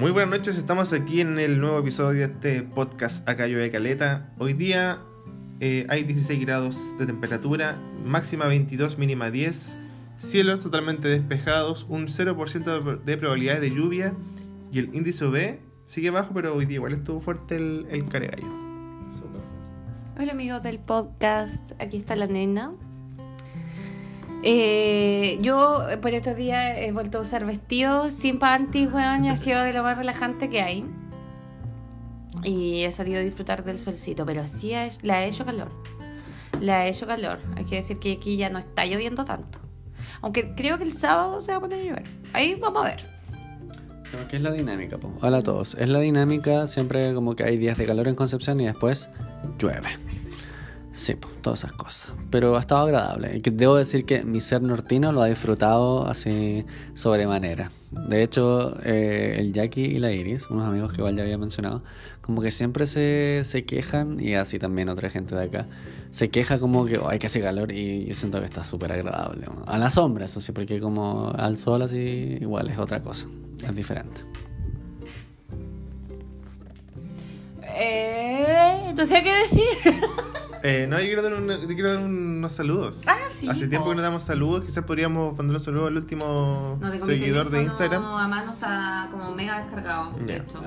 [0.00, 4.32] Muy buenas noches, estamos aquí en el nuevo episodio de este podcast Acá de Caleta.
[4.38, 4.98] Hoy día
[5.60, 9.76] eh, hay 16 grados de temperatura, máxima 22, mínima 10,
[10.16, 14.14] cielos totalmente despejados, un 0% de probabilidades de lluvia
[14.72, 18.48] y el índice UV sigue bajo, pero hoy día igual estuvo fuerte el, el caregallo.
[20.18, 22.72] Hola amigos del podcast, aquí está la nena.
[24.42, 29.28] Eh, yo eh, por estos días he vuelto a usar vestidos sin panties, weón, y
[29.28, 30.84] ha sido de lo más relajante que hay.
[32.44, 35.70] Y he salido a disfrutar del solcito, pero sí ha- le ha hecho calor.
[36.60, 37.38] Le ha hecho calor.
[37.56, 39.58] Hay que decir que aquí ya no está lloviendo tanto.
[40.22, 42.04] Aunque creo que el sábado se va a poner a llover.
[42.32, 43.02] Ahí vamos a ver.
[44.28, 44.98] ¿Qué es la dinámica?
[44.98, 45.12] po?
[45.22, 45.74] Hola a todos.
[45.74, 49.08] Es la dinámica siempre como que hay días de calor en Concepción y después
[49.58, 49.88] llueve.
[50.92, 52.14] Sí, todas esas cosas.
[52.30, 53.40] Pero ha estado agradable.
[53.44, 57.70] Debo decir que mi ser nortino lo ha disfrutado así sobremanera.
[57.92, 61.82] De hecho, eh, el Jackie y la Iris, unos amigos que igual ya había mencionado,
[62.22, 65.66] como que siempre se, se quejan, y así también otra gente de acá,
[66.10, 68.92] se queja como que "Oh, hay que hace calor y yo siento que está súper
[68.92, 69.46] agradable.
[69.66, 73.26] A la sombra, eso sí, porque como al sol así igual es otra cosa,
[73.64, 74.22] es diferente.
[77.62, 80.02] Eh, entonces, ¿qué decir?
[80.62, 83.02] Eh, no, yo quiero dar, un- yo quiero dar unos saludos.
[83.06, 83.90] Ah, sí, Hace tiempo po.
[83.90, 88.02] que no damos saludos, quizás podríamos mandar un saludo al último No, seguidor de Instagram.
[88.04, 90.12] A mano está como mega descargado.
[90.18, 90.36] de Ya.
[90.42, 90.60] hecho.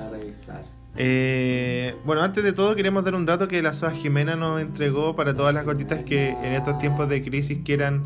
[0.96, 5.16] Eh, bueno, antes de todo queremos dar un dato que la SOA Jimena nos entregó
[5.16, 8.04] para todas las gorditas que en estos tiempos de crisis quieran,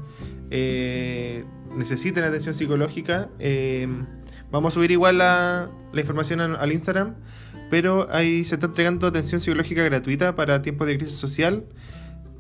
[0.50, 1.45] eh,
[1.77, 3.28] necesiten atención psicológica.
[3.39, 3.86] Eh,
[4.50, 7.14] vamos a subir igual la, la información al, al Instagram,
[7.70, 11.64] pero ahí se está entregando atención psicológica gratuita para tiempos de crisis social.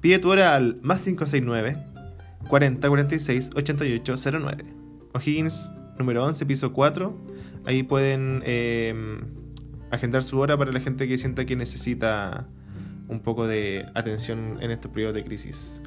[0.00, 1.76] Pide tu hora al más 569
[2.48, 4.64] 40 46 88 09.
[5.12, 7.16] O'Higgins, número 11, piso 4.
[7.66, 9.20] Ahí pueden eh,
[9.90, 12.46] agendar su hora para la gente que sienta que necesita
[13.08, 15.82] un poco de atención en estos periodos de crisis.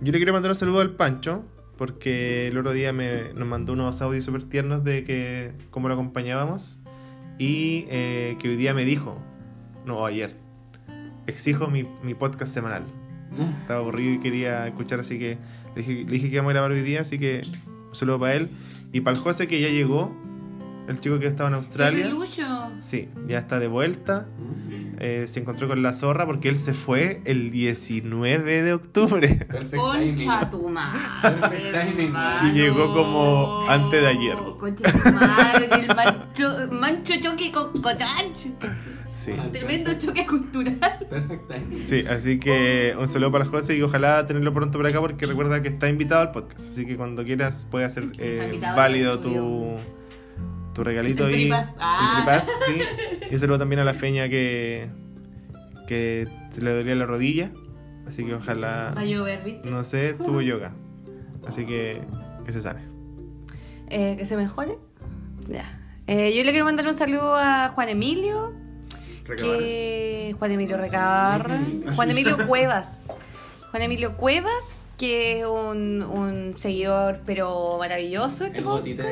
[0.00, 1.44] Yo le quiero mandar un saludo al Pancho,
[1.76, 5.94] porque el otro día me, nos mandó unos audios súper tiernos de que cómo lo
[5.94, 6.78] acompañábamos
[7.38, 9.18] y eh, que hoy día me dijo,
[9.86, 10.34] no, ayer,
[11.26, 12.84] exijo mi, mi podcast semanal.
[13.62, 15.38] Estaba aburrido y quería escuchar, así que
[15.74, 18.34] le dije, le dije que íbamos a grabar hoy día, así que un saludo para
[18.34, 18.48] él.
[18.92, 20.14] Y para el José que ya llegó,
[20.88, 22.06] el chico que estaba en Australia.
[22.06, 22.70] Pelucho.
[22.80, 24.26] Sí, ya está de vuelta.
[24.98, 29.46] Eh, se encontró con la zorra porque él se fue el 19 de octubre.
[29.74, 31.72] Concha tu madre.
[32.44, 34.36] Y llegó como antes de ayer.
[34.58, 38.50] Concha tu madre, el mancho, mancho choque con Cotanch.
[39.12, 39.32] Sí.
[39.52, 40.98] Tremendo choque cultural.
[41.08, 41.86] Perfect timing.
[41.86, 45.24] Sí, así que un saludo para el José y ojalá tenerlo pronto por acá porque
[45.24, 46.68] recuerda que está invitado al podcast.
[46.68, 49.76] Así que cuando quieras puedes hacer eh, válido tu, estudio.
[50.74, 51.40] Tu regalito El ahí.
[51.42, 51.68] free pass.
[51.68, 52.22] El Ah.
[52.26, 52.80] pass, sí.
[53.30, 54.88] Y un saludo también a la feña que,
[55.88, 56.28] que
[56.60, 57.50] le dolía la rodilla.
[58.06, 59.70] Así que ojalá, Va a llover, ¿viste?
[59.70, 60.72] no sé, tuvo yoga.
[61.46, 62.02] Así que
[62.44, 62.82] que se sane.
[63.88, 64.78] Eh, que se mejore.
[65.48, 65.80] Ya.
[66.06, 68.52] Eh, yo le quiero mandar un saludo a Juan Emilio.
[69.26, 71.58] que Juan Emilio Recabarra,
[71.96, 73.06] Juan Emilio Cuevas,
[73.70, 78.44] Juan Emilio Cuevas, que es un, un seguidor pero maravilloso.
[78.44, 79.04] este El gotita.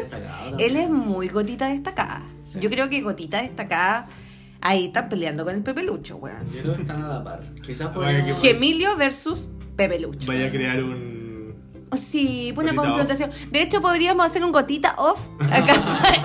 [0.59, 2.23] Él es muy gotita destacada.
[2.45, 2.61] Sí.
[2.61, 4.09] Yo creo que gotita destacada
[4.61, 6.45] ahí están peleando con el Pepe Lucho, weón.
[6.55, 7.43] Yo creo que están a la par.
[7.63, 10.27] Quizás por que- Gemilio versus Pepe Lucho.
[10.29, 11.13] Vaya a crear un.
[11.97, 13.31] Sí, una Gotita confrontación.
[13.51, 15.75] De hecho, podríamos hacer un gotita off acá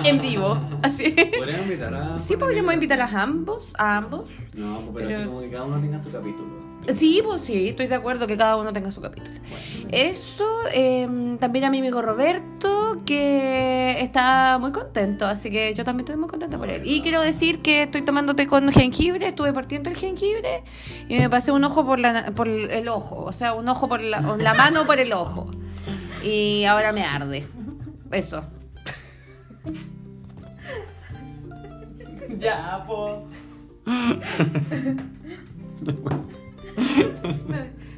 [0.04, 0.58] en vivo.
[0.82, 1.10] Así.
[1.36, 2.18] Podríamos invitar a.
[2.18, 4.28] Sí, podríamos invitar a ambos, a ambos.
[4.54, 6.67] No, pero, Pero así como que cada uno tenga su capítulo.
[6.94, 9.36] Sí, pues sí, estoy de acuerdo que cada uno tenga su capítulo.
[9.48, 15.84] Bueno, Eso, eh, también a mi amigo Roberto, que está muy contento, así que yo
[15.84, 16.82] también estoy muy contenta por él.
[16.84, 20.64] Y quiero decir que estoy tomándote con jengibre, estuve partiendo el jengibre
[21.08, 24.00] y me pasé un ojo por, la, por el ojo, o sea, un ojo por
[24.00, 25.50] la, la mano por el ojo.
[26.22, 27.46] Y ahora me arde.
[28.10, 28.42] Eso.
[32.38, 33.28] ya, po.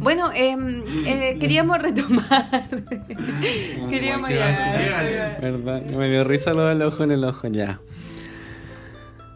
[0.00, 2.68] Bueno, em, eh, queríamos retomar.
[3.90, 5.36] queríamos ya.
[5.40, 5.82] ¿Verdad?
[5.84, 7.80] Me dio risa lo del ojo en el ojo, ya.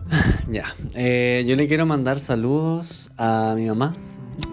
[0.48, 0.64] Ya.
[0.94, 3.92] Eh, yo le quiero mandar saludos a mi mamá,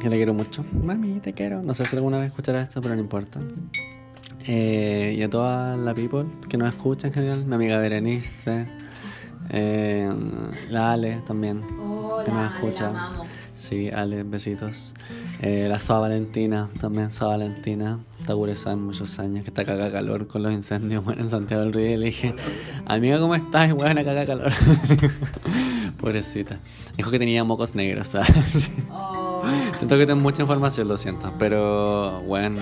[0.01, 0.63] que le quiero mucho.
[0.71, 1.61] Mami, te quiero.
[1.61, 3.39] No sé si alguna vez escuchará esto, pero no importa.
[4.47, 7.45] Eh, y a toda la people que nos escucha en general.
[7.45, 8.67] Mi amiga Berenice.
[9.49, 10.09] eh,
[10.69, 11.61] la Ale también.
[12.25, 13.07] que nos escucha.
[13.59, 14.93] Sí, Ale, besitos.
[15.41, 17.99] Eh, la Soa Valentina, también Soa Valentina.
[18.25, 21.97] Taguresan, muchos años, que está caga calor con los incendios bueno, en Santiago del Río.
[21.97, 22.33] Le dije,
[22.85, 23.69] amiga, ¿cómo estás?
[23.69, 24.53] Y bueno, caga calor.
[25.99, 26.57] Pobrecita.
[26.95, 28.71] Dijo que tenía mocos negros, ¿sabes?
[28.89, 29.43] Oh.
[29.77, 31.33] Siento que tengo mucha información, lo siento.
[31.37, 32.61] Pero, bueno,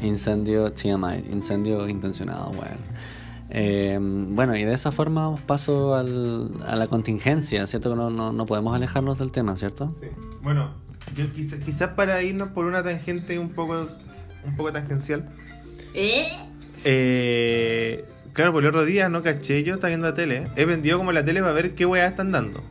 [0.00, 2.76] incendio TMI, incendio intencionado, bueno.
[3.50, 7.90] Eh, bueno, y de esa forma paso al, a la contingencia, ¿cierto?
[7.90, 9.90] Que no, no, no podemos alejarnos del tema, ¿cierto?
[9.98, 10.06] Sí.
[10.42, 10.70] Bueno,
[11.16, 13.86] yo quizás quizás para irnos por una tangente un poco,
[14.44, 15.28] un poco tangencial.
[15.94, 16.28] ¿Eh?
[16.84, 20.44] Eh, claro, por el otro día no caché, yo estaba viendo la tele.
[20.56, 22.62] He vendido como la tele para ver qué weá están dando.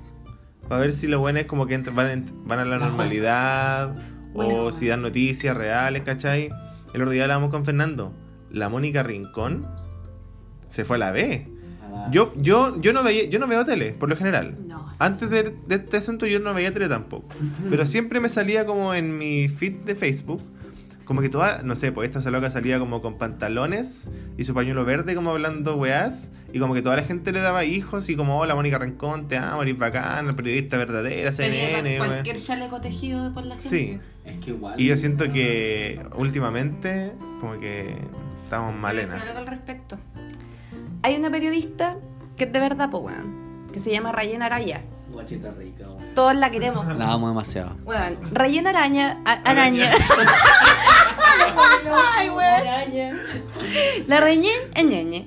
[0.70, 3.96] Para ver si los buenos es como que entran- van, van a la normalidad
[4.34, 4.72] o Bueno.
[4.72, 6.50] si dan noticias reales, ¿cachai?
[6.94, 8.14] El otro día hablábamos con Fernando.
[8.52, 9.66] La Mónica Rincón
[10.68, 11.48] se fue a la B.
[12.12, 14.56] Yo, yo, yo, no veía, yo no veo tele, por lo general.
[14.66, 14.92] No.
[14.92, 14.98] sí.
[15.00, 17.28] Antes de, de este asunto yo no veía tele tampoco.
[17.70, 20.42] Pero siempre me salía como en mi feed de Facebook.
[21.06, 24.84] Como que toda, no sé, pues esta loca salía como con pantalones y su pañuelo
[24.84, 26.32] verde como hablando weás.
[26.52, 29.38] Y como que toda la gente le daba hijos y como, hola Mónica Rincón, te
[29.38, 32.00] amo, eres bacana, periodista verdadera, CNN.
[32.00, 32.08] weá".
[32.08, 33.70] cualquier chaleco tejido por la gente.
[33.70, 34.00] Sí.
[34.26, 34.80] Es que igual.
[34.80, 37.96] Y yo siento que últimamente como que
[38.44, 39.98] estamos decir algo al respecto.
[41.08, 41.96] Hay una periodista
[42.36, 43.68] que es de verdad, pues, weón.
[43.72, 44.82] Que se llama Rayena Araya.
[45.10, 46.14] Guachita rica, weón.
[46.14, 46.86] Todos la queremos.
[46.98, 47.78] La amo demasiado.
[47.86, 49.22] Weón, Rayena Araña.
[49.24, 49.94] a- araña.
[51.56, 52.30] Ay.
[54.08, 54.22] La
[54.84, 55.26] Ñeñe.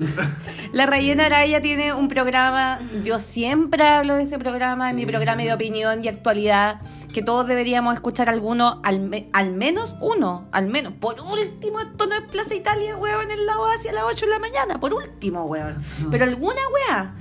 [0.72, 2.80] La Rayena Araya tiene un programa.
[3.04, 6.80] Yo siempre hablo de ese programa, en mi programa de opinión y actualidad.
[7.12, 10.92] Que todos deberíamos escuchar alguno, al, me- al menos uno, al menos.
[10.92, 14.38] Por último, esto no es Plaza Italia, weón, en la hacia las 8 de la
[14.38, 14.78] mañana.
[14.78, 15.82] Por último, weón.
[16.10, 17.14] Pero alguna weá.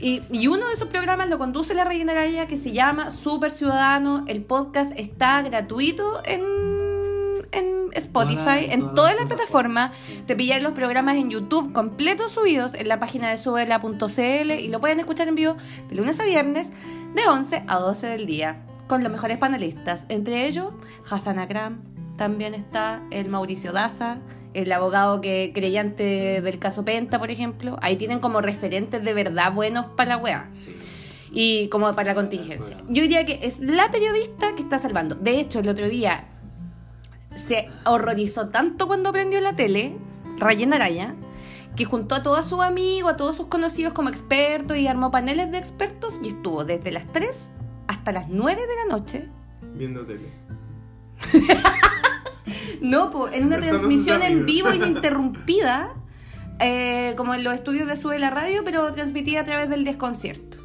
[0.00, 3.52] Y, y uno de esos programas lo conduce la Reina Araya que se llama Super
[3.52, 4.24] Ciudadano.
[4.26, 6.40] El podcast está gratuito en,
[7.52, 9.92] en Spotify, en todas todas las plataformas.
[10.26, 14.80] Te pilláis los programas en YouTube completos subidos en la página de subela.cl y lo
[14.80, 15.56] pueden escuchar en vivo
[15.88, 16.70] de lunes a viernes
[17.14, 20.04] de 11 a 12 del día con los mejores panelistas.
[20.08, 20.72] Entre ellos,
[21.08, 21.82] Hassan Akram,
[22.16, 24.18] también está el Mauricio Daza,
[24.52, 27.78] el abogado que creyente del caso Penta, por ejemplo.
[27.80, 30.50] Ahí tienen como referentes de verdad buenos para la weá.
[31.32, 32.76] Y como para la contingencia.
[32.88, 35.14] Yo diría que es la periodista que está salvando.
[35.14, 36.26] De hecho, el otro día
[37.34, 39.96] se horrorizó tanto cuando prendió la tele,
[40.38, 41.14] Rayena Araya,
[41.76, 45.50] que juntó a todos sus amigos, a todos sus conocidos como expertos y armó paneles
[45.50, 47.52] de expertos y estuvo desde las 3
[47.86, 49.28] hasta las 9 de la noche
[49.74, 50.28] Viendo tele.
[52.80, 55.94] No, po, en una transmisión en vivo ininterrumpida,
[56.58, 60.58] eh, como en los estudios de Sube la Radio, pero transmitida a través del desconcierto.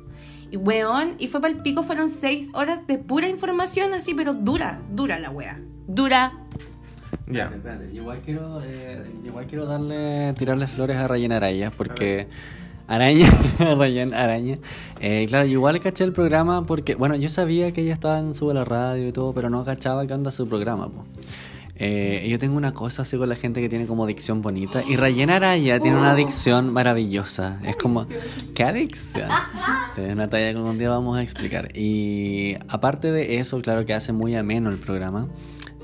[0.50, 4.33] Y weón, y fue para el pico, fueron seis horas de pura información así, pero
[4.33, 5.59] dura, dura la wea.
[5.88, 6.44] Dura.
[7.27, 7.51] Ya.
[7.54, 7.89] Espérate.
[7.94, 12.27] Igual quiero, eh, igual quiero darle, tirarle flores a Rayen Araya, porque
[12.88, 13.27] Araña,
[13.77, 14.57] Rayen Araña.
[15.00, 18.54] Eh, claro, igual caché el programa porque, bueno, yo sabía que ella estaba en Sube
[18.54, 21.06] la Radio y todo, pero no cachaba qué onda su programa, po.
[21.77, 24.81] Eh, yo tengo una cosa así con la gente que tiene como dicción bonita.
[24.88, 27.60] Y Rayen Araya tiene una dicción maravillosa.
[27.66, 28.07] Es como,
[28.54, 29.30] ¿qué adicción?
[29.94, 31.75] Sí, es una talla que algún día vamos a explicar.
[31.75, 35.27] Y aparte de eso, claro que hace muy ameno el programa.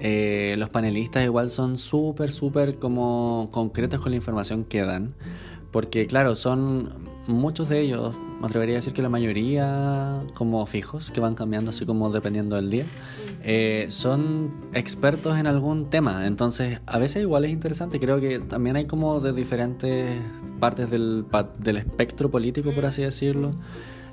[0.03, 5.13] Eh, los panelistas igual son súper, súper como concretos con la información que dan.
[5.71, 6.89] Porque claro, son
[7.27, 11.69] muchos de ellos, me atrevería a decir que la mayoría como fijos, que van cambiando
[11.69, 12.85] así como dependiendo del día,
[13.43, 16.25] eh, son expertos en algún tema.
[16.25, 20.09] Entonces, a veces igual es interesante, creo que también hay como de diferentes
[20.59, 21.25] partes del,
[21.59, 23.51] del espectro político, por así decirlo.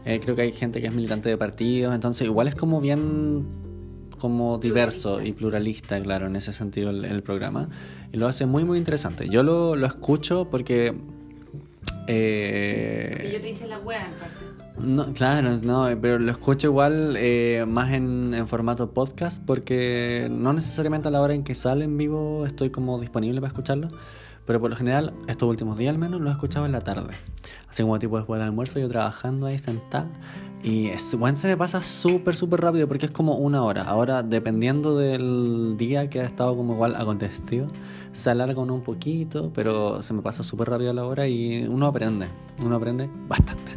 [0.04, 3.67] Eh, creo que hay gente que es militante de partidos, entonces igual es como bien
[4.18, 7.68] como diverso y pluralista, claro, en ese sentido el, el programa.
[8.12, 9.28] Y lo hace muy, muy interesante.
[9.28, 10.94] Yo lo, lo escucho porque...
[12.06, 14.34] eh, te hice la wea, en parte.
[14.80, 20.52] no, claro, no, pero lo escucho igual eh, más en, en formato podcast porque no
[20.52, 23.88] necesariamente a la hora en que sale en vivo estoy como disponible para escucharlo,
[24.48, 27.12] pero por lo general estos últimos días al menos lo he escuchado en la tarde.
[27.68, 30.08] Así como tipo después del almuerzo yo trabajando ahí sentada
[30.64, 33.82] y es, bueno, se me pasa súper, súper rápido porque es como una hora.
[33.82, 37.68] Ahora dependiendo del día que ha estado como igual acontecido,
[38.12, 41.86] se alarga uno un poquito, pero se me pasa súper rápido la hora y uno
[41.86, 42.26] aprende,
[42.62, 43.72] uno aprende bastante.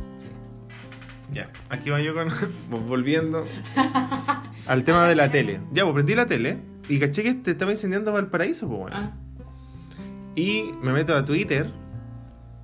[1.34, 2.30] Ya, aquí va yo con.
[2.88, 3.46] volviendo
[4.68, 5.60] al tema de la tele.
[5.74, 8.96] Ya, pues prendí la tele y caché que te estaba incendiando Valparaíso, pues bueno.
[8.98, 9.12] Ah.
[10.36, 11.70] Y me meto a Twitter,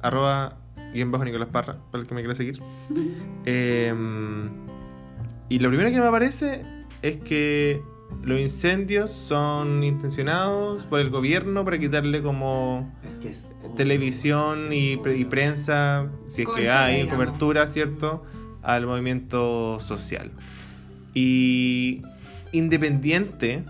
[0.02, 0.58] arroba
[0.94, 2.62] guion bajo Nicolás Parra, para el que me quiera seguir.
[3.46, 4.50] Em,
[5.50, 6.66] y lo primero que me aparece
[7.02, 7.82] es que
[8.24, 13.50] los incendios son intencionados por el gobierno para quitarle como Es que es...
[13.76, 17.14] televisión y, pre- y prensa, si es que hay digamos.
[17.16, 18.24] cobertura, ¿cierto?
[18.64, 20.32] Al movimiento social.
[21.14, 22.02] Y
[22.52, 23.64] independiente,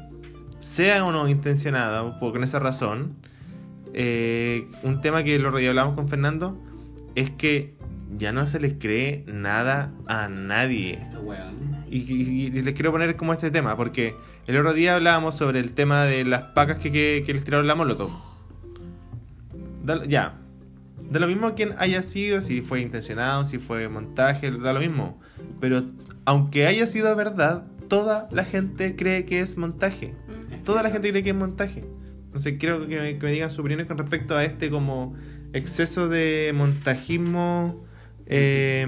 [0.60, 3.16] sea o no intencionada, por con esa razón,
[3.94, 6.58] eh, un tema que lo hablamos con Fernando
[7.15, 7.75] es que
[8.17, 11.00] ya no se les cree nada a nadie.
[11.89, 14.15] Y, y- y les quiero poner como este tema, porque
[14.46, 17.67] el otro día hablábamos sobre el tema de las pacas que, que, que les tiraron
[17.67, 18.10] la molotov.
[19.84, 20.36] Da- ya.
[21.10, 25.20] Da lo mismo quien haya sido, si fue intencionado, si fue montaje, da lo mismo.
[25.62, 25.84] Pero
[26.25, 30.13] aunque haya sido verdad, toda la gente cree que es montaje.
[30.65, 31.86] Toda la gente cree que es montaje.
[32.28, 35.16] Entonces quiero que me, que me digan su opinión con respecto a este como
[35.54, 37.84] exceso de montajismo.
[38.30, 38.82] eh,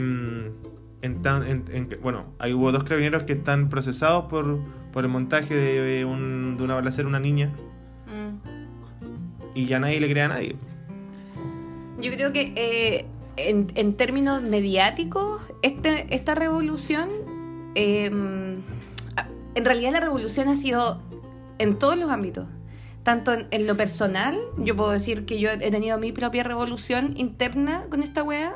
[1.01, 4.59] en tan- en- en que- bueno, hay hubo dos carabineros que están procesados por,
[4.91, 7.53] por el montaje de, un, de una balacera a una niña
[8.07, 9.55] Mm.
[9.55, 10.57] y ya nadie le cree a nadie.
[12.01, 13.05] Yo creo que eh,
[13.37, 17.07] en, en términos mediáticos, este, esta revolución,
[17.75, 18.07] eh,
[19.55, 21.01] en realidad la revolución ha sido
[21.59, 22.47] en todos los ámbitos.
[23.09, 27.15] Tanto en, en lo personal, yo puedo decir que yo he tenido mi propia revolución
[27.17, 28.55] interna con esta wea.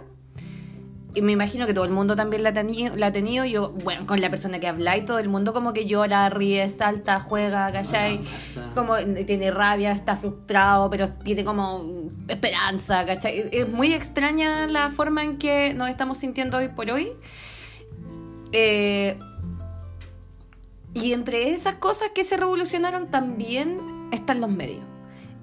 [1.16, 2.96] Y me imagino que todo el mundo también la ha tenido.
[2.96, 3.46] La ha tenido.
[3.46, 6.70] Yo, bueno, con la persona que habla y todo el mundo como que llora, ríe,
[6.70, 8.22] salta, juega, ¿cachai?
[8.76, 8.96] como
[9.26, 13.50] tiene rabia, está frustrado, pero tiene como esperanza, ¿cachai?
[13.52, 17.12] Es muy extraña la forma en que nos estamos sintiendo hoy por hoy.
[18.52, 19.18] Eh,
[20.94, 24.84] y entre esas cosas que se revolucionaron también están los medios.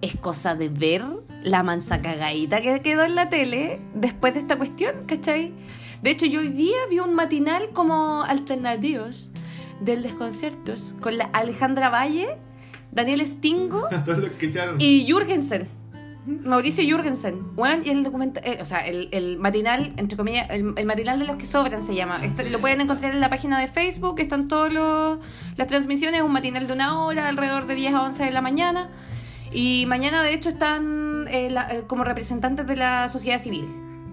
[0.00, 1.04] Es cosa de ver
[1.42, 5.52] la mansa cagadita que quedó en la tele después de esta cuestión, ¿cachai?
[6.02, 9.30] De hecho, yo hoy día vi un matinal como alternativos
[9.80, 12.36] del desconciertos con la Alejandra Valle,
[12.92, 13.88] Daniel Stingo
[14.78, 15.79] y Jürgensen.
[16.26, 17.54] Mauricio Jürgensen.
[17.56, 21.24] Bueno, y el documental, o sea, el, el matinal, entre comillas, el, el matinal de
[21.24, 22.24] los que sobran se llama.
[22.24, 24.72] Esto lo pueden encontrar en la página de Facebook, están todas
[25.56, 28.90] las transmisiones, un matinal de una hora, alrededor de 10 a 11 de la mañana.
[29.52, 33.66] Y mañana, de hecho, están eh, la- eh, como representantes de la sociedad civil,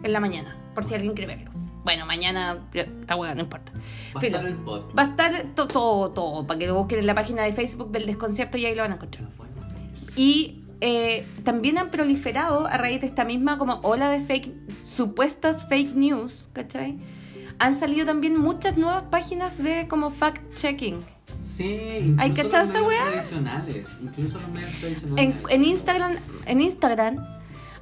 [0.04, 1.52] en la mañana, por si alguien quiere verlo.
[1.84, 3.72] Bueno, mañana, está bueno, no importa.
[4.16, 4.98] Va a estar el podcast.
[4.98, 7.92] Va a estar to- todo, todo, para que lo busquen en la página de Facebook
[7.92, 9.26] del desconcierto y ahí lo van a encontrar.
[10.16, 15.68] Y eh, también han proliferado a raíz de esta misma como ola de fake, supuestas
[15.68, 16.98] fake news, ¿cachai?
[17.60, 21.00] Han salido también muchas nuevas páginas de como fact-checking.
[21.44, 23.12] Sí, ¿Hay incluso cachado los esa medios weá?
[23.12, 23.98] tradicionales.
[24.02, 25.36] Incluso los medios tradicionales.
[25.36, 26.16] En, en Instagram,
[26.46, 27.16] en Instagram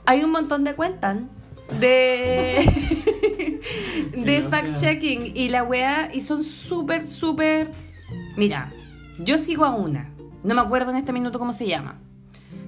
[0.05, 1.17] hay un montón de cuentas
[1.79, 3.61] de,
[4.15, 7.71] de fact-checking y la weá, y son súper, súper...
[8.37, 8.71] Mira,
[9.19, 10.11] yo sigo a una,
[10.43, 11.99] no me acuerdo en este minuto cómo se llama,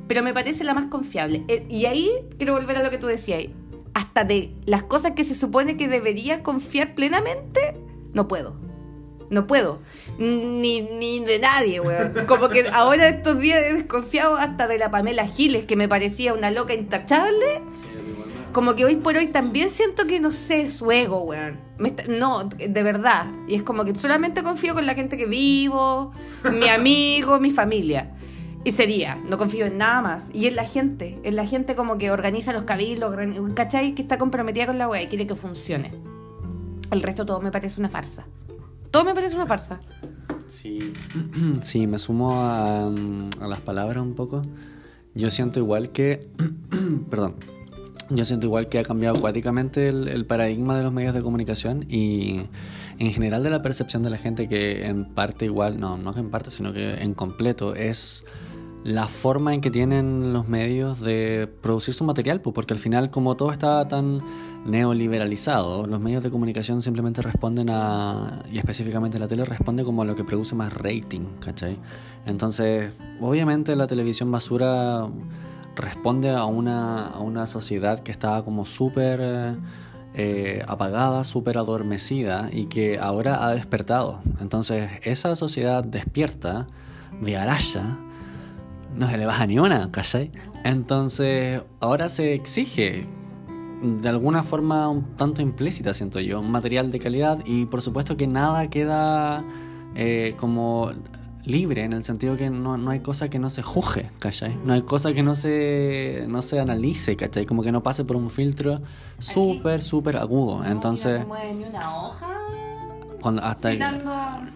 [0.08, 1.44] pero me parece la más confiable.
[1.48, 3.46] Eh, Y ahí quiero volver a lo que tú decías,
[3.94, 7.76] hasta de las cosas que se supone que debería confiar plenamente,
[8.14, 8.56] no puedo.
[9.30, 9.80] No puedo.
[10.18, 12.14] Ni, ni de nadie, weón.
[12.28, 16.34] Como que ahora estos días he desconfiado hasta de la Pamela Giles, que me parecía
[16.34, 17.62] una loca intachable.
[18.54, 21.60] Como que hoy por hoy también siento que no sé, su ego, weón.
[22.08, 23.26] No, de verdad.
[23.48, 26.14] Y es como que solamente confío con la gente que vivo,
[26.54, 28.14] mi amigo, mi familia.
[28.68, 30.30] Y sería, no confío en nada más.
[30.34, 33.16] Y en la gente, en la gente como que organiza los cabildos,
[33.54, 33.96] ¿cachai?
[33.96, 35.94] Que está comprometida con la weá y quiere que funcione.
[36.92, 38.28] El resto todo me parece una farsa.
[38.92, 39.80] Todo me parece una farsa.
[40.48, 40.80] Sí.
[41.62, 44.42] sí, me sumo a, mm, a las palabras un poco.
[45.16, 46.28] Yo siento igual que.
[47.10, 47.36] perdón.
[48.10, 51.86] Yo siento igual que ha cambiado acuáticamente el, el paradigma de los medios de comunicación
[51.88, 52.48] y
[53.00, 56.20] en general de la percepción de la gente que en parte igual, no, no que
[56.20, 58.26] en parte, sino que en completo es
[58.88, 63.10] la forma en que tienen los medios de producir su material, pues, porque al final
[63.12, 64.22] como todo está tan
[64.66, 70.06] neoliberalizado, los medios de comunicación simplemente responden a, y específicamente la tele responde como a
[70.06, 71.78] lo que produce más rating, ¿cachai?
[72.26, 75.06] Entonces, obviamente la televisión basura
[75.76, 79.58] responde a una, a una sociedad que estaba como súper
[80.14, 84.22] eh, apagada, súper adormecida y que ahora ha despertado.
[84.40, 86.68] Entonces, esa sociedad despierta,
[87.22, 87.98] viaraya,
[88.96, 90.32] no se le baja ni una, ¿cachai?
[90.64, 93.08] Entonces, ahora se exige
[93.82, 98.18] de alguna forma un tanto implícita, siento yo, un material de calidad y por supuesto
[98.18, 99.44] que nada queda
[99.96, 100.92] eh, como
[101.46, 104.58] libre en el sentido que no, no hay cosa que no se juzgue, ¿cachai?
[104.66, 107.46] No hay cosa que no se, no se analice, ¿cachai?
[107.46, 108.82] Como que no pase por un filtro
[109.20, 110.66] súper, súper agudo.
[110.66, 111.14] Entonces...
[111.14, 112.28] No se mueve ni una hoja
[113.22, 114.12] cuando hasta Citando-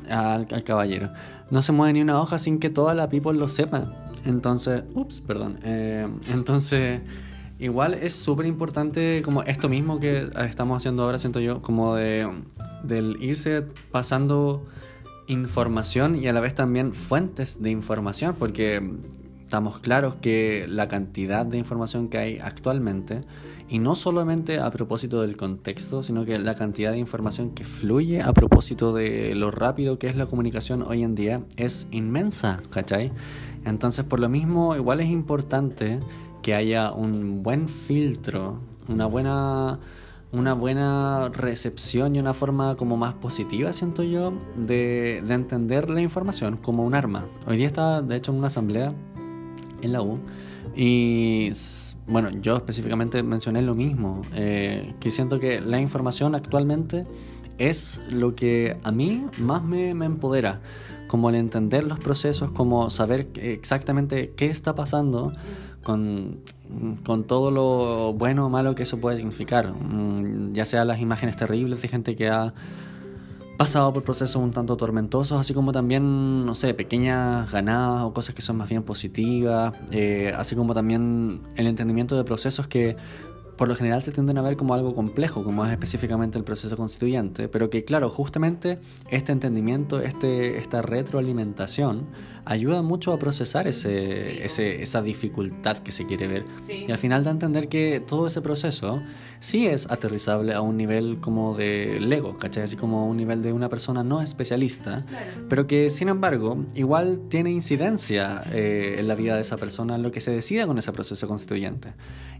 [0.09, 1.09] al, al caballero.
[1.49, 3.85] No se mueve ni una hoja sin que toda la people lo sepa.
[4.25, 5.59] Entonces, ups, perdón.
[5.63, 7.01] Eh, entonces,
[7.59, 12.27] igual es súper importante como esto mismo que estamos haciendo ahora, siento yo, como de
[12.83, 14.65] del irse pasando
[15.27, 18.81] información y a la vez también fuentes de información, porque
[19.43, 23.21] estamos claros que la cantidad de información que hay actualmente,
[23.69, 28.21] y no solamente a propósito del contexto, sino que la cantidad de información que fluye
[28.21, 33.11] a propósito de lo rápido que es la comunicación hoy en día, es inmensa, ¿cachai?
[33.65, 35.99] Entonces, por lo mismo, igual es importante
[36.41, 39.79] que haya un buen filtro, una buena
[40.33, 46.01] una buena recepción y una forma como más positiva, siento yo, de, de entender la
[46.01, 47.27] información como un arma.
[47.45, 48.93] Hoy día estaba, de hecho, en una asamblea
[49.81, 50.19] en la U
[50.75, 51.51] y,
[52.07, 57.05] bueno, yo específicamente mencioné lo mismo, eh, que siento que la información actualmente
[57.57, 60.61] es lo que a mí más me, me empodera,
[61.11, 65.33] como el entender los procesos, como saber exactamente qué está pasando
[65.83, 66.37] con,
[67.05, 71.35] con todo lo bueno o malo que eso puede significar, Mm, ya sea las imágenes
[71.35, 72.53] terribles de gente que ha
[73.57, 78.33] pasado por procesos un tanto tormentosos, así como también, no sé, pequeñas ganadas o cosas
[78.33, 82.95] que son más bien positivas, eh, así como también el entendimiento de procesos que
[83.61, 86.75] por lo general se tienden a ver como algo complejo, como es específicamente el proceso
[86.75, 88.79] constituyente, pero que claro, justamente
[89.11, 92.07] este entendimiento, este, esta retroalimentación,
[92.43, 94.37] ayuda mucho a procesar ese, Sí.
[94.41, 96.43] ese- esa dificultad que se quiere ver.
[96.61, 96.85] Sí.
[96.87, 98.99] Y al final da a entender que todo ese proceso
[99.41, 102.63] sí es aterrizable a un nivel como de Lego, ¿cachai?
[102.63, 105.25] Así como a un nivel de una persona no especialista, Claro.
[105.49, 110.03] pero que sin embargo igual tiene incidencia eh, en la vida de esa persona, en
[110.03, 111.89] lo que se decida con ese proceso constituyente.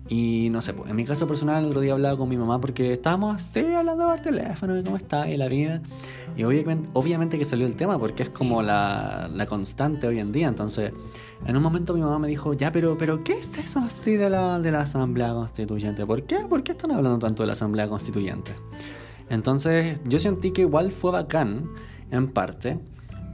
[0.10, 2.60] Y no sé, pues, en mi caso personal, el otro día hablaba con mi mamá
[2.62, 5.82] porque estábamos sí, hablando por teléfono de cómo está y la vida.
[6.38, 10.48] Y obviamente, que salió el tema porque es como la, la constante hoy en día.
[10.48, 10.94] Entonces,
[11.46, 14.30] en un momento mi mamá me dijo, ya, pero, pero ¿qué es eso así de
[14.30, 16.06] la, de la Asamblea Constituyente?
[16.06, 16.38] ¿Por qué?
[16.48, 18.52] ¿Por qué están hablando tanto de la Asamblea Constituyente?
[19.30, 21.70] Entonces, yo sentí que igual fue bacán,
[22.12, 22.80] en parte.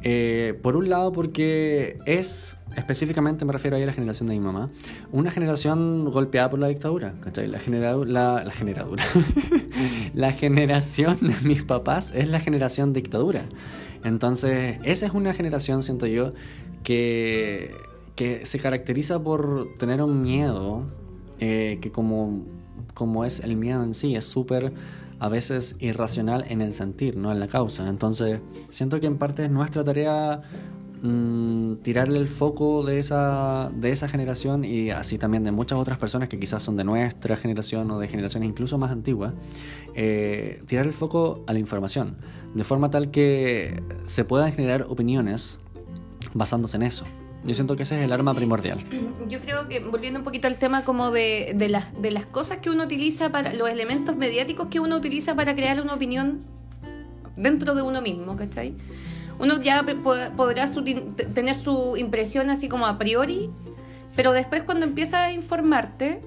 [0.04, 4.40] Eh, por un lado, porque es, específicamente me refiero ahí a la generación de mi
[4.40, 4.70] mamá,
[5.12, 7.48] una generación golpeada por la dictadura, ¿cachai?
[7.48, 9.04] La, genera- la, generadura.
[10.14, 13.42] la generación de mis papás es la generación dictadura.
[14.04, 16.32] Entonces, esa es una generación, siento yo,
[16.84, 17.72] que,
[18.16, 20.84] que se caracteriza por tener un miedo
[21.40, 22.44] eh, que como,
[22.94, 24.72] como es el miedo en sí, es súper
[25.20, 27.90] a veces irracional en el sentir, no en la causa.
[27.90, 30.44] Entonces, siento que en parte es nuestra tarea
[31.02, 35.98] mm, tirarle el foco de esa, de esa generación y así también de muchas otras
[35.98, 39.34] personas que quizás son de nuestra generación o de generaciones incluso más antiguas,
[39.96, 42.18] eh, tirar el foco a la información,
[42.54, 45.60] de forma tal que se puedan generar opiniones
[46.34, 47.06] basándose en eso.
[47.44, 48.80] Yo siento que ese es el arma primordial.
[49.30, 52.58] Yo creo que, volviendo un poquito al tema como de, de, las, de las cosas
[52.58, 56.42] que uno utiliza para, los elementos mediáticos que uno utiliza para crear una opinión
[57.36, 58.74] dentro de uno mismo, ¿cachai?
[59.40, 60.66] Uno ya po- podrá
[61.34, 63.50] tener su impresión así como a priori,
[64.16, 66.22] pero después cuando empiezas a informarte,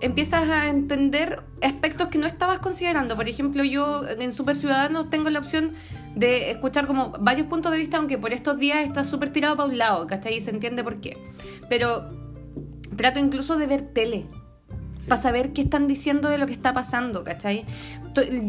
[0.00, 3.16] empiezas a entender aspectos que no estabas considerando.
[3.16, 5.72] Por ejemplo, yo en Super Ciudadanos tengo la opción
[6.14, 9.68] de escuchar como varios puntos de vista, aunque por estos días está súper tirado para
[9.68, 10.36] un lado, ¿cachai?
[10.36, 11.16] Y se entiende por qué.
[11.68, 12.10] Pero
[12.96, 14.26] trato incluso de ver tele.
[15.08, 17.64] Para saber qué están diciendo de lo que está pasando, ¿cachai?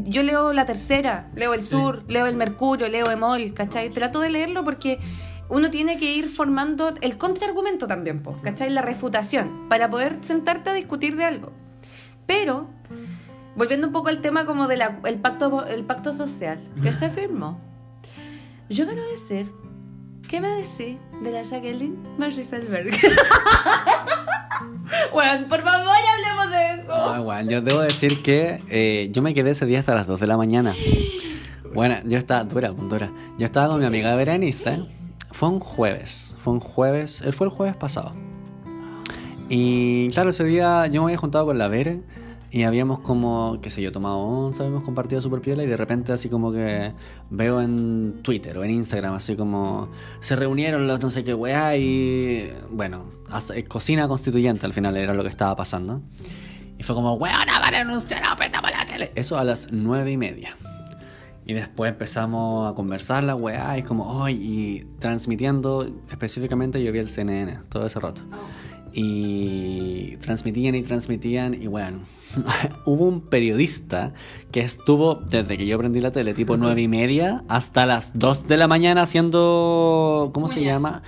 [0.06, 3.90] Yo leo La Tercera, leo El Sur, leo El Mercurio, leo Emol, ¿cachai?
[3.90, 5.00] Trato de leerlo porque
[5.50, 8.70] uno tiene que ir formando el contraargumento también, po, ¿cachai?
[8.70, 11.52] La refutación, para poder sentarte a discutir de algo.
[12.26, 12.68] Pero,
[13.56, 17.60] volviendo un poco al tema como del el pacto, el pacto social que se firmó,
[18.70, 19.50] yo quiero decir,
[20.28, 22.92] ¿qué me decís de la Jacqueline Marisselberg?
[25.14, 26.94] bueno, por favor, hablemos de eso.
[26.94, 30.20] Ah, bueno, yo debo decir que eh, yo me quedé ese día hasta las 2
[30.20, 30.76] de la mañana.
[31.74, 33.12] Bueno, yo estaba, dura, dura.
[33.38, 34.78] Yo estaba con mi amiga veranista.
[35.32, 38.16] Fue un jueves, fue un jueves, él fue el jueves pasado.
[39.50, 42.02] Y claro, ese día yo me había juntado con la Vere
[42.58, 46.12] y habíamos como, qué sé yo, tomado once, habíamos compartido super piola y de repente
[46.12, 46.92] así como que
[47.30, 49.90] veo en Twitter o en Instagram así como
[50.22, 55.14] se reunieron los no sé qué weá y bueno, hace- cocina constituyente al final era
[55.14, 56.02] lo que estaba pasando.
[56.80, 59.12] Y fue como, weona, van a anunciar a peta para la tele.
[59.16, 60.56] Eso a las nueve y media.
[61.46, 67.00] Y después empezamos a conversar la weá y como, hoy y transmitiendo específicamente yo vi
[67.00, 68.22] el CNN todo ese rato.
[68.94, 72.00] Y transmitían y transmitían y bueno,
[72.86, 74.14] hubo un periodista
[74.52, 78.48] que estuvo desde que yo prendí la tele, tipo nueve y media, hasta las 2
[78.48, 81.02] de la mañana haciendo, ¿cómo se llama?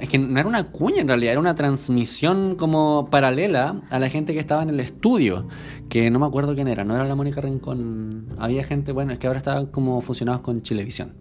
[0.00, 4.10] Es que no era una cuña en realidad, era una transmisión como paralela a la
[4.10, 5.48] gente que estaba en el estudio,
[5.88, 9.18] que no me acuerdo quién era, no era la Mónica Rincón, había gente, bueno, es
[9.18, 11.14] que ahora estaban como fusionados con Chilevisión.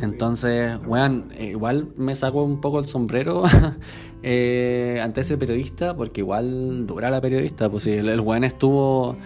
[0.00, 3.42] Entonces, weón, eh, igual me saco un poco el sombrero
[4.22, 9.16] eh, ante ese periodista, porque igual dura la periodista, pues si el, el weón estuvo...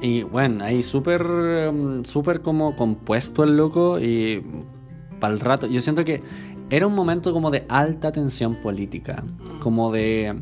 [0.00, 4.42] Y bueno, ahí súper, em, súper como compuesto el loco y
[5.20, 6.20] para el rato, yo siento que
[6.70, 9.24] era un momento como de alta tensión política,
[9.60, 10.34] como de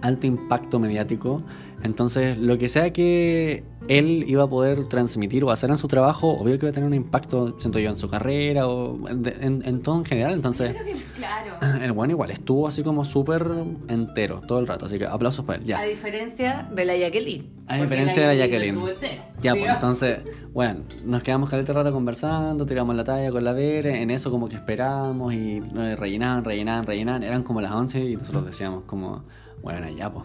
[0.00, 1.42] alto impacto mediático.
[1.82, 6.28] Entonces, lo que sea que él iba a poder transmitir o hacer en su trabajo,
[6.30, 9.98] obvio que iba a tener un impacto, siento yo, en su carrera o en, todo
[9.98, 10.32] en general.
[10.32, 11.54] Entonces, que, claro.
[11.82, 13.46] el bueno igual estuvo así como súper
[13.88, 14.86] entero todo el rato.
[14.86, 15.64] Así que aplausos para él.
[15.64, 15.78] Ya.
[15.80, 17.50] A diferencia de la Jacqueline.
[17.66, 18.78] A diferencia de la Jacqueline.
[19.40, 24.02] Ya, pues entonces, bueno, nos quedamos caleta rato conversando, tiramos la talla con la Vere,
[24.02, 28.16] en eso como que esperábamos y eh, rellenaban, rellenaban, rellenaban, eran como las 11 y
[28.16, 29.24] nosotros decíamos como,
[29.62, 30.24] bueno, ya pues,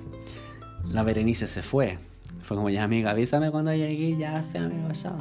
[0.92, 1.98] la Berenice se fue.
[2.50, 5.16] Fue como, ya amiga, avísame cuando llegue, ya sé amigo, chao.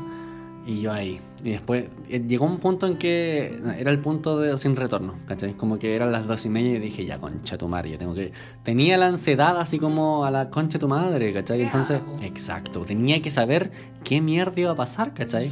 [0.64, 1.21] Y yo ahí.
[1.45, 5.53] Y después eh, llegó un punto en que era el punto de sin retorno, ¿cachai?
[5.53, 8.14] Como que eran las dos y media y dije, ya, concha tu madre, ya tengo
[8.14, 8.33] que...
[8.62, 11.61] Tenía la ansiedad así como a la concha tu madre, ¿cachai?
[11.61, 13.73] Entonces, exacto, tenía que saber
[14.05, 15.51] qué mierda iba a pasar, ¿cachai?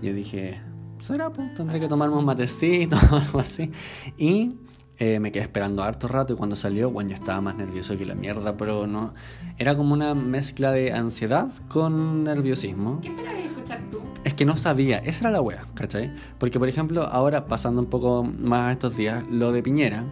[0.00, 0.60] Yo dije,
[1.02, 3.72] será, pues, tendré que tomarme un matecito o algo así.
[4.16, 4.52] Y
[5.00, 8.04] eh, me quedé esperando harto rato y cuando salió, bueno, yo estaba más nervioso que
[8.04, 9.14] la mierda, pero no...
[9.56, 13.00] Era como una mezcla de ansiedad con nerviosismo.
[13.00, 14.02] ¿Qué esperabas escuchar tú?
[14.24, 16.10] Es que no sabía, esa era la wea, ¿cachai?
[16.38, 20.04] Porque, por ejemplo, ahora pasando un poco más estos días, lo de Piñera,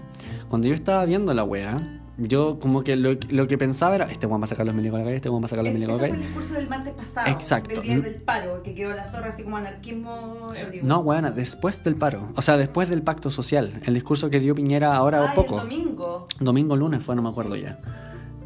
[0.48, 1.77] cuando yo estaba viendo la wea,
[2.18, 4.96] yo como que lo, lo que pensaba era, este weón va a sacar los milicos
[4.96, 6.26] a la calle, este weón va a sacar los milicos a la fue el calle.
[6.26, 7.28] discurso del martes pasado.
[7.31, 7.74] Exacto.
[7.81, 10.52] Del día del paro, que quedó la zorra así como anarquismo.
[10.83, 14.54] No, weona, después del paro, o sea, después del pacto social, el discurso que dio
[14.54, 15.61] Piñera ahora o poco.
[15.61, 16.26] el domingo.
[16.40, 17.78] Domingo, lunes fue, no me acuerdo ya.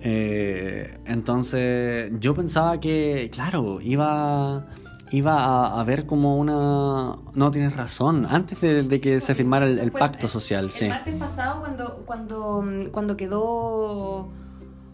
[0.05, 4.67] Eh, entonces, yo pensaba que, claro, iba,
[5.13, 7.17] iba a haber como una...
[7.35, 10.85] No, tienes razón, antes de, de que se firmara el, el Fue pacto social, sí.
[10.87, 14.29] El martes pasado, cuando, cuando, mm, cuando quedó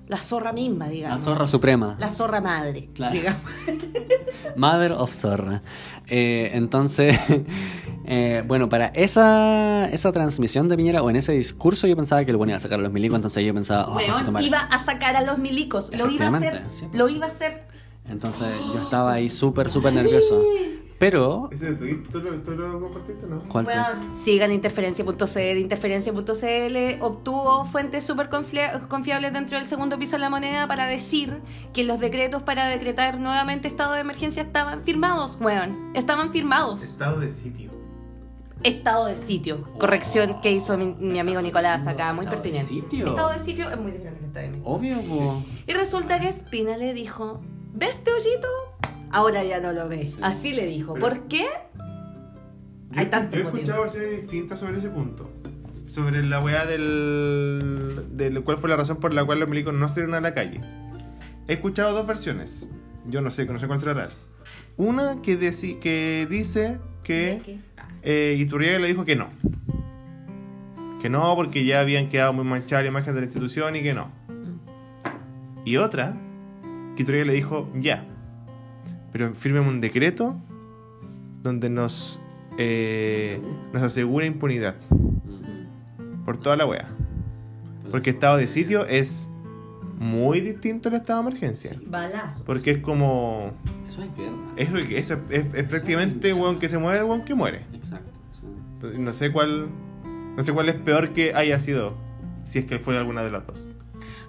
[0.08, 1.22] la zorra misma, La digamos.
[1.22, 1.96] zorra suprema.
[1.98, 3.14] La zorra madre, Claro.
[3.14, 3.40] digamos.
[4.56, 5.62] Mother of Zorra.
[6.06, 7.18] Eh, entonces,
[8.06, 12.32] eh, bueno, para esa, esa transmisión de Piñera o en ese discurso yo pensaba que
[12.34, 14.00] bueno iba a sacar a los milicos, entonces yo pensaba, oh,
[14.40, 15.90] iba a sacar a los milicos.
[15.96, 16.62] Lo iba a hacer.
[16.70, 16.98] Sí, pues.
[16.98, 17.68] Lo iba a hacer.
[18.08, 20.40] Entonces yo estaba ahí súper, súper nervioso.
[20.98, 21.48] Pero...
[21.52, 23.40] ¿Ese tweet tú lo, tú lo compartiste, no?
[23.48, 25.56] ¿Cuál Weón, sigan interferencia.cl.
[25.58, 31.40] Interferencia.cl obtuvo fuentes súper confia- confiables dentro del segundo piso de la moneda para decir
[31.72, 35.38] que los decretos para decretar nuevamente estado de emergencia estaban firmados.
[35.40, 36.82] Weón, estaban firmados.
[36.82, 37.70] Estado de sitio.
[38.64, 39.62] Estado de sitio.
[39.78, 42.68] Corrección que hizo mi, mi amigo Nicolás acá, muy ¿Estado de pertinente.
[42.74, 43.06] sitio?
[43.06, 44.96] Estado de sitio es muy diferente a estado de emergencia.
[44.98, 45.42] Obvio, po.
[45.64, 47.40] Y resulta que Espina le dijo,
[47.78, 48.48] ¿ves este hoyito?
[49.10, 50.12] Ahora ya no lo ve.
[50.22, 50.94] Así le dijo.
[50.94, 51.46] Pero- ¿Por qué?
[52.90, 55.30] Yo, Hay tantos yo he escuchado versiones distintas sobre ese punto.
[55.86, 58.42] Sobre la weá del, del.
[58.42, 60.60] ¿Cuál fue la razón por la cual los milicos no salieron a la calle?
[61.46, 62.70] He escuchado dos versiones.
[63.06, 64.10] Yo no sé, no sé cuál será.
[64.76, 67.58] Una que, deci- que dice que ¿Qué?
[68.02, 69.28] eh, Iturriaga le dijo que no.
[71.00, 73.94] Que no, porque ya habían quedado muy manchadas la imagen de la institución y que
[73.94, 74.10] no.
[75.64, 76.16] Y otra,
[77.04, 78.04] que le dijo ya.
[79.12, 80.36] Pero fírmeme un decreto
[81.42, 82.20] donde nos,
[82.58, 83.40] eh,
[83.72, 84.76] nos asegura impunidad
[86.24, 86.88] por toda la wea.
[87.90, 89.30] Porque estado de sitio es
[89.98, 91.76] muy distinto al estado de emergencia.
[91.86, 92.44] Balazo.
[92.44, 93.52] Porque es como.
[93.88, 94.36] Eso es guerra.
[94.56, 97.64] Es, es, es, es prácticamente weón que se muere, weón que muere.
[97.72, 98.10] Exacto.
[98.98, 99.68] No sé cuál.
[100.36, 101.94] No sé cuál es peor que haya sido.
[102.44, 103.67] Si es que fue alguna de las dos.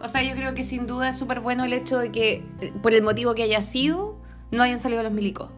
[0.01, 2.43] O sea, yo creo que sin duda es súper bueno el hecho de que,
[2.81, 4.17] por el motivo que haya sido,
[4.51, 5.49] no hayan salido los milicos.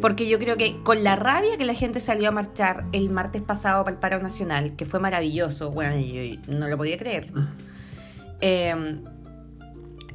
[0.00, 3.42] Porque yo creo que con la rabia que la gente salió a marchar el martes
[3.42, 7.32] pasado para el paro nacional, que fue maravilloso, bueno, yo no lo podía creer.
[8.40, 9.00] Eh,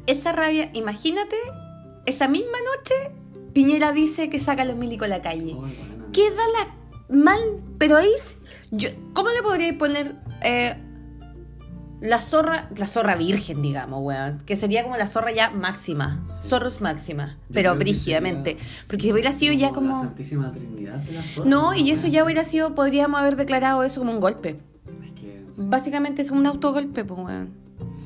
[0.06, 1.36] esa rabia, imagínate,
[2.06, 2.94] esa misma noche,
[3.54, 5.56] Piñera dice que saca a los milicos a la calle.
[6.12, 7.40] Queda la mal,
[7.78, 8.10] pero ahí,
[8.72, 10.76] yo, ¿cómo le podría poner eh,
[12.04, 14.40] la zorra, la zorra virgen, digamos, weón?
[14.46, 18.58] Que sería como la zorra ya máxima, zorros máxima, Yo pero brígidamente.
[18.88, 20.02] Porque hubiera sido ya La como...
[20.02, 24.02] Santísima Trinidad de la zorra, No, y eso ya hubiera sido, podríamos haber declarado eso
[24.02, 24.58] como un golpe.
[25.02, 25.46] Es que.
[25.56, 27.64] Básicamente es un autogolpe, pues, weón.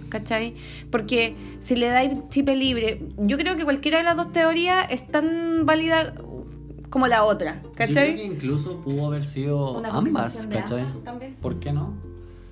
[0.10, 0.54] ¿cachai?
[0.92, 5.06] Porque si le dais chip libre, yo creo que cualquiera de las dos teorías es
[5.08, 6.14] tan válida
[6.92, 8.26] como la otra, Yo creo que ¿cachai?
[8.26, 10.86] incluso pudo haber sido Una ambas, ¿cachai?
[11.06, 11.30] ambas.
[11.42, 11.94] ¿Por qué no?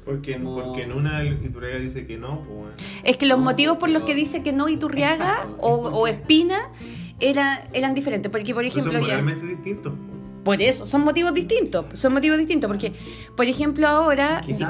[0.05, 2.71] Porque, Como- porque en una el Iturrega dice que no, pues bueno.
[3.03, 6.07] Es que los No, motivos por los que dice que no Iturriaga Exacto, o, o
[6.07, 6.69] Espina
[7.19, 8.31] eran, eran diferentes.
[8.31, 9.07] Porque, por ejemplo, son ya.
[9.07, 9.93] moralmente distintos.
[10.43, 11.85] Por eso, son motivos distintos.
[11.95, 12.67] Son motivos distintos.
[12.67, 12.93] Porque,
[13.35, 14.41] por ejemplo, ahora.
[14.45, 14.69] Quizás,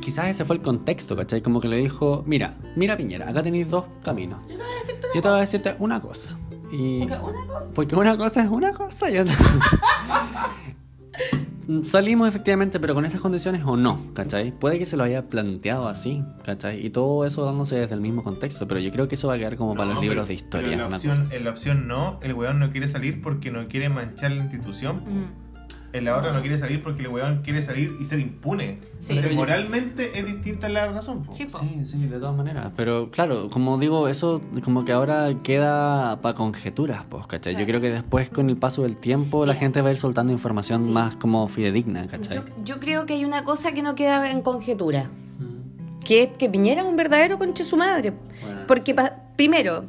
[0.00, 1.42] quizás ese fue el contexto, ¿cachai?
[1.42, 4.38] Como que le dijo, mira, mira Piñera, acá tenéis dos caminos.
[5.14, 6.38] Yo te voy a decirte una cosa.
[6.70, 7.00] Y...
[7.00, 9.80] Porque una cosa- Porque una cosa es una cosa y otra cosa.
[11.84, 14.50] Salimos efectivamente, pero con esas condiciones o no, ¿cachai?
[14.50, 16.84] Puede que se lo haya planteado así, ¿cachai?
[16.84, 19.38] Y todo eso dándose desde el mismo contexto, pero yo creo que eso va a
[19.38, 20.70] quedar como para los libros de historia.
[20.70, 23.68] pero en, la opción, en la opción no, el weón no quiere salir porque no
[23.68, 24.96] quiere manchar la institución.
[24.96, 25.41] Mm.
[25.94, 28.78] En la otra no quiere salir porque el weón quiere salir y ser impune.
[29.00, 29.12] Sí.
[29.14, 31.22] Entonces, moralmente es distinta la razón.
[31.22, 31.32] po.
[31.34, 31.58] Sí, po.
[31.58, 32.70] Sí, sí, de todas maneras.
[32.76, 37.56] Pero claro, como digo, eso como que ahora queda para conjeturas, pues, ¿cachai?
[37.56, 40.32] Yo creo que después con el paso del tiempo la gente va a ir soltando
[40.32, 40.90] información Sí.
[40.90, 42.36] más como fidedigna, ¿cachai?
[42.38, 45.10] Yo, yo creo que hay una cosa que no queda en conjetura.
[45.38, 45.98] Mm.
[46.04, 48.14] Que es que Piñera es un verdadero conche su madre.
[48.42, 48.60] Bueno.
[48.66, 49.84] Porque, pa- primero,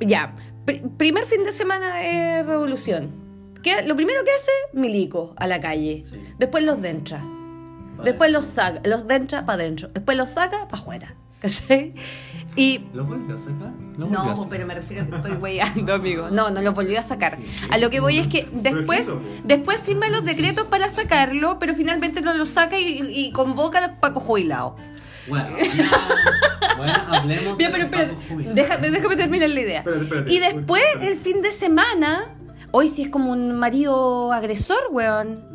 [0.00, 0.34] ya,
[0.66, 3.21] pr- primer fin de semana de revolución.
[3.62, 6.04] ¿Qué- lo primero que hace, Milico a la calle.
[6.08, 6.20] Sí.
[6.38, 7.22] Después los dentra.
[8.04, 9.88] Después los saca, los dentra para adentro.
[9.94, 11.14] Después los saca para afuera.
[11.40, 11.94] ¿Cachai?
[12.54, 13.72] Y ¿Lo volvió a sacar?
[13.96, 14.48] ¿Lo volvió a no, sacar?
[14.50, 16.30] pero me refiero a que estoy weyando, amigo.
[16.30, 17.38] No, no lo volvió a sacar.
[17.70, 19.08] A lo que voy es que después,
[19.44, 23.88] después firma los decretos para sacarlo, pero finalmente no lo saca y, y convoca a
[23.88, 24.74] los Paco jubilados.
[25.28, 25.56] Bueno,
[26.76, 28.54] bueno, hablemos Bien, de pero espérate, Paco Jubilado.
[28.54, 29.78] déjame, déjame terminar la idea.
[29.78, 30.32] Espérate, espérate.
[30.32, 32.34] Y después, el fin de semana,
[32.72, 35.50] hoy sí es como un marido agresor, weón.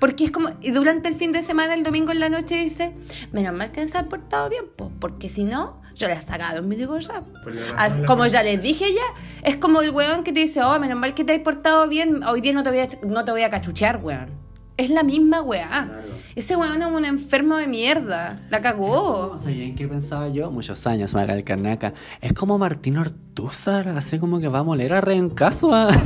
[0.00, 2.92] Porque es como, y durante el fin de semana, el domingo en la noche, dice,
[3.32, 6.68] menos mal que se han portado bien, po, porque si no, yo les sacado en
[6.68, 7.24] mi WhatsApp.
[7.42, 9.02] Pues le razón Así- la como ya les dije ya,
[9.48, 12.22] es como el weón que te dice, oh, menos mal que te has portado bien,
[12.24, 14.43] hoy día no te voy a, no te voy a cachuchear, weón.
[14.76, 15.68] Es la misma weá.
[15.68, 16.02] Claro.
[16.34, 18.40] Ese weón es un enfermo de mierda.
[18.50, 19.30] La cagó.
[19.32, 20.50] No, ¿sabía en qué pensaba yo?
[20.50, 21.92] Muchos años el carnaca.
[22.20, 25.70] Es como Martín Ortúzar, así como que va a moler a Rencaso.
[25.72, 25.88] ah.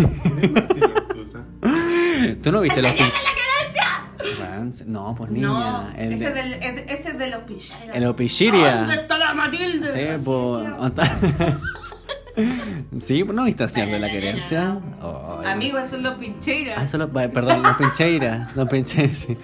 [2.43, 3.15] ¿Tú no viste los pinches?
[4.87, 5.95] No, pues niña.
[5.97, 6.53] el ese, de- del,
[6.89, 7.95] ese es de los picheros.
[7.95, 8.77] El Opichiria.
[8.79, 10.17] ¿Dónde está la Matilde?
[10.19, 10.69] Sí, pues.
[13.05, 14.79] Sí, ¿no viste haciendo la querencia?
[15.03, 16.79] Oh, Amigo, esos son los pincheras.
[16.79, 18.55] Ah, eso lo- perdón, los Pincheiras.
[18.57, 19.37] Los Pincheiras, sí.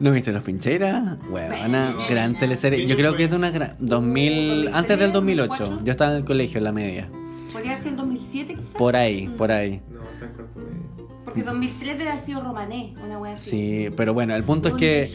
[0.00, 1.18] ¿No viste los Pincheiras?
[1.28, 2.86] Bueno, una gran teleserie.
[2.86, 3.76] Yo creo que es de una gran.
[3.78, 4.70] 2000.
[4.72, 5.80] Antes del 2008.
[5.84, 7.08] Yo estaba en el colegio, en la media.
[7.52, 8.68] Podría haber sido el 2007 quizás.
[8.76, 9.80] Por ahí, por ahí.
[9.90, 10.50] No, está en corto.
[11.24, 13.50] Porque 2003 debe haber sido romané, una wea así.
[13.50, 15.08] Sí, pero bueno, el punto es que.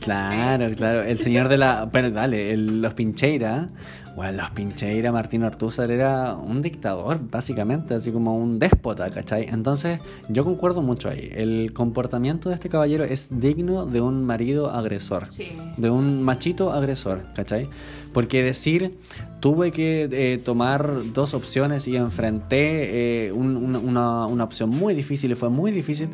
[0.00, 1.02] Claro, claro.
[1.02, 1.90] El señor de la.
[1.92, 3.68] Pero dale, el- los Pincheira.
[4.14, 9.44] Bueno, los Pincheira, Martín Ortúzar era un dictador, básicamente, así como un déspota, ¿cachai?
[9.48, 11.30] Entonces, yo concuerdo mucho ahí.
[11.34, 15.28] El comportamiento de este caballero es digno de un marido agresor.
[15.30, 15.52] Sí.
[15.78, 17.70] De un machito agresor, ¿cachai?
[18.12, 18.98] Porque decir,
[19.40, 24.92] tuve que eh, tomar dos opciones y enfrenté eh, un- una, una- una opción muy
[24.94, 26.10] difícil y fue muy difícil.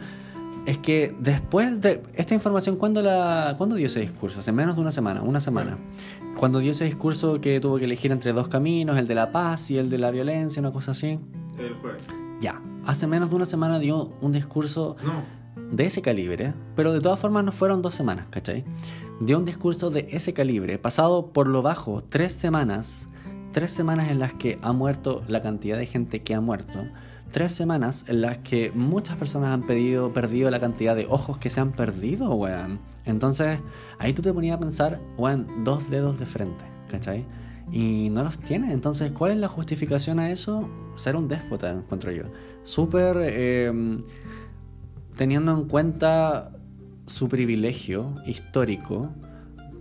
[0.66, 4.40] Es que después de esta información, ¿cuándo, la, ¿cuándo dio ese discurso?
[4.40, 5.78] Hace menos de una semana, una semana.
[6.38, 9.70] Cuando dio ese discurso que tuvo que elegir entre dos caminos, el de la paz
[9.72, 11.18] y el de la violencia, una cosa así.
[11.58, 12.02] El jueves.
[12.40, 15.22] Ya, hace menos de una semana dio un discurso No.
[15.76, 18.64] de ese calibre, pero de todas formas no fueron dos semanas, ¿cachai?
[19.20, 23.08] Dio un discurso de ese calibre, pasado por lo bajo tres semanas,
[23.52, 26.84] tres semanas en las que ha muerto la cantidad de gente que ha muerto,
[27.30, 31.50] tres semanas en las que muchas personas han pedido, perdido la cantidad de ojos que
[31.50, 32.80] se han perdido, weón.
[33.04, 33.58] Entonces,
[33.98, 37.24] ahí tú te ponías a pensar, weón, dos dedos de frente, ¿cachai?
[37.70, 38.72] Y no los tiene.
[38.72, 40.68] Entonces, ¿cuál es la justificación a eso?
[40.96, 42.24] Ser un déspota, encuentro yo.
[42.62, 43.16] Súper...
[43.20, 44.02] eh,
[45.18, 46.52] teniendo en cuenta
[47.06, 49.10] su privilegio histórico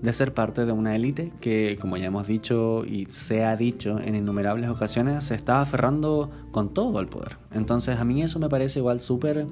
[0.01, 3.99] de ser parte de una élite que, como ya hemos dicho y se ha dicho
[3.99, 7.37] en innumerables ocasiones, se está aferrando con todo al poder.
[7.53, 9.47] Entonces a mí eso me parece igual súper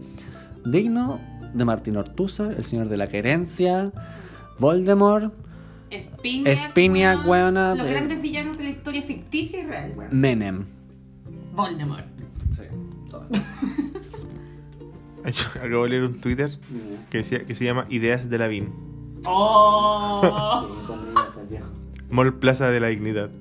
[0.66, 1.20] digno
[1.54, 3.92] de Martín Ortúzar, el señor de la querencia,
[4.60, 5.34] Voldemort,
[6.56, 10.10] Spiniak, weona, Los de- grandes villanos de la historia ficticia y real, weón.
[10.20, 10.66] Menem.
[11.54, 12.06] Voldemort.
[15.56, 16.52] Acabo de leer un Twitter
[17.10, 18.38] que, decía, que se llama Ideas de
[19.26, 20.68] ¡Oh!
[22.10, 23.30] Mall Plaza de la Dignidad.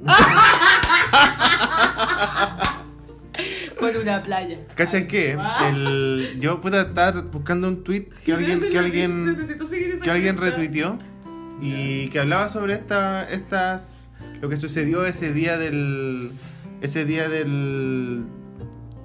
[3.78, 4.58] Por una playa.
[4.76, 5.36] ¿Cachan qué?
[5.68, 10.10] El, yo puta estaba buscando un tweet que alguien, que alguien, Necesito seguir esa que
[10.10, 10.56] alguien cuenta.
[10.56, 10.98] retuiteó
[11.60, 14.10] y que hablaba sobre esta, estas...
[14.36, 16.32] Lo lo que sucedió ese día del.
[16.82, 18.24] Ese día del.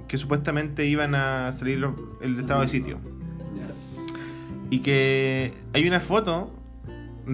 [0.08, 3.00] que supuestamente iban a salir los- el estado de sitio.
[3.56, 3.68] Ya.
[4.70, 6.52] Y que hay una foto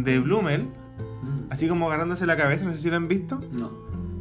[0.03, 0.67] de Blumel,
[1.49, 3.71] así como agarrándose la cabeza, no sé si lo han visto, No,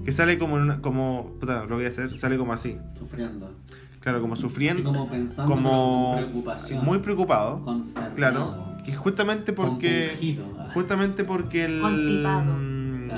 [0.04, 3.52] que sale como en una, como, puta, lo voy a hacer, sale como así, sufriendo.
[4.00, 6.84] claro, como Así sufriendo, como pensando, como con preocupación.
[6.84, 8.14] muy preocupado, Consternado.
[8.14, 10.44] claro, que justamente porque, Compungido.
[10.74, 12.44] Justamente porque el, Constipado.
[12.54, 13.10] mm,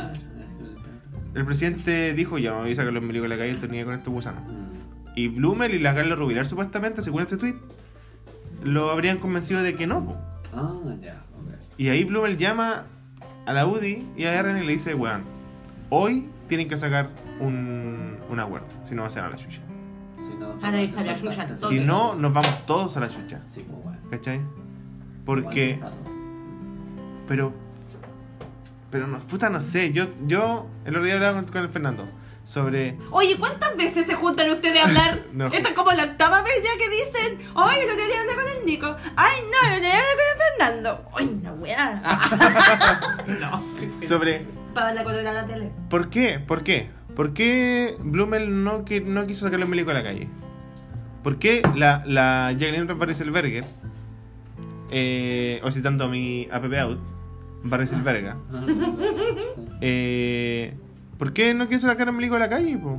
[1.35, 3.83] el presidente dijo, ya, me voy a sacar los milicos de la calle, esto ni
[3.85, 4.43] con estos gusanos.
[4.45, 4.67] mm.
[5.19, 7.55] Y Blumel y la Carla Rubilar, supuestamente, según este tweet,
[8.63, 10.15] lo habrían convencido de que no.
[10.53, 11.23] Ah, ya.
[11.79, 12.85] Y ahí Blumel llama
[13.47, 15.25] a la UDI y a Aaron y le dice, weón,
[15.91, 17.11] hoy tienen que sacar
[17.41, 19.61] un, un acuerdo, si no va a ser a la chucha.
[20.19, 20.71] Si no, a a
[21.05, 21.57] la.
[21.69, 23.99] Si nos vamos todos a la chucha, Sí, pues bueno.
[24.11, 24.41] ¿cachai?
[25.25, 25.79] Porque,
[27.27, 27.53] pero,
[28.91, 32.05] pero no, puta, no sé, yo, yo el otro día hablaba con, con el Fernando
[32.45, 35.25] sobre, Oye, ¿cuántas veces se juntan ustedes a hablar?
[35.33, 35.47] No.
[35.47, 38.67] Esta es como la octava vez ya que dicen, ay, no quería hablar con el
[38.67, 38.97] Nico.
[39.17, 40.26] Ay, no, no quería hablar con el
[40.57, 41.05] Fernando.
[41.15, 42.03] Ay, una weá.
[43.41, 43.63] no.
[44.07, 45.71] sobre, Para la color a la tele.
[45.89, 46.39] ¿por qué?
[46.39, 46.89] ¿Por qué?
[47.15, 50.29] ¿Por qué Blumel no, que, no quiso sacar los milicos a la calle?
[51.23, 53.65] ¿Por qué la, la Jacqueline Barriselberger,
[54.91, 56.99] eh, o citando a mi app out,
[57.65, 59.67] Barriselberga, sí.
[59.81, 60.75] eh,
[61.19, 62.77] ¿por qué no quiso sacar los milicos a la calle?
[62.79, 62.99] po?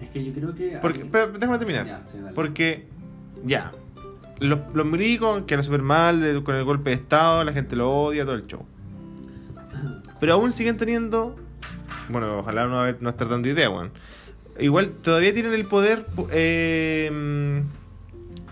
[0.00, 0.78] Es que yo creo que.
[0.80, 1.86] Porque, hay- pero déjame terminar.
[1.86, 2.34] Ya, sí, dale.
[2.34, 2.86] Porque,
[3.44, 3.72] ya,
[4.40, 8.24] los, los milicos quedaron súper mal con el golpe de Estado, la gente lo odia,
[8.24, 8.64] todo el show.
[10.20, 11.36] Pero aún siguen teniendo,
[12.08, 13.92] bueno, ojalá no, haber- no estar dando idea, weón.
[14.58, 17.62] Igual todavía tienen el poder, eh,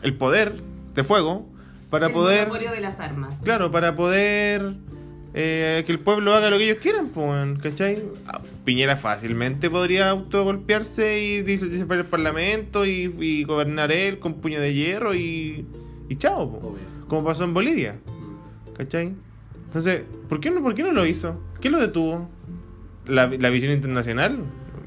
[0.03, 0.53] el poder
[0.94, 1.49] de fuego
[1.90, 3.38] para el poder, monopolio de las armas.
[3.42, 4.75] claro, para poder
[5.35, 8.05] eh, que el pueblo haga lo que ellos quieran, pues, ¿cachai?
[8.66, 14.74] Piñera fácilmente podría autogolpearse y disolverse el parlamento y, y gobernar él con puño de
[14.74, 15.64] hierro y,
[16.11, 16.42] y chao.
[16.42, 16.79] Obvio.
[17.09, 18.74] como pasó en Bolivia, Mm.
[18.76, 19.14] ¿cachai?
[19.66, 21.40] Entonces, ¿por qué no, por qué no lo hizo?
[21.61, 22.29] ¿Qué lo detuvo?
[23.07, 24.38] ¿La, la visión internacional?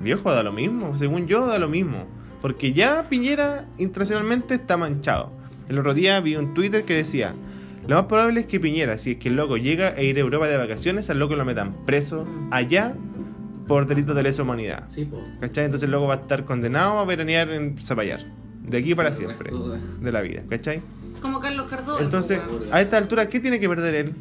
[0.02, 0.96] Viejo, da lo mismo.
[0.98, 2.06] Según yo, da lo mismo.
[2.42, 5.32] Porque ya Piñera internacionalmente está manchado.
[5.70, 7.34] El otro día vi un Twitter que decía:
[7.88, 10.22] Lo más probable es que Piñera, si es que el loco llega a ir a
[10.22, 12.96] Europa de vacaciones, al loco lo metan preso allá
[13.70, 14.84] por delitos de lesa humanidad.
[14.88, 15.24] Sí, po.
[15.40, 15.64] ¿Cachai?
[15.66, 18.20] Entonces el loco va a estar condenado a veranear en Zapallar.
[18.64, 19.50] De aquí para El siempre.
[19.52, 20.42] resto de- De la vida.
[20.50, 20.82] ¿Cachai?
[21.22, 22.02] Como Carlos Cardoso.
[22.04, 22.40] Entonces,
[22.72, 24.14] a esta altura, ¿qué tiene que perder él?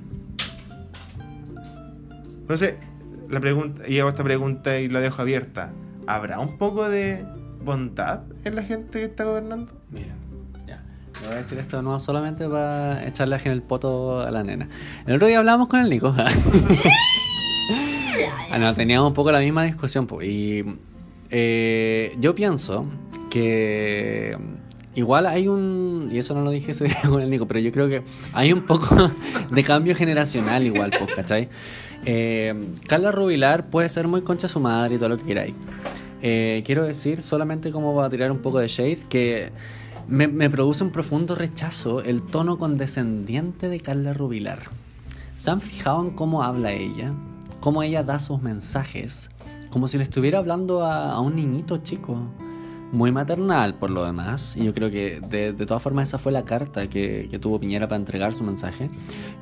[2.41, 2.75] Entonces,
[3.29, 5.71] la pregunta, y hago esta pregunta y la dejo abierta.
[6.07, 7.25] ¿Habrá un poco de
[7.65, 9.73] bondad en la gente que está gobernando?
[9.91, 10.15] Mira,
[10.67, 10.83] ya.
[11.21, 14.69] Le voy a decir esto no solamente para echarle en el poto a la nena.
[15.07, 16.15] El otro día hablábamos con el Nico.
[18.59, 20.07] ah, no, teníamos un poco la misma discusión.
[20.23, 20.65] y
[21.31, 22.87] eh, yo pienso
[23.31, 24.37] que
[24.95, 26.09] igual hay un.
[26.13, 28.53] Y eso no lo dije ese día con el Nico, pero yo creo que hay
[28.53, 29.11] un poco
[29.51, 31.49] de cambio generacional igual, pues, ¿cachai?
[32.05, 32.55] Eh,
[32.87, 35.55] Carla Rubilar puede ser muy concha su madre y todo lo que queráis.
[36.23, 39.51] Eh, quiero decir, solamente como va a tirar un poco de shade, que
[40.09, 44.61] me, me produce un profundo rechazo el tono condescendiente de Carla Rubilar.
[45.37, 47.13] ¿Se han fijado en cómo habla ella?
[47.69, 49.29] Cómo ella da sus mensajes.
[49.69, 52.17] Como si le estuviera hablando a, a un niñito chico.
[52.93, 54.57] Muy maternal por lo demás.
[54.57, 57.61] Y yo creo que de, de todas formas esa fue la carta que, que tuvo
[57.61, 58.89] Piñera para entregar su mensaje.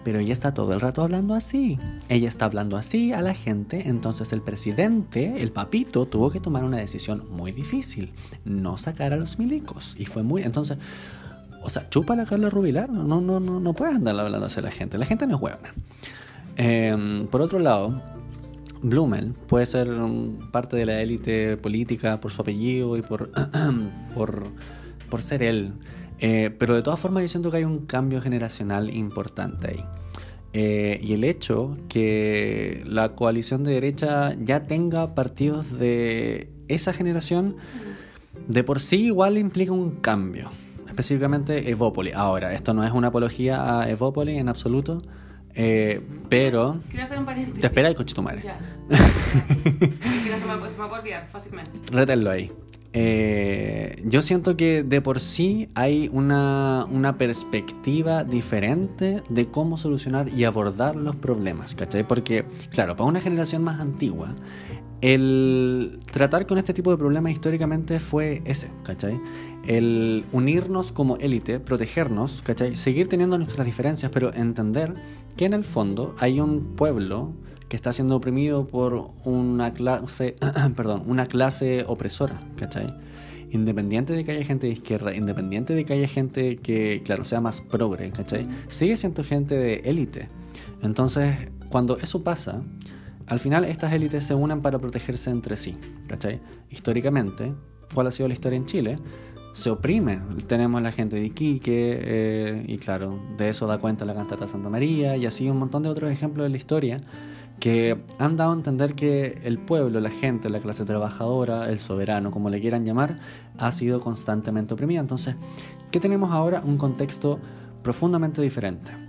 [0.03, 1.79] Pero ella está todo el rato hablando así.
[2.09, 3.89] Ella está hablando así a la gente.
[3.89, 8.13] Entonces el presidente, el papito, tuvo que tomar una decisión muy difícil.
[8.45, 9.95] No sacar a los milicos.
[9.97, 10.43] Y fue muy...
[10.43, 10.79] Entonces...
[11.63, 12.91] O sea, chupa la Carla Rubilar.
[12.91, 14.99] No, no, no, no puedes andar hablando así a la gente.
[14.99, 15.73] La gente no es huevona.
[16.57, 18.16] Eh, por otro lado,
[18.87, 19.89] Blumel puede ser
[20.53, 23.31] parte de la élite política por su apellido y por,
[24.15, 24.45] por,
[25.11, 25.73] por ser él.
[26.21, 29.85] Eh, pero de todas formas yo siento que hay un cambio generacional importante ahí.
[30.53, 37.57] Eh, y el hecho que la coalición de derecha ya tenga partidos de esa generación,
[38.47, 40.51] de por sí igual implica un cambio.
[40.87, 42.13] Específicamente Evópoli.
[42.13, 45.03] Ahora, esto no es una apología a Evópoli en absoluto,
[45.57, 46.81] eh, pero...
[46.91, 47.61] Quiero hacer un paréntesis.
[47.61, 48.43] Te espera el coche tu madre.
[48.43, 48.59] Ya.
[50.77, 51.71] Se me va a olvidar fácilmente.
[51.91, 52.53] Rétenlo ahí.
[52.93, 60.29] Eh, yo siento que de por sí hay una, una perspectiva diferente de cómo solucionar
[60.29, 62.05] y abordar los problemas, ¿cachai?
[62.05, 64.35] Porque, claro, para una generación más antigua,
[65.03, 69.21] el tratar con este tipo de problemas históricamente fue ese, ¿cachai?
[69.67, 72.77] El unirnos como élite, protegernos, ¿cachai?
[72.77, 74.95] Seguir teniendo nuestras diferencias, pero entender
[75.37, 77.35] que en el fondo hay un pueblo
[77.69, 80.37] que está siendo oprimido por una clase,
[80.77, 82.87] perdón, una clase opresora, ¿cachai?
[83.51, 87.41] Independiente de que haya gente de izquierda, independiente de que haya gente que, claro, sea
[87.41, 88.49] más progre, ¿cachai?
[88.69, 90.29] Sigue siendo gente de élite.
[90.83, 91.35] Entonces,
[91.69, 92.63] cuando eso pasa,
[93.27, 96.41] al final estas élites se unen para protegerse entre sí, ¿cachai?
[96.71, 97.55] Históricamente,
[97.93, 98.99] ¿cuál ha sido la historia en Chile?
[99.53, 100.21] Se oprime.
[100.47, 104.69] Tenemos la gente de Iquique, eh, y claro, de eso da cuenta la cantata Santa
[104.69, 107.01] María, y así un montón de otros ejemplos de la historia
[107.59, 112.31] que han dado a entender que el pueblo, la gente, la clase trabajadora, el soberano,
[112.31, 113.17] como le quieran llamar,
[113.57, 115.01] ha sido constantemente oprimida.
[115.01, 115.37] Entonces,
[115.91, 116.61] ¿qué tenemos ahora?
[116.63, 117.41] Un contexto
[117.83, 119.06] profundamente diferente.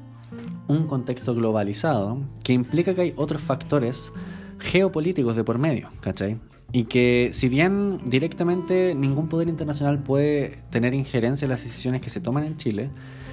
[0.68, 4.12] Un contexto globalizado que implica que hay otros factores
[4.60, 6.40] geopolíticos de por medio, ¿cachai?
[6.72, 12.10] Y que si bien directamente ningún poder internacional puede tener injerencia en las decisiones que
[12.10, 12.90] se toman en Chile,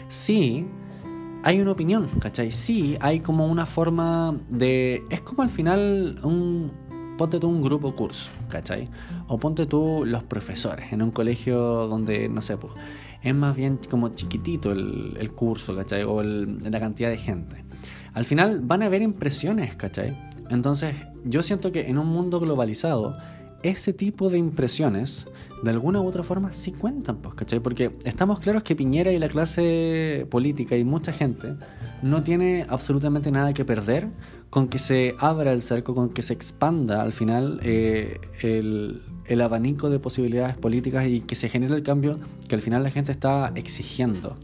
[0.08, 0.66] sí
[1.44, 2.50] hay una opinión, ¿cachai?
[2.50, 5.04] Sí, hay como una forma de...
[5.10, 6.72] Es como al final un...
[7.18, 8.88] Ponte tú un grupo curso, ¿cachai?
[9.28, 12.72] O ponte tú los profesores en un colegio donde, no sé, pues,
[13.24, 16.04] es más bien como chiquitito el, el curso, ¿cachai?
[16.04, 17.64] O la cantidad de gente.
[18.12, 20.16] Al final van a haber impresiones, ¿cachai?
[20.50, 20.94] Entonces,
[21.24, 23.16] yo siento que en un mundo globalizado,
[23.64, 25.26] ese tipo de impresiones
[25.62, 27.60] de alguna u otra forma sí cuentan, pues, ¿cachai?
[27.60, 31.54] Porque estamos claros que Piñera y la clase política y mucha gente
[32.02, 34.08] no tiene absolutamente nada que perder
[34.50, 39.40] con que se abra el cerco, con que se expanda al final eh, el, el
[39.40, 43.10] abanico de posibilidades políticas y que se genere el cambio que al final la gente
[43.10, 44.36] está exigiendo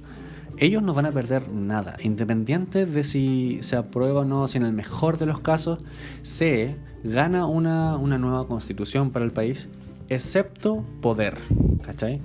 [0.60, 4.64] ellos no van a perder nada, independiente de si se aprueba o no, si en
[4.64, 5.78] el mejor de los casos
[6.20, 9.68] se gana una, una nueva constitución para el país
[10.08, 11.38] excepto poder.
[11.82, 12.20] ¿Cachai?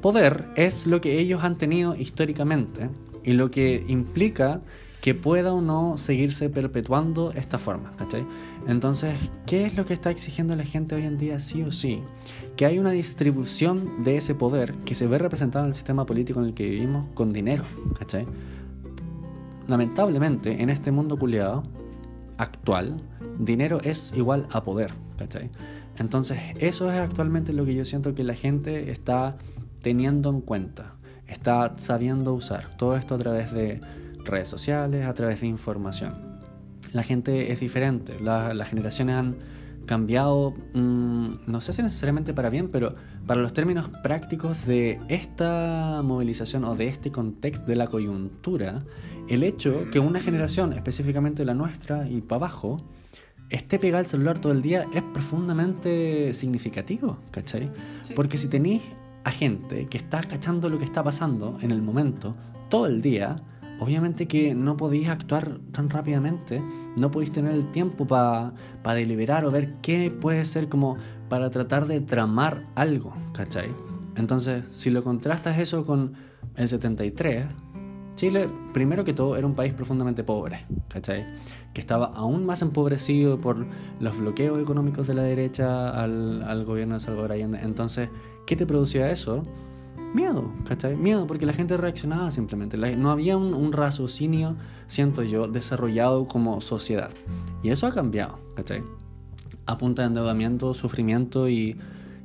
[0.00, 2.90] Poder es lo que ellos han tenido históricamente
[3.22, 4.60] y lo que implica
[5.02, 8.24] que pueda o no seguirse perpetuando esta forma, ¿cachai?
[8.68, 9.14] Entonces,
[9.46, 12.00] ¿qué es lo que está exigiendo la gente hoy en día sí o sí?
[12.56, 16.38] Que hay una distribución de ese poder que se ve representado en el sistema político
[16.38, 17.64] en el que vivimos con dinero,
[17.98, 18.26] ¿cachai?
[19.66, 21.64] Lamentablemente, en este mundo culiado
[22.38, 23.02] actual,
[23.44, 25.50] dinero es igual a poder, ¿cachai?
[25.98, 29.36] Entonces, eso es actualmente lo que yo siento que la gente está
[29.80, 30.94] teniendo en cuenta,
[31.26, 33.80] está sabiendo usar todo esto a través de
[34.24, 36.14] redes sociales, a través de información.
[36.92, 39.36] La gente es diferente, las generaciones han
[39.86, 42.94] cambiado, mm, no sé si necesariamente para bien, pero
[43.26, 48.84] para los términos prácticos de esta movilización o de este contexto de la coyuntura,
[49.28, 52.82] el hecho que una generación, específicamente la nuestra y para abajo,
[53.52, 57.70] esté pegado al celular todo el día es profundamente significativo, ¿cachai?
[58.16, 58.82] Porque si tenéis
[59.24, 62.34] a gente que está cachando lo que está pasando en el momento,
[62.70, 63.42] todo el día,
[63.78, 66.62] obviamente que no podéis actuar tan rápidamente,
[66.98, 68.52] no podéis tener el tiempo para
[68.94, 70.96] deliberar o ver qué puede ser como
[71.28, 73.68] para tratar de tramar algo, ¿cachai?
[74.16, 76.14] Entonces, si lo contrastas eso con
[76.56, 77.46] el 73,
[78.14, 81.24] Chile, primero que todo, era un país profundamente pobre, ¿cachai?
[81.72, 83.66] Que estaba aún más empobrecido por
[84.00, 87.58] los bloqueos económicos de la derecha al, al gobierno de Salvador Allende.
[87.62, 88.10] Entonces,
[88.46, 89.44] ¿qué te producía eso?
[90.14, 90.94] Miedo, ¿cachai?
[90.94, 92.76] Miedo, porque la gente reaccionaba simplemente.
[92.76, 94.56] no había un, un, raciocinio,
[94.86, 97.10] siento yo, desarrollado como sociedad.
[97.62, 98.82] Y eso ha cambiado, ¿cachai?
[99.64, 101.78] A punta de endeudamiento, sufrimiento y,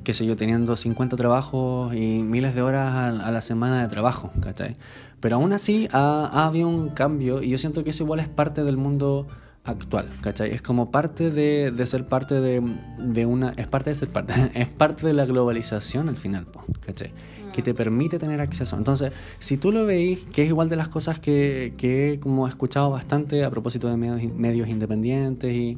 [0.03, 4.31] qué sé yo, teniendo 50 trabajos y miles de horas a, la semana de trabajo,
[4.41, 4.75] ¿cachai?
[5.19, 8.63] Pero aún así ha, habido un cambio y yo siento que eso igual es parte
[8.63, 9.27] del mundo
[9.63, 10.51] actual, ¿cachai?
[10.51, 12.61] Es como parte de, de ser parte de,
[12.99, 13.49] de, una...
[13.57, 16.47] Es parte de ser parte, es parte de la globalización al final,
[16.85, 17.11] ¿cachai?
[17.51, 18.77] Que te permite tener acceso.
[18.77, 22.49] Entonces, si tú lo veis, que es igual de las cosas que, que como he
[22.49, 25.77] escuchado bastante a propósito de medios, medios independientes y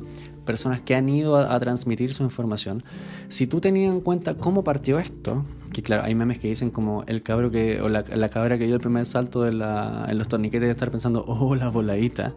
[0.50, 2.84] personas que han ido a, transmitir su información,
[3.28, 7.04] si tú tenías en cuenta cómo partió esto, que claro, hay memes que dicen como
[7.08, 10.28] el cabro que, o la, cabra que dio el primer salto de la, en los
[10.28, 12.34] torniquetes de estar pensando, oh, la voladita,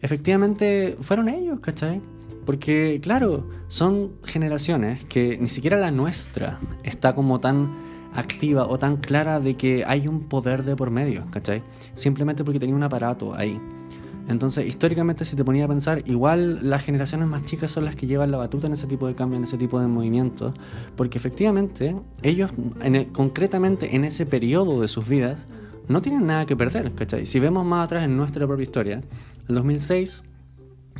[0.00, 2.00] efectivamente fueron ellos, ¿cachai?
[2.46, 7.68] Porque, claro, son generaciones que ni siquiera la nuestra está como tan
[8.14, 11.62] activa o tan clara de que hay un poder de por medio, ¿cachai?
[11.94, 13.60] Simplemente porque tenía un aparato ahí.
[14.28, 18.06] Entonces, históricamente, si te ponía a pensar, igual las generaciones más chicas son las que
[18.06, 20.52] llevan la batuta en ese tipo de cambio, en ese tipo de movimientos,
[20.96, 22.50] porque efectivamente ellos,
[22.82, 25.38] e, concretamente en ese periodo de sus vidas,
[25.88, 27.24] no tienen nada que perder, ¿cachai?
[27.24, 29.02] Si vemos más atrás en nuestra propia historia,
[29.48, 30.24] en 2006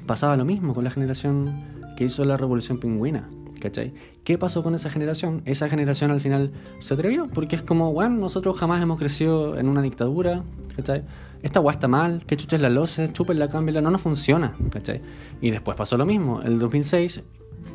[0.07, 1.53] pasaba lo mismo con la generación
[1.99, 3.29] que hizo la revolución pingüina,
[3.61, 3.93] ¿cachai?
[4.25, 5.43] ¿Qué pasó con esa generación?
[5.45, 9.69] Esa generación al final se atrevió, porque es como, bueno, nosotros jamás hemos crecido en
[9.69, 10.43] una dictadura,
[10.77, 11.03] ¿cachai?
[11.43, 15.01] Esta weá está mal, que chuches la loce, la cámbiala, no, no funciona, ¿cachai?
[15.41, 17.23] Y después pasó lo mismo, el 2006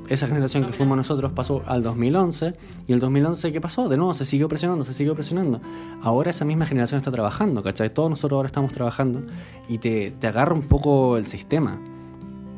[0.10, 2.54] esa generación que fuimos nosotros pasó al 2011
[2.88, 3.88] y el 2011 ¿qué pasó?
[3.88, 5.62] De nuevo se siguió presionando, se siguió presionando.
[6.02, 7.90] Ahora esa misma generación está trabajando, ¿cachai?
[7.90, 9.24] Todos nosotros ahora estamos trabajando
[9.70, 11.80] y te, te agarra un poco el sistema.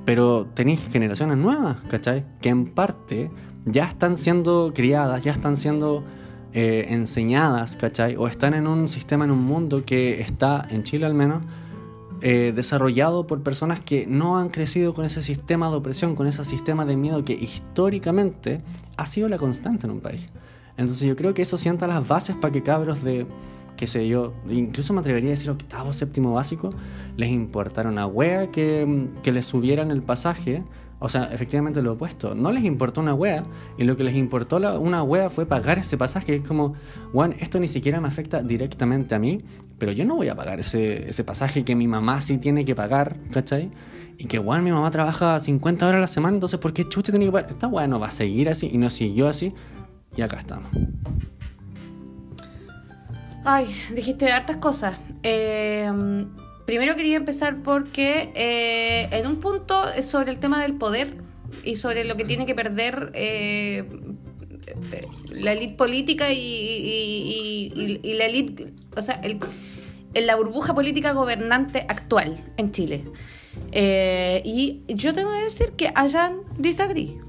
[0.06, 2.26] Pero tenéis generaciones nuevas, ¿cachai?
[2.42, 3.32] Que en parte
[3.66, 6.04] ya están siendo criadas, ya están siendo
[6.58, 8.16] eh, enseñadas, ¿cachai?
[8.16, 11.44] O están en un sistema, en un mundo que está, en Chile al menos,
[12.22, 16.46] eh, desarrollado por personas que no han crecido con ese sistema de opresión, con ese
[16.46, 18.62] sistema de miedo que históricamente
[18.96, 20.30] ha sido la constante en un país.
[20.78, 23.28] Entonces yo creo que eso sienta las bases para que cabros de,
[23.76, 26.70] qué sé yo, incluso me atrevería a decir octavo, séptimo básico,
[27.18, 30.64] les importara una wea que, que les subieran el pasaje
[31.00, 32.36] o sea, efectivamente lo opuesto.
[32.36, 33.44] No les importó una wea
[33.78, 36.36] y lo que les importó una wea fue pagar ese pasaje.
[36.36, 36.74] Es como,
[37.12, 39.44] bueno, esto ni siquiera me afecta directamente a mí,
[39.78, 42.76] pero yo no voy a pagar ese, ese pasaje que mi mamá sí tiene que
[42.76, 43.72] pagar, ¿cachai?
[44.18, 47.12] Y que, bueno, mi mamá trabaja 50 horas a la semana, entonces, ¿por qué chucha
[47.12, 47.52] tiene que pagar?
[47.52, 49.54] Está bueno, va a seguir así y no siguió así.
[50.16, 50.70] Y acá estamos.
[53.44, 54.98] Ay, dijiste hartas cosas.
[55.24, 55.92] Eh
[56.66, 61.18] Primero quería empezar porque eh, en un punto sobre el tema del poder
[61.64, 63.84] y sobre lo que tiene que perder eh,
[65.30, 67.72] la élite política y,
[68.04, 69.40] la élite, o sea, el,
[70.14, 73.04] en la burbuja política gobernante actual en Chile.
[73.72, 77.25] Eh, y yo tengo que decir que hayan disagree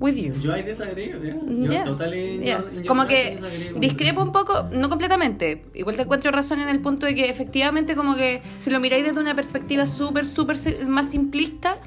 [0.00, 0.34] with you.
[0.34, 1.10] Yo I disagree.
[1.10, 2.82] Yo yes.
[2.86, 3.38] Como que
[3.76, 5.64] discrepo un poco, no completamente.
[5.74, 9.04] Igual te encuentro razón en el punto de que efectivamente como que si lo miráis
[9.04, 10.56] desde una perspectiva súper, súper
[10.88, 11.78] más simplista,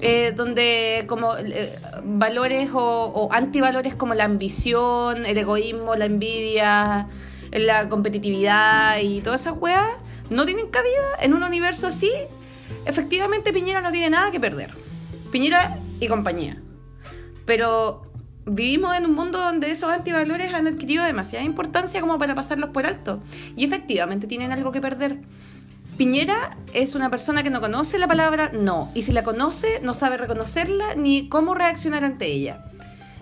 [0.00, 7.08] eh, donde como eh, valores o, o, antivalores como la ambición, el egoísmo, la envidia,
[7.52, 9.86] la competitividad y todas esas weas
[10.30, 12.10] no tienen cabida en un universo así,
[12.84, 14.70] efectivamente Piñera no tiene nada que perder.
[15.30, 16.60] Piñera y compañía.
[17.44, 18.12] Pero
[18.44, 22.86] vivimos en un mundo donde esos antivalores han adquirido demasiada importancia como para pasarlos por
[22.86, 23.22] alto.
[23.56, 25.20] Y efectivamente tienen algo que perder.
[25.96, 29.92] Piñera es una persona que no conoce la palabra no, y si la conoce no
[29.92, 32.64] sabe reconocerla ni cómo reaccionar ante ella.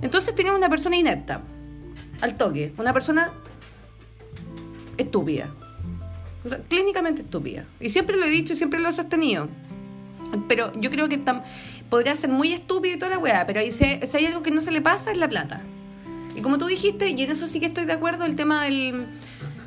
[0.02, 1.42] Entonces tenemos una persona inepta,
[2.20, 3.32] al toque, una persona
[4.96, 5.52] estúpida,
[6.68, 7.64] clínicamente estúpida.
[7.80, 9.48] Y siempre lo he dicho y siempre lo he sostenido.
[10.48, 11.18] Pero yo creo que
[11.90, 14.60] podría ser muy estúpido y toda la weá, pero si, si hay algo que no
[14.60, 15.60] se le pasa es la plata.
[16.34, 19.06] Y como tú dijiste, y en eso sí que estoy de acuerdo, el tema del,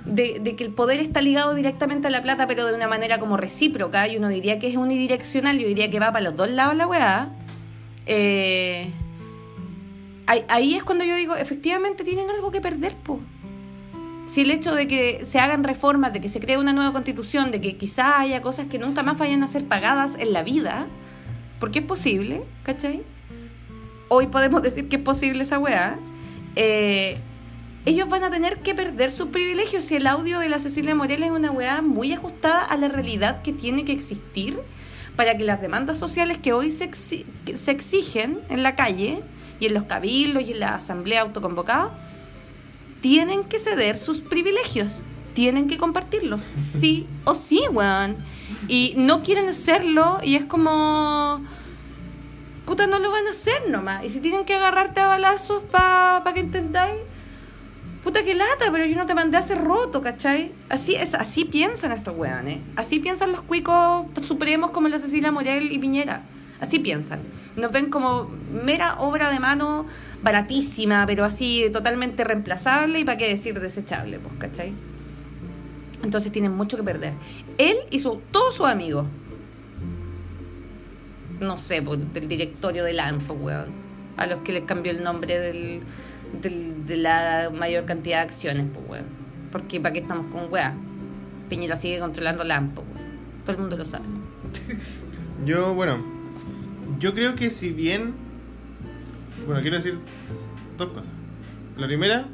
[0.05, 3.37] de, que el poder está ligado directamente a la plata, pero de una manera como
[3.37, 6.75] recíproca, y uno diría que es unidireccional, yo diría que va para los dos lados
[6.75, 7.29] la weá.
[8.05, 8.89] Eh,
[10.27, 13.19] ahí, es cuando yo digo, efectivamente tienen algo que perder, po.
[14.25, 17.51] Si el hecho de que se hagan reformas, de que se cree una nueva constitución,
[17.51, 20.87] de que quizás haya cosas que nunca más vayan a ser pagadas en la vida,
[21.63, 23.03] porque es posible, ¿cachai?
[24.09, 25.97] Hoy podemos decir que es posible esa weá.
[26.57, 27.15] Eh,
[27.85, 31.23] ellos van a tener que perder sus privilegios si el audio de la Cecilia Morel
[31.23, 34.59] es una weá muy ajustada a la realidad que tiene que existir
[35.15, 39.21] para que las demandas sociales que hoy se, se exigen en la calle
[39.61, 41.97] y en los cabildos y en la asamblea autoconvocada
[42.99, 44.99] tienen que ceder sus privilegios,
[45.33, 48.17] tienen que compartirlos, sí o sí, weón.
[48.67, 51.43] Y no quieren hacerlo y es como...
[52.65, 54.05] Puta, no lo van a hacer nomás.
[54.05, 56.95] Y si tienen que agarrarte a balazos para pa que entendáis,
[58.03, 60.51] puta que lata, pero yo no te mandé a hacer roto, ¿cachai?
[60.69, 62.59] Así es, así piensan estos weones.
[62.75, 66.23] Así piensan los cuicos supremos como la Cecilia Morel y Piñera.
[66.61, 67.19] Así piensan.
[67.57, 68.29] Nos ven como
[68.63, 69.85] mera obra de mano
[70.21, 74.73] baratísima, pero así totalmente reemplazable y para qué decir desechable, pues, ¿cachai?
[76.03, 77.13] Entonces tienen mucho que perder.
[77.57, 79.05] Él y su, todos sus amigos.
[81.39, 83.67] No sé, pues, del directorio del ANFO, weón.
[84.17, 85.81] A los que les cambió el nombre del,
[86.41, 89.05] de la mayor cantidad de acciones, pues, weón.
[89.51, 90.93] Porque para qué estamos con weón.
[91.49, 93.19] Piñera sigue controlando la ANFO, weón.
[93.45, 94.05] Todo el mundo lo sabe.
[95.45, 95.97] Yo, bueno,
[96.99, 98.13] yo creo que si bien.
[99.45, 99.97] Bueno, quiero decir
[100.77, 101.11] dos cosas.
[101.77, 102.25] La primera,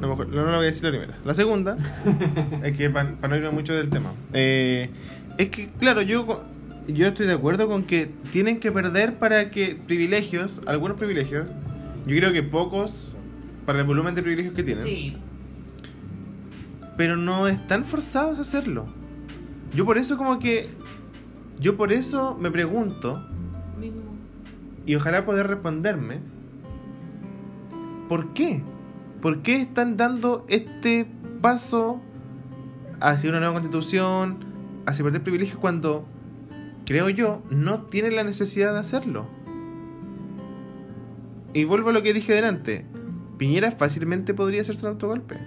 [0.00, 1.18] no, mejor, no, la voy a decir la primera.
[1.24, 1.76] La segunda,
[2.62, 4.90] es que para, no irme mucho del tema, eh,
[5.38, 6.44] es que, claro, yo,
[6.88, 11.48] yo estoy de acuerdo con que tienen que perder para que privilegios, algunos privilegios,
[12.06, 13.12] yo creo que pocos,
[13.66, 15.16] para el volumen de privilegios que tienen, sí.
[16.96, 18.86] pero no están forzados a hacerlo.
[19.74, 20.68] Yo por eso como que,
[21.58, 23.26] yo por eso me pregunto,
[24.86, 26.20] y ojalá poder responderme
[28.08, 28.62] ¿por qué?
[29.24, 31.06] ¿Por qué están dando este
[31.40, 31.98] paso
[33.00, 34.44] hacia una nueva constitución,
[34.84, 36.04] hacia perder privilegios cuando,
[36.84, 39.26] creo yo, no tienen la necesidad de hacerlo?
[41.54, 42.84] Y vuelvo a lo que dije delante.
[43.38, 45.38] Piñera fácilmente podría hacerse un autogolpe.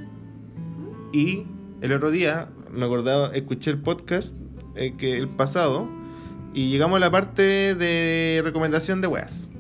[1.13, 1.43] Y
[1.81, 4.35] el otro día, me acordaba, escuché el podcast
[4.73, 5.87] eh, que el pasado
[6.51, 9.51] y llegamos a la parte de recomendación de weas.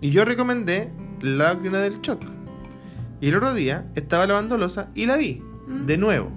[0.00, 2.22] Y yo recomendé la máquina del shock.
[3.24, 5.40] Y el otro día estaba lavando losa y la vi,
[5.86, 6.30] de nuevo.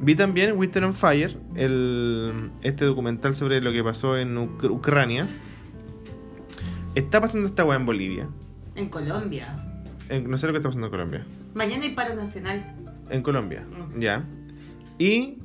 [0.00, 5.26] Vi también Winter on Fire, el, este documental sobre lo que pasó en Uc- Ucrania.
[6.94, 8.28] Está pasando esta wea en Bolivia.
[8.76, 9.62] En Colombia.
[10.08, 11.26] En- no sé lo que está pasando en Colombia.
[11.52, 12.64] Mañana hay paro nacional.
[13.10, 14.00] En Colombia, Mm.
[14.00, 14.24] ya.
[14.98, 15.36] Y,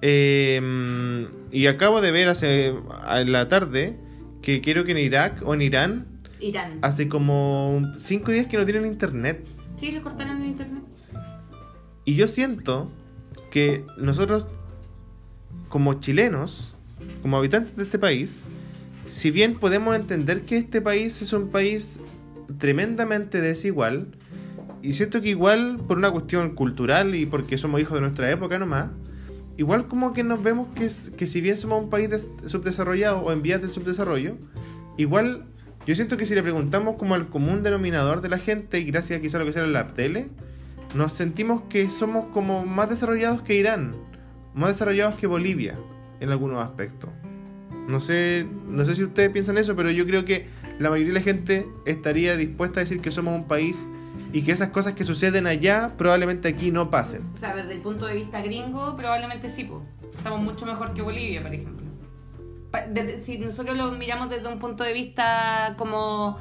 [0.00, 2.74] eh, y acabo de ver hace
[3.08, 3.96] en la tarde
[4.42, 6.06] que quiero que en Irak o en Irán
[6.42, 6.78] Irán.
[6.82, 9.46] hace como cinco días que no tienen internet.
[9.76, 10.82] Sí, le cortaron el internet.
[12.04, 12.90] Y yo siento
[13.50, 14.48] que nosotros,
[15.68, 16.74] como chilenos,
[17.22, 18.46] como habitantes de este país,
[19.06, 21.98] si bien podemos entender que este país es un país
[22.58, 24.08] tremendamente desigual,
[24.82, 28.58] y siento que igual por una cuestión cultural y porque somos hijos de nuestra época
[28.58, 28.90] nomás,
[29.56, 33.32] igual como que nos vemos que, que si bien somos un país des- subdesarrollado o
[33.32, 34.36] en vías del subdesarrollo,
[34.96, 35.46] igual
[35.86, 39.20] yo siento que si le preguntamos como al común denominador de la gente, y gracias
[39.20, 40.28] quizá a lo que sea la tele,
[40.94, 43.94] nos sentimos que somos como más desarrollados que Irán,
[44.54, 45.76] más desarrollados que Bolivia
[46.20, 47.10] en algunos aspectos.
[47.88, 50.46] No sé, no sé si ustedes piensan eso, pero yo creo que
[50.78, 53.88] la mayoría de la gente estaría dispuesta a decir que somos un país
[54.32, 57.22] y que esas cosas que suceden allá probablemente aquí no pasen.
[57.34, 59.68] O sea, desde el punto de vista gringo, probablemente sí.
[60.16, 61.81] Estamos mucho mejor que Bolivia, por ejemplo.
[63.20, 66.38] Si nosotros lo miramos desde un punto de vista como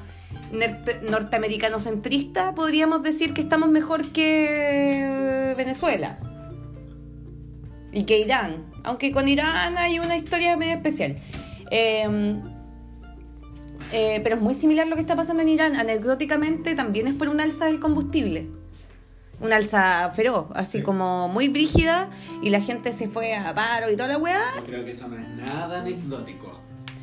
[1.09, 6.19] norteamericano centrista, podríamos decir que estamos mejor que Venezuela.
[7.91, 8.71] Y que Irán.
[8.83, 11.17] Aunque con Irán hay una historia medio especial.
[11.69, 12.41] Eh,
[13.91, 15.75] eh, pero es muy similar lo que está pasando en Irán.
[15.75, 18.60] Anecdóticamente también es por un alza del combustible.
[19.41, 20.83] Un alza feroz, así Sí.
[20.83, 22.09] como muy brígida.
[22.43, 24.41] Y la gente se fue a paro y toda la weá.
[24.65, 26.59] Creo que eso no es nada anecdótico.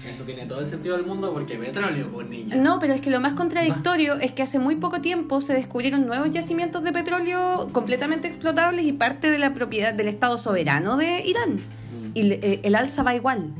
[0.09, 2.55] Eso tiene todo el sentido del mundo porque petróleo, por niña.
[2.57, 6.07] No, pero es que lo más contradictorio es que hace muy poco tiempo se descubrieron
[6.07, 11.21] nuevos yacimientos de petróleo completamente explotables y parte de la propiedad del Estado soberano de
[11.27, 11.55] Irán.
[11.57, 12.11] Mm.
[12.15, 13.51] Y le- eh, el alza va igual.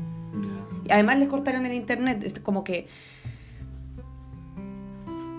[0.85, 2.87] Y Además les cortaron el internet, es como que...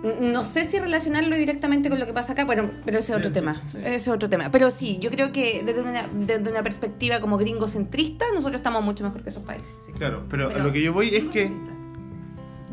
[0.02, 3.28] No sé si relacionarlo directamente con lo que pasa acá, bueno, pero ese es otro
[3.28, 3.60] Sí, tema.
[3.66, 3.78] sí.
[3.78, 4.50] Ese es otro tema.
[4.50, 9.04] Pero sí, yo creo que desde una, desde una perspectiva como gringocentrista, nosotros estamos mucho
[9.04, 9.74] mejor que esos países.
[9.84, 9.92] sí.
[9.92, 11.50] Claro, pero, Pero a lo que yo voy es que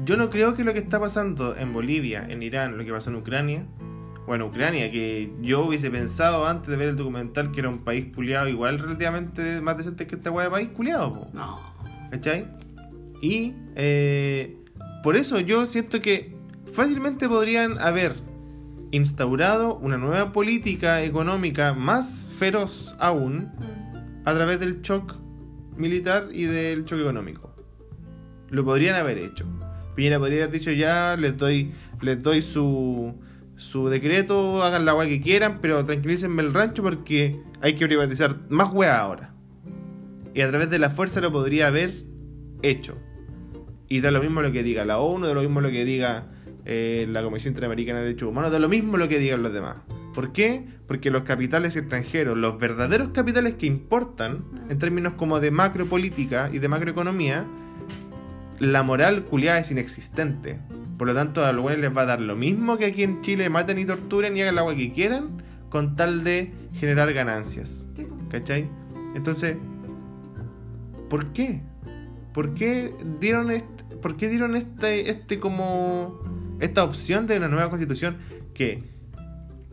[0.06, 3.10] yo no creo que lo que está pasando en Bolivia, en Irán, lo que pasó
[3.10, 3.66] en Ucrania,
[4.26, 8.08] bueno, Ucrania, que yo hubiese pensado antes de ver el documental que era un país
[8.14, 11.28] culiado igual relativamente más decente que esta de país culiado, po.
[11.34, 11.60] No.
[12.12, 12.46] ¿Cachai?
[13.22, 14.56] Y eh,
[15.04, 16.37] por eso yo siento que
[16.78, 18.14] fácilmente podrían haber
[18.92, 23.52] instaurado una nueva política económica más feroz aún
[24.26, 25.16] a través del shock
[25.76, 27.56] militar y del shock económico.
[28.52, 29.44] Lo podrían haber hecho.
[29.96, 31.72] Piñera podría haber dicho ya, les doy,
[32.02, 33.16] les doy su,
[33.56, 38.38] su decreto, hagan la weá que quieran, pero tranquilícenme el rancho porque hay que privatizar
[38.50, 39.34] más weá ahora.
[40.36, 41.92] Y a través de la fuerza lo podría haber
[42.62, 43.00] hecho.
[43.90, 46.37] Y da lo mismo lo que diga la ONU, da lo mismo lo que diga
[46.70, 49.78] eh, la Comisión Interamericana de Derechos Humanos, da lo mismo lo que digan los demás.
[50.14, 50.66] ¿Por qué?
[50.86, 56.60] Porque los capitales extranjeros, los verdaderos capitales que importan, en términos como de macropolítica y
[56.60, 57.46] de macroeconomía,
[58.60, 60.60] la moral culiada es inexistente.
[60.98, 63.22] Por lo tanto, a los buenos les va a dar lo mismo que aquí en
[63.22, 67.88] Chile maten y torturen y hagan la agua que quieran, con tal de generar ganancias.
[68.30, 68.70] ¿Cachai?
[69.16, 69.56] Entonces,
[71.10, 71.62] ¿por qué?
[72.34, 72.92] ¿Por qué
[73.22, 78.18] dieron este, por qué dieron este, este como esta opción de una nueva constitución
[78.54, 78.84] que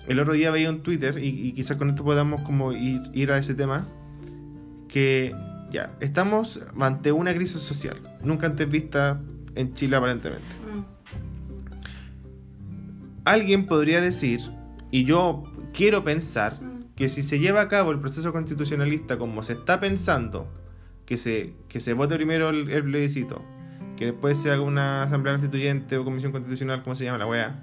[0.06, 3.32] el otro día veía un Twitter y, y quizás con esto podamos como ir, ir
[3.32, 3.86] a ese tema
[4.88, 5.32] que
[5.70, 9.20] ya estamos ante una crisis social nunca antes vista
[9.54, 10.82] en Chile aparentemente Mm.
[13.24, 14.40] alguien podría decir
[14.90, 16.84] y yo quiero pensar Mm.
[16.94, 20.46] que si se lleva a cabo el proceso constitucionalista como se está pensando,
[21.06, 23.42] que se, que se vote primero el, el plebiscito,
[24.04, 27.58] que después se haga una asamblea constituyente o comisión constitucional, como se llama la wea,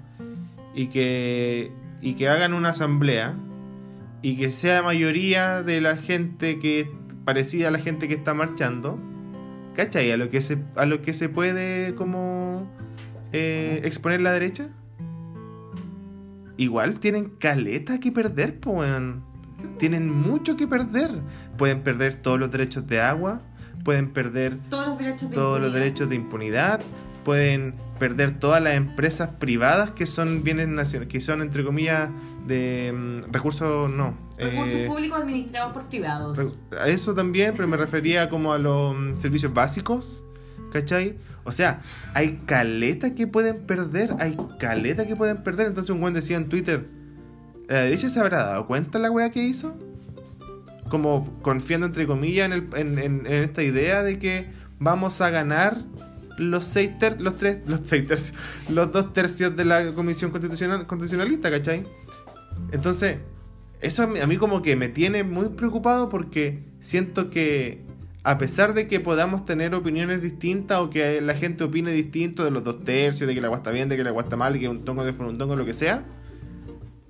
[0.74, 1.70] y que,
[2.00, 3.36] y que hagan una asamblea
[4.22, 6.90] y que sea mayoría de la gente que
[7.24, 8.98] parecida a la gente que está marchando,
[9.76, 10.10] ¿cachai?
[10.10, 12.68] A lo que se, a lo que se puede como
[13.32, 14.68] eh, exponer la derecha.
[16.56, 18.90] igual tienen caleta que perder, pues.
[19.78, 21.10] Tienen mucho que perder.
[21.56, 23.42] Pueden perder todos los derechos de agua,
[23.84, 25.84] pueden perder Todos los derechos de todos los impunidad.
[25.84, 26.80] derechos de impunidad,
[27.24, 32.10] pueden perder todas las empresas privadas que son bienes nacionales, que son entre comillas
[32.46, 34.16] de mm, recursos, no.
[34.36, 36.38] Recursos eh, públicos administrados por privados.
[36.78, 40.24] a eso también, pero me refería como a los mm, servicios básicos,
[40.72, 41.16] ¿cachai?
[41.44, 41.80] O sea,
[42.14, 45.68] hay caleta que pueden perder, hay caleta que pueden perder.
[45.68, 46.88] Entonces un buen decía en Twitter,
[47.68, 49.76] ¿la derecha se habrá dado cuenta la wea que hizo?
[50.92, 54.46] Como confiando entre comillas en, el- en- en- esta idea de que
[54.78, 55.78] vamos a ganar
[56.36, 58.34] los seis ter- los tres, los seis tercios,
[58.68, 61.84] los dos tercios de la comisión constitucional, constitucionalista, ¿cachai?
[62.72, 63.16] Entonces,
[63.80, 67.80] eso a mí, como que me tiene muy preocupado porque siento que
[68.22, 72.50] a pesar de que podamos tener opiniones distintas o que la gente opine distinto de
[72.50, 74.68] los dos tercios, de que la agua bien, de que la agua mal, de que
[74.68, 76.04] un tongo de un tongo, lo que sea,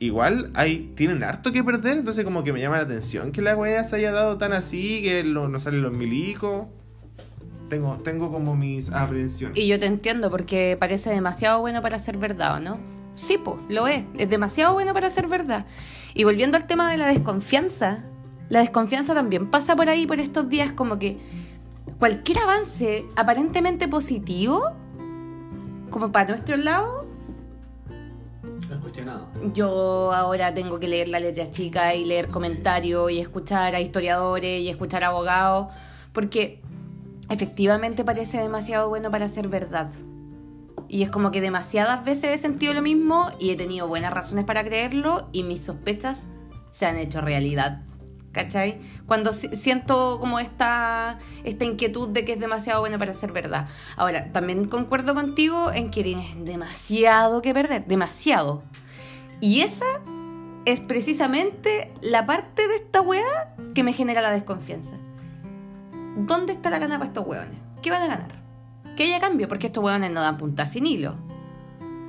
[0.03, 3.57] igual hay, tienen harto que perder, entonces como que me llama la atención que la
[3.57, 6.67] weá se haya dado tan así, que no salen los milicos.
[7.69, 9.57] Tengo, tengo como mis aprehensiones.
[9.57, 12.79] Y yo te entiendo porque parece demasiado bueno para ser verdad, ¿o no?
[13.15, 14.05] Sí, pues, lo es.
[14.19, 15.67] Es demasiado bueno para ser verdad.
[16.15, 18.05] Y volviendo al tema de la desconfianza,
[18.49, 21.19] la desconfianza también pasa por ahí, por estos días, como que
[21.99, 24.73] cualquier avance aparentemente positivo,
[25.91, 27.02] como para nuestro lado,
[28.93, 29.27] cuestionado.
[29.55, 34.61] yo ahora tengo que leer la letra chica y leer comentarios y escuchar a historiadores
[34.61, 35.69] y escuchar a abogados,
[36.13, 36.61] porque
[37.31, 39.91] efectivamente parece demasiado bueno para ser verdad.
[40.89, 44.45] Y es como que demasiadas veces he sentido lo mismo y he tenido buenas razones
[44.45, 46.29] para creerlo y mis sospechas
[46.71, 47.83] se han hecho realidad.
[48.33, 48.81] ¿Cachai?
[49.07, 53.69] Cuando si- siento como esta, esta inquietud de que es demasiado bueno para ser verdad.
[53.95, 58.63] Ahora, también concuerdo contigo en que tienes demasiado que perder, demasiado.
[59.43, 59.85] Y esa
[60.67, 64.95] es precisamente la parte de esta wea que me genera la desconfianza.
[66.17, 67.59] ¿Dónde está la gana para estos hueones?
[67.83, 68.31] ¿Qué van a ganar?
[68.97, 71.17] Que haya cambio, porque estos hueones no dan punta sin hilo.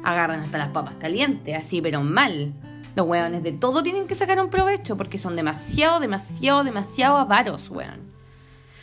[0.03, 2.53] Agarran hasta las papas calientes, así, pero mal.
[2.95, 7.67] Los hueones de todo tienen que sacar un provecho porque son demasiado, demasiado, demasiado avaros,
[7.71, 8.13] weón.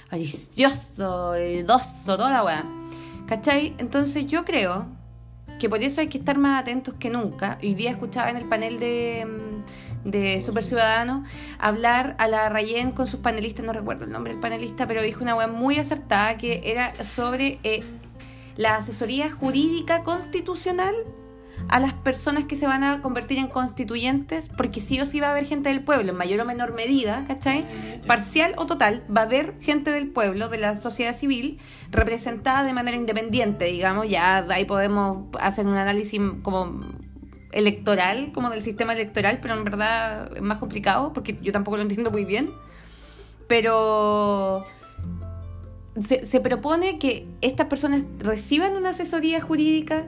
[0.09, 2.65] Avaricioso, idoso, toda la weá.
[3.29, 3.77] ¿Cachai?
[3.79, 4.89] Entonces yo creo
[5.61, 7.59] que por eso hay que estar más atentos que nunca.
[7.63, 11.23] Hoy día escuchaba en el panel de, mm, de Super Ciudadano
[11.59, 15.23] hablar a la Rayen con sus panelistas, no recuerdo el nombre del panelista, pero dijo
[15.23, 17.85] una weá muy acertada que era sobre eh,
[18.57, 20.95] la asesoría jurídica constitucional
[21.69, 25.29] a las personas que se van a convertir en constituyentes, porque sí o sí va
[25.29, 27.67] a haber gente del pueblo, en mayor o menor medida, ¿cachai?
[28.07, 31.59] Parcial o total, va a haber gente del pueblo, de la sociedad civil,
[31.91, 36.81] representada de manera independiente, digamos, ya ahí podemos hacer un análisis como
[37.53, 41.83] electoral, como del sistema electoral, pero en verdad es más complicado, porque yo tampoco lo
[41.83, 42.51] entiendo muy bien.
[43.49, 44.65] Pero
[45.99, 50.07] se, se propone que estas personas reciban una asesoría jurídica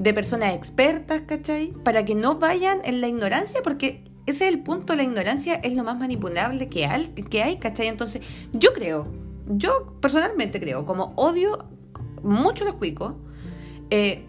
[0.00, 1.74] de personas expertas, ¿cachai?
[1.84, 5.74] Para que no vayan en la ignorancia, porque ese es el punto, la ignorancia es
[5.74, 7.86] lo más manipulable que hay, ¿cachai?
[7.86, 8.22] Entonces,
[8.54, 9.08] yo creo,
[9.46, 11.66] yo personalmente creo, como odio
[12.22, 13.12] mucho los cuicos,
[13.90, 14.24] eh,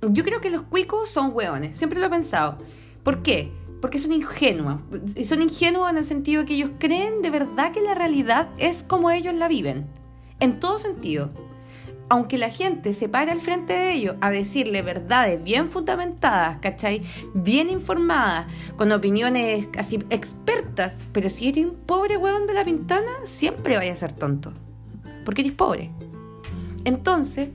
[0.00, 2.58] yo creo que los cuicos son hueones, siempre lo he pensado.
[3.02, 3.52] ¿Por qué?
[3.80, 4.80] Porque son ingenuos.
[5.16, 8.50] Y son ingenuos en el sentido de que ellos creen de verdad que la realidad
[8.58, 9.88] es como ellos la viven.
[10.38, 11.30] En todo sentido.
[12.08, 17.02] Aunque la gente se para al frente de ellos a decirle verdades bien fundamentadas, ¿cachai?
[17.34, 18.46] Bien informadas,
[18.76, 23.92] con opiniones así expertas, pero si eres un pobre huevón de la ventana, siempre vaya
[23.92, 24.52] a ser tonto.
[25.24, 25.90] Porque eres pobre.
[26.84, 27.48] Entonces,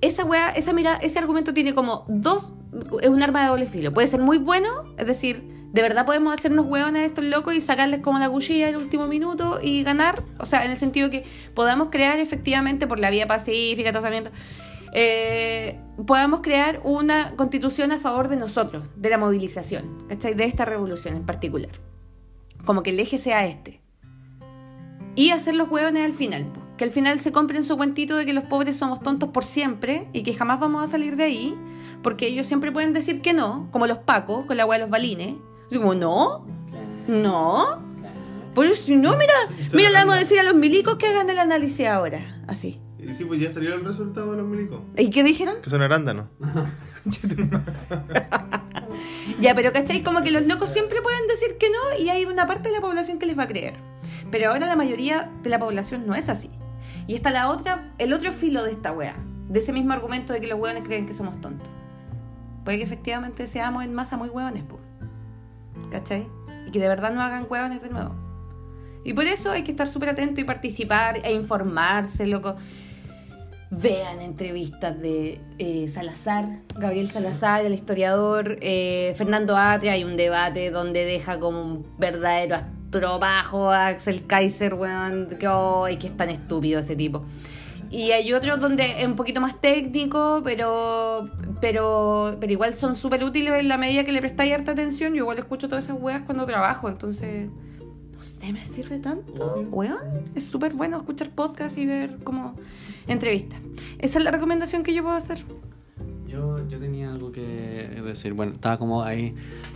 [0.00, 2.54] esa weá, esa mira, ese argumento tiene como dos,
[3.02, 3.92] es un arma de doble filo.
[3.92, 7.60] Puede ser muy bueno, es decir, de verdad podemos hacernos hueones a estos locos y
[7.60, 10.22] sacarles como la cuchilla el último minuto y ganar.
[10.38, 14.30] O sea, en el sentido que podamos crear efectivamente por la vía pacífica, tratamiento,
[14.94, 20.32] eh, podamos crear una constitución a favor de nosotros, de la movilización, ¿cachai?
[20.32, 21.72] De esta revolución en particular.
[22.64, 23.82] Como que el eje sea este.
[25.14, 26.46] Y hacer los hueones al final,
[26.78, 30.08] que al final se compren su cuentito de que los pobres somos tontos por siempre
[30.14, 31.54] y que jamás vamos a salir de ahí,
[32.02, 34.90] porque ellos siempre pueden decir que no, como los pacos con la hueá de los
[34.90, 35.34] balines.
[35.66, 36.46] Así como, no,
[37.06, 37.84] no.
[38.54, 39.34] Por eso, no, mira,
[39.74, 42.20] mira, le vamos a decir a los milicos que hagan el análisis ahora.
[42.46, 42.80] Así.
[42.98, 44.80] Y sí, pues ya salió el resultado de los milicos.
[44.96, 45.56] ¿Y qué dijeron?
[45.62, 46.26] Que son arándanos.
[49.40, 50.02] Ya, pero ¿cachai?
[50.02, 52.80] Como que los locos siempre pueden decir que no y hay una parte de la
[52.80, 53.74] población que les va a creer.
[54.30, 56.50] Pero ahora la mayoría de la población no es así.
[57.06, 59.16] Y está la otra, el otro filo de esta wea,
[59.48, 61.68] de ese mismo argumento de que los weones creen que somos tontos.
[62.64, 64.80] Puede que efectivamente seamos en masa muy hueones, po.
[65.90, 66.26] ¿Cachai?
[66.66, 68.14] Y que de verdad no hagan hueones de nuevo.
[69.04, 72.56] Y por eso hay que estar súper atento y participar e informarse, loco.
[73.70, 80.70] Vean entrevistas de eh, Salazar, Gabriel Salazar, el historiador, eh, Fernando Atria, hay un debate
[80.70, 86.30] donde deja como un verdadero astrobajo a Axel Kaiser, weón, que, ay, que es tan
[86.30, 87.24] estúpido ese tipo.
[87.90, 91.30] Y hay otros donde es un poquito más técnico, pero
[91.60, 95.14] pero pero igual son súper útiles en la medida que le prestáis harta atención.
[95.14, 97.48] Yo igual escucho todas esas weas cuando trabajo, entonces
[98.16, 100.24] no sé, me sirve tanto, weón.
[100.34, 102.54] Es súper bueno escuchar podcasts y ver como
[103.06, 103.60] entrevistas.
[103.98, 105.38] Esa es la recomendación que yo puedo hacer.
[106.26, 107.42] Yo, yo tenía algo que
[108.04, 108.32] decir.
[108.32, 109.34] Bueno, estaba como ahí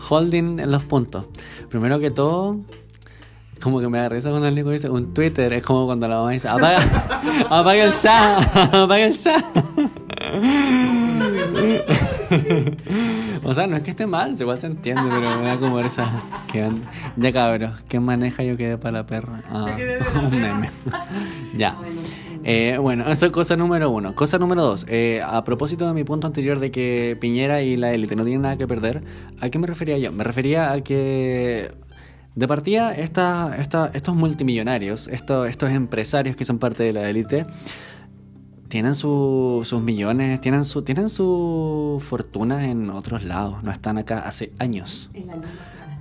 [0.08, 1.26] holding en los puntos.
[1.68, 2.60] Primero que todo,
[3.62, 5.52] como que me da risa cuando el Nico dice un Twitter.
[5.52, 6.78] Es como cuando la mamá dice: apaga,
[7.50, 9.44] apaga el chat, apaga el chat.
[13.44, 16.10] o sea, no es que esté mal, igual se entiende, pero me da como esa.
[16.50, 16.70] Que
[17.16, 19.42] ya cabros, ¿qué maneja yo quedé para la perra?
[19.48, 19.76] Ah,
[20.14, 20.70] un meme.
[21.56, 21.78] ya.
[22.42, 24.14] Eh, bueno, esto es cosa número uno.
[24.14, 24.86] Cosa número dos.
[24.88, 28.42] eh, a propósito de mi punto anterior de que Piñera y la élite no tienen
[28.42, 29.02] nada que perder,
[29.40, 30.12] ¿a qué me refería yo?
[30.12, 31.70] Me refería a que
[32.34, 37.44] de partida esta, esta, estos multimillonarios, estos, estos empresarios que son parte de la élite,
[38.70, 44.20] tienen su- sus millones, tienen su, tienen sus fortunas en otros lados, no están acá
[44.20, 45.10] hace años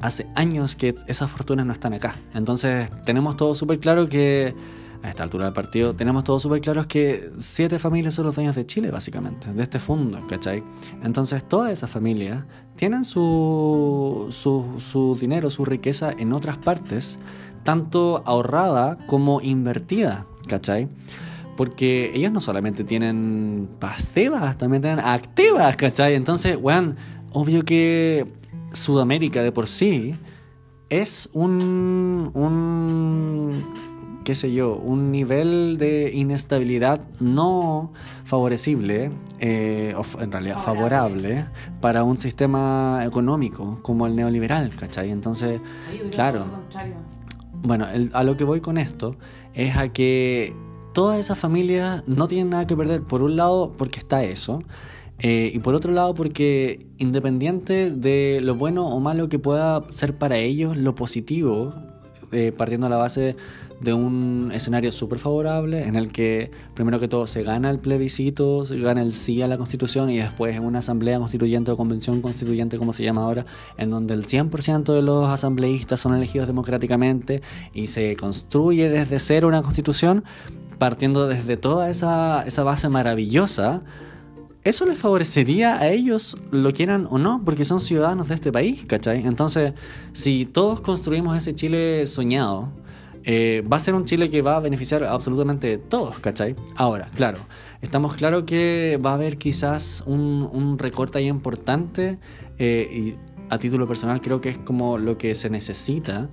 [0.02, 2.16] hace años que esas fortunas no están acá.
[2.34, 4.56] Entonces, tenemos todo súper claro que,
[5.04, 8.56] a esta altura del partido, tenemos todo súper claro que siete familias son los dueños
[8.56, 10.64] de Chile, básicamente, de este fondo, ¿cachai?
[11.04, 12.44] Entonces, todas esas familias
[12.78, 17.20] tienen su, su, su dinero, su riqueza en otras partes,
[17.64, 20.88] tanto ahorrada como invertida, ¿cachai?
[21.60, 26.14] Porque ellos no solamente tienen pasivas, también tienen activas, ¿cachai?
[26.16, 26.96] Entonces, weón,
[27.34, 28.26] obvio que
[28.72, 30.16] Sudamérica de por sí
[30.90, 33.62] es un, un
[34.24, 37.92] qué sé yo, un nivel de inestabilidad no
[38.24, 41.46] favorecible, eh, o en realidad favorable,
[41.82, 45.12] para un sistema económico como el neoliberal, ¿cachai?
[45.12, 45.60] Entonces,
[46.14, 46.46] claro.
[47.64, 49.18] Bueno, el- a lo que voy con esto
[49.54, 50.56] es a que
[50.94, 53.04] todas esas familias no tienen nada que perder.
[53.04, 54.64] Por un lado, porque está eso.
[55.20, 60.18] eh, y por otro lado, porque independiente de lo bueno o malo que pueda ser
[60.18, 61.74] para ellos, lo positivo,
[62.32, 63.36] eh, partiendo a la base
[63.82, 68.66] de un escenario súper favorable en el que primero que todo se gana el plebiscito,
[68.66, 72.22] se gana el sí a la constitución y después en una asamblea constituyente o convención
[72.22, 73.46] constituyente como se llama ahora,
[73.78, 77.42] en donde el 100% de los asambleístas son elegidos democráticamente
[77.74, 80.24] y se construye desde cero una constitución,
[80.78, 83.82] partiendo desde toda esa, esa base maravillosa,
[84.66, 88.86] eso les favorecería a ellos, lo quieran o no, porque son ciudadanos de este país,
[88.86, 89.26] ¿cachai?
[89.26, 89.74] Entonces,
[90.12, 92.70] si todos construimos ese Chile soñado,
[93.24, 96.56] eh, va a ser un Chile que va a beneficiar a absolutamente todos, ¿cachai?
[96.76, 97.40] Ahora, claro,
[97.82, 102.18] estamos claros que va a haber quizás un, recorte ahí importante
[102.58, 103.16] eh, y
[103.50, 106.30] a título personal creo que es como lo que se necesita.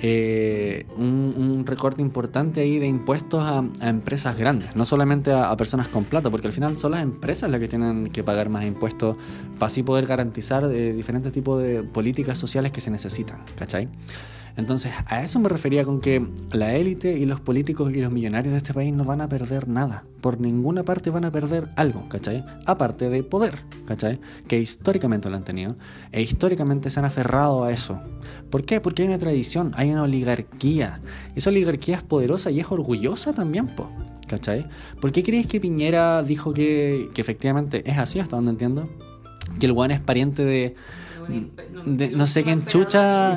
[0.00, 6.04] eh, un, recorte importante ahí de impuestos a, empresas grandes, no solamente a, personas con
[6.04, 9.16] plata, porque al final son las empresas las que tienen que pagar más impuestos
[9.58, 13.88] para así poder garantizar diferentes tipos de políticas sociales que se necesitan, ¿cachai?
[14.56, 18.52] Entonces, a eso me refería con que la élite y los políticos y los millonarios
[18.52, 20.04] de este país no van a perder nada.
[20.20, 22.44] Por ninguna parte van a perder algo, ¿cachai?
[22.66, 23.54] Aparte de poder,
[23.86, 24.20] ¿cachai?
[24.46, 25.76] Que históricamente lo han tenido.
[26.12, 28.00] E históricamente se han aferrado a eso.
[28.50, 28.80] ¿Por qué?
[28.80, 31.00] Porque hay una tradición, hay una oligarquía.
[31.34, 33.90] Esa oligarquía es poderosa y es orgullosa también, po.
[34.28, 34.66] ¿Cachai?
[35.00, 38.88] ¿Por qué crees que Piñera dijo que, efectivamente es así, hasta donde entiendo?
[39.58, 40.74] Que el guan es pariente de,
[41.86, 43.36] de no sé quién chucha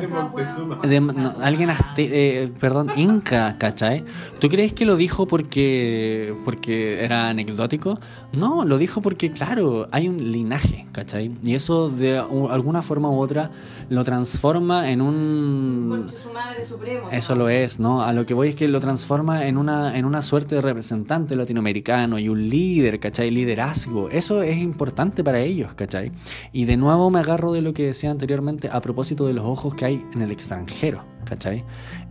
[0.83, 4.03] de no, alguien azte- eh, perdón inca ¿cachai?
[4.39, 7.99] ¿tú crees que lo dijo porque porque era anecdótico?
[8.33, 11.31] no lo dijo porque claro hay un linaje ¿cachai?
[11.43, 13.51] y eso de u- alguna forma u otra
[13.89, 17.07] lo transforma en un su madre supremo.
[17.11, 18.01] eso lo es, ¿no?
[18.01, 21.35] A lo que voy es que lo transforma en una, en una suerte de representante
[21.35, 23.29] latinoamericano y un líder, ¿cachai?
[23.29, 24.09] Liderazgo.
[24.09, 26.11] Eso es importante para ellos, ¿cachai?
[26.51, 29.75] Y de nuevo me agarro de lo que decía anteriormente a propósito de los ojos
[29.75, 31.63] que hay en el extranjero, ¿cachai?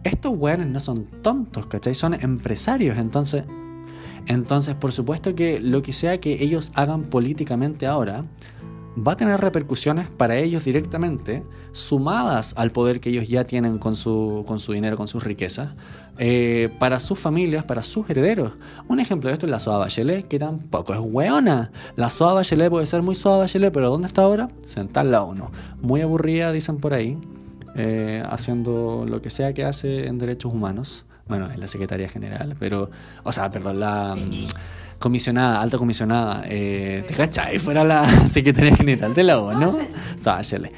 [0.04, 1.94] Estos weones no son tontos, ¿cachai?
[1.94, 3.44] Son empresarios, entonces...
[4.26, 8.24] Entonces, por supuesto que lo que sea que ellos hagan políticamente ahora
[8.97, 11.42] va a tener repercusiones para ellos directamente,
[11.72, 15.74] sumadas al poder que ellos ya tienen con su, con su dinero, con sus riquezas,
[16.18, 18.53] eh, para sus familias, para sus herederos.
[18.88, 21.72] Un ejemplo de esto es la Soa Bachelet, que tampoco es hueona.
[21.97, 24.49] La Soa Bachelet puede ser muy Soa Bachelet, pero ¿dónde está ahora?
[24.66, 25.51] Sentada la ONU.
[25.80, 27.18] Muy aburrida, dicen por ahí,
[27.74, 31.05] eh, haciendo lo que sea que hace en derechos humanos.
[31.26, 32.90] Bueno, es la secretaria general, pero,
[33.22, 34.47] o sea, perdón, la mm,
[34.99, 37.59] comisionada, alta comisionada, eh, ¿te cachai?
[37.59, 39.78] Fuera la secretaria general de la ONU.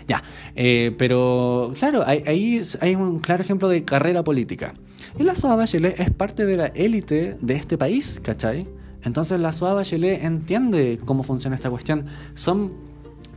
[0.06, 0.22] Ya.
[0.54, 4.74] Eh, pero, claro, ahí hay, hay un claro ejemplo de carrera política.
[5.18, 8.66] Y la Soa Bachelet es parte de la élite de este país, ¿cachai?
[9.02, 12.06] Entonces la Soa Bachelet entiende cómo funciona esta cuestión.
[12.34, 12.72] Son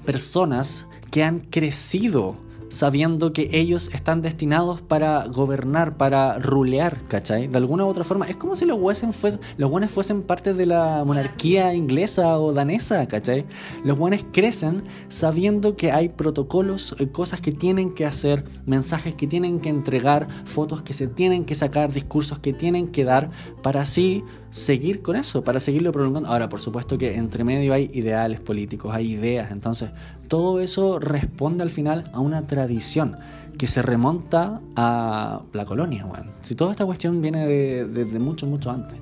[0.05, 2.36] personas que han crecido
[2.70, 7.47] sabiendo que ellos están destinados para gobernar, para rulear, ¿cachai?
[7.47, 8.28] De alguna u otra forma.
[8.28, 13.07] Es como si los buenos fuesen, los fuesen parte de la monarquía inglesa o danesa,
[13.07, 13.45] ¿cachai?
[13.84, 19.28] Los buenos crecen sabiendo que hay protocolos, eh, cosas que tienen que hacer, mensajes que
[19.28, 23.30] tienen que entregar, fotos que se tienen que sacar, discursos que tienen que dar,
[23.61, 26.29] para así seguir con eso, para seguirlo prolongando.
[26.29, 29.91] Ahora, por supuesto que entre medio hay ideales políticos, hay ideas, entonces
[30.27, 33.17] todo eso responde al final a una tradición
[33.57, 36.31] que se remonta a la colonia, bueno.
[36.41, 38.97] Si toda esta cuestión viene de, de mucho, mucho antes.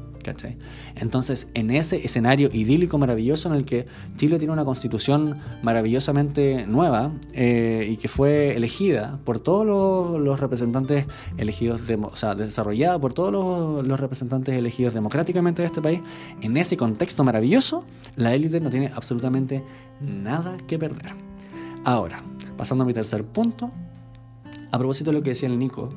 [0.95, 3.85] Entonces, en ese escenario idílico maravilloso en el que
[4.17, 11.05] Chile tiene una constitución maravillosamente nueva eh, y que fue elegida por todos los, representantes
[11.37, 16.01] elegidos, o sea, desarrollada por todos los, los representantes elegidos democráticamente de este país,
[16.41, 19.63] en ese contexto maravilloso, la élite no tiene absolutamente
[20.01, 21.13] nada que perder.
[21.83, 22.21] Ahora,
[22.57, 23.71] pasando a mi tercer punto,
[24.71, 25.89] a propósito de lo que decía el Nico,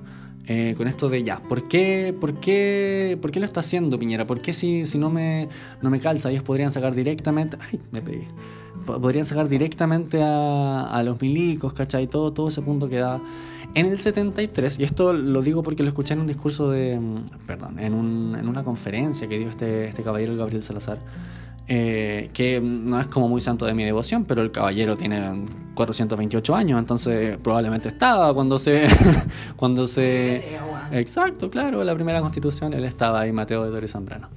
[0.52, 4.24] eh, con esto de ya, ¿por qué, por, qué, ¿por qué lo está haciendo Piñera?
[4.24, 5.48] ¿Por qué si, si no, me,
[5.80, 6.28] no me calza?
[6.28, 8.26] Ellos podrían sacar directamente, ay, me pegué,
[8.84, 12.08] podrían sacar directamente a, a los milicos, ¿cachai?
[12.08, 13.20] Todo, todo ese punto que da.
[13.74, 17.46] En el 73, y esto lo digo porque lo escuché en un discurso de, mm,
[17.46, 20.98] perdón, en, un, en una conferencia que dio este, este caballero Gabriel Salazar,
[21.72, 25.44] eh, que no es como muy santo de mi devoción, pero el caballero tiene
[25.76, 28.88] 428 años, entonces probablemente estaba cuando se...
[29.56, 30.58] cuando se
[30.90, 34.30] exacto, claro, la primera constitución, él estaba ahí, Mateo de Torres Zambrano.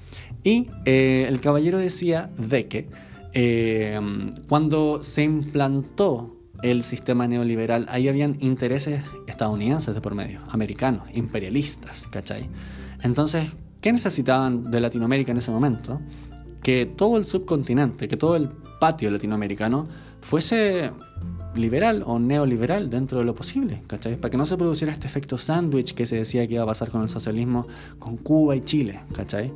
[0.44, 2.88] Y eh, el caballero decía de que
[3.34, 4.00] eh,
[4.48, 12.08] cuando se implantó el sistema neoliberal, ahí habían intereses estadounidenses de por medio, americanos, imperialistas,
[12.12, 12.48] ¿cachai?
[13.02, 13.50] Entonces,
[13.82, 16.00] ¿qué necesitaban de Latinoamérica en ese momento?
[16.64, 18.49] Que todo el subcontinente, que todo el
[18.80, 19.88] patio latinoamericano
[20.22, 20.91] fuese
[21.55, 24.16] liberal o neoliberal dentro de lo posible, ¿cachai?
[24.16, 26.89] Para que no se produciera este efecto sándwich que se decía que iba a pasar
[26.89, 27.68] con el socialismo
[27.99, 29.53] con Cuba y Chile, ¿cachai?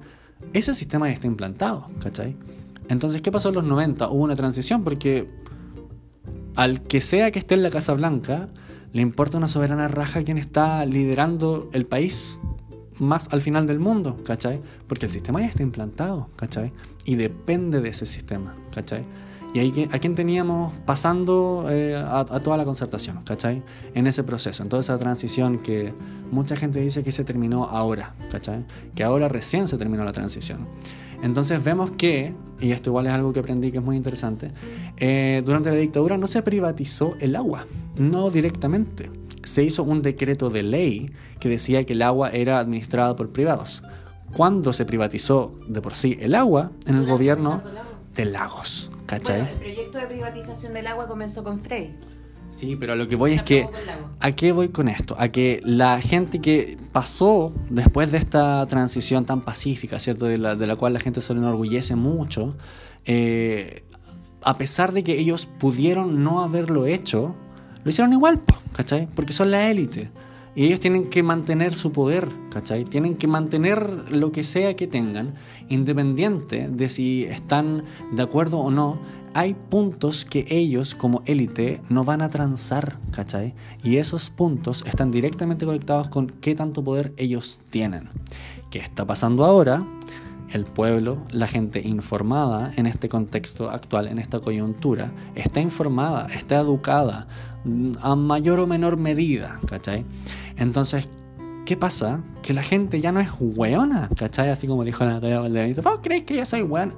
[0.53, 2.35] Ese sistema ya está implantado, ¿cachai?
[2.89, 4.09] Entonces, ¿qué pasó en los 90?
[4.09, 5.27] Hubo una transición porque
[6.55, 8.49] al que sea que esté en la Casa Blanca,
[8.93, 12.39] le importa una soberana raja quien está liderando el país,
[12.99, 14.61] más al final del mundo, ¿cachai?
[14.87, 16.71] Porque el sistema ya está implantado, ¿cachai?
[17.05, 19.03] Y depende de ese sistema, ¿cachai?
[19.53, 23.63] Y ahí a quién teníamos pasando eh, a, toda la concertación, ¿cachai?
[23.95, 25.93] En ese proceso, en toda esa transición que
[26.31, 28.65] mucha gente dice que se terminó ahora, ¿cachai?
[28.93, 30.67] Que ahora recién se terminó la transición.
[31.23, 34.51] Entonces vemos que, y esto igual es algo que aprendí que es muy interesante,
[34.97, 37.65] eh, durante la dictadura no se privatizó el agua,
[37.97, 39.09] no directamente
[39.47, 43.81] se hizo un decreto de ley que decía que el agua era administrada por privados.
[44.35, 47.61] Cuando se privatizó de por sí el agua en el gobierno
[48.13, 49.51] de Lagos, ¿cachai?
[49.51, 51.95] el proyecto de privatización del agua comenzó con Frey.
[52.49, 53.67] Sí, pero lo que voy es que...
[54.19, 55.15] ¿A qué voy con esto?
[55.19, 60.25] A que la gente que pasó después de esta transición tan pacífica, ¿cierto?
[60.25, 62.55] De la, de la cual la gente se enorgullece mucho,
[63.05, 63.83] eh,
[64.43, 67.35] a pesar de que ellos pudieron no haberlo hecho,
[67.84, 68.41] lo hicieron igual,
[68.73, 69.07] ¿cachai?
[69.15, 70.09] Porque son la élite.
[70.55, 72.84] Y ellos tienen que mantener su poder, ¿cachai?
[72.84, 75.36] Tienen que mantener lo que sea que tengan,
[75.69, 78.97] independiente de si están de acuerdo o no.
[79.36, 83.53] Hay puntos que ellos como élite no van a transar, ¿cachai?
[83.84, 88.09] Y esos puntos están directamente conectados con qué tanto poder ellos tienen.
[88.71, 89.86] ¿Qué está pasando ahora?
[90.51, 96.59] El pueblo, la gente informada en este contexto actual, en esta coyuntura, está informada, está
[96.59, 97.27] educada
[97.65, 100.05] mm, a mayor o menor medida, ¿cachai?
[100.57, 101.09] Entonces,
[101.65, 102.21] ¿qué pasa?
[102.41, 104.49] Que la gente ya no es hueona, ¿cachai?
[104.49, 106.93] Así como dijo Natalia Valdebenito, ¿vos crees que yo soy hueona?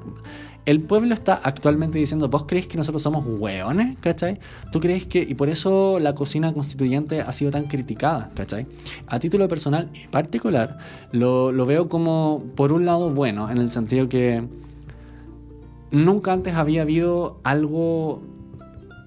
[0.70, 3.98] El pueblo está actualmente diciendo, ¿vos crees que nosotros somos hueones?
[4.02, 4.38] ¿Cachai?
[4.72, 5.20] ¿Tú crees que...?
[5.20, 8.68] Y por eso la cocina constituyente ha sido tan criticada, ¿cachai?
[9.08, 10.78] A título personal y particular,
[11.12, 14.48] lo, lo veo como, por un lado, bueno, en el sentido que
[15.90, 18.22] nunca antes había habido algo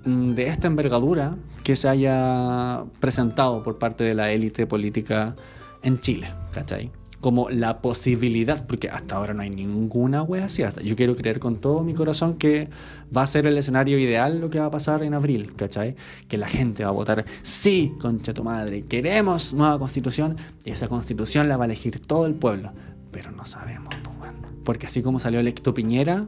[0.05, 5.37] mm, de esta envergadura que se haya presentado por parte de la élite política
[5.85, 6.91] en Chile, ¿cachai?
[7.23, 10.83] Como la posibilidad, porque hasta ahora no hay ninguna wea cierta.
[10.83, 12.69] Yo quiero creer con todo mi corazón que
[13.17, 15.97] va a ser el escenario ideal lo que va a pasar en abril, ¿cachai?
[16.29, 20.89] Que la gente va a votar, sí, concha tu madre, queremos nueva constitución y esa
[20.89, 22.73] constitución la va a elegir todo el pueblo.
[23.11, 24.33] Pero no sabemos, pues,
[24.65, 26.27] porque así como salió electo Piñera,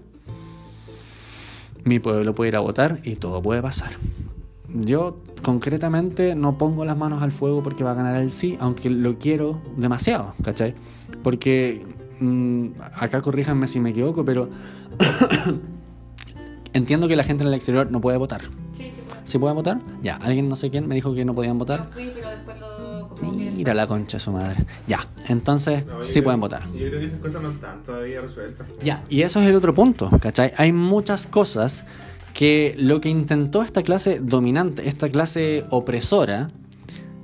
[1.85, 3.91] mi pueblo puede ir a votar y todo puede pasar.
[4.75, 8.91] Yo concretamente no pongo las manos al fuego porque va a ganar el sí, aunque
[8.91, 10.75] lo quiero demasiado, ¿cachai?
[11.23, 11.85] Porque
[12.21, 14.49] mm, acá corríjanme si me equivoco, pero
[16.73, 18.43] entiendo que la gente en el exterior no puede votar.
[18.43, 18.49] Sí,
[18.85, 19.21] sí, bueno.
[19.25, 19.81] ¿Sí puede votar?
[20.03, 21.87] Ya, alguien no sé quién me dijo que no podían votar.
[21.87, 23.15] Yo fui, pero después lo...
[23.23, 24.65] Mira la concha de su madre.
[24.89, 24.99] Ya,
[25.29, 26.65] entonces No, sí creo- pueden votar.
[26.73, 28.67] Yo creo que esas cosas no están todavía resueltas.
[28.83, 30.53] Ya, y eso es el otro punto, ¿cachai?
[30.57, 31.85] Hay muchas cosas
[32.35, 36.51] que lo que intentó esta clase dominante, esta clase opresora,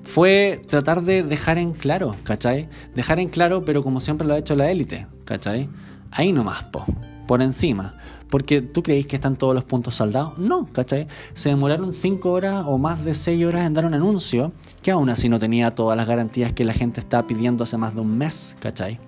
[0.04, 2.68] fue tratar de dejar en claro, ¿cachai?
[2.94, 5.68] Dejar en claro, pero como siempre lo ha hecho la élite, ¿cachai?
[6.10, 6.84] Ahí nomás, po,
[7.26, 7.96] por encima.
[8.28, 10.38] Porque tú creéis que están todos los puntos saldados.
[10.38, 11.08] No, ¿cachai?
[11.32, 14.52] Se demoraron 5 horas o más de 6 horas en dar un anuncio
[14.82, 17.94] que aún así no tenía todas las garantías que la gente está pidiendo hace más
[17.94, 19.00] de un mes, ¿cachai?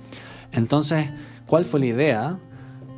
[0.50, 1.10] Entonces,
[1.46, 2.38] ¿cuál fue la idea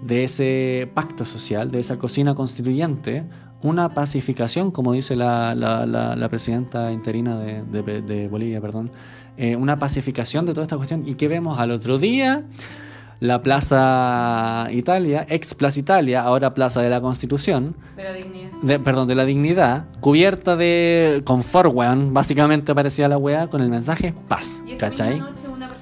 [0.04, 3.24] de ese pacto social, de esa cocina constituyente?
[3.62, 8.90] Una pacificación, como dice la, la- la- la presidenta interina de, de- de Bolivia, perdón,
[9.36, 11.08] eh, una pacificación de toda esta cuestión.
[11.08, 12.44] ¿Y qué vemos al otro día?
[13.20, 18.50] La Plaza Italia, ex Plaza Italia, ahora Plaza de la Constitución, De la dignidad.
[18.60, 23.70] de, perdón, de la dignidad, cubierta de confort, weón, básicamente parecía la weá con el
[23.70, 25.22] mensaje paz, ¿cachai?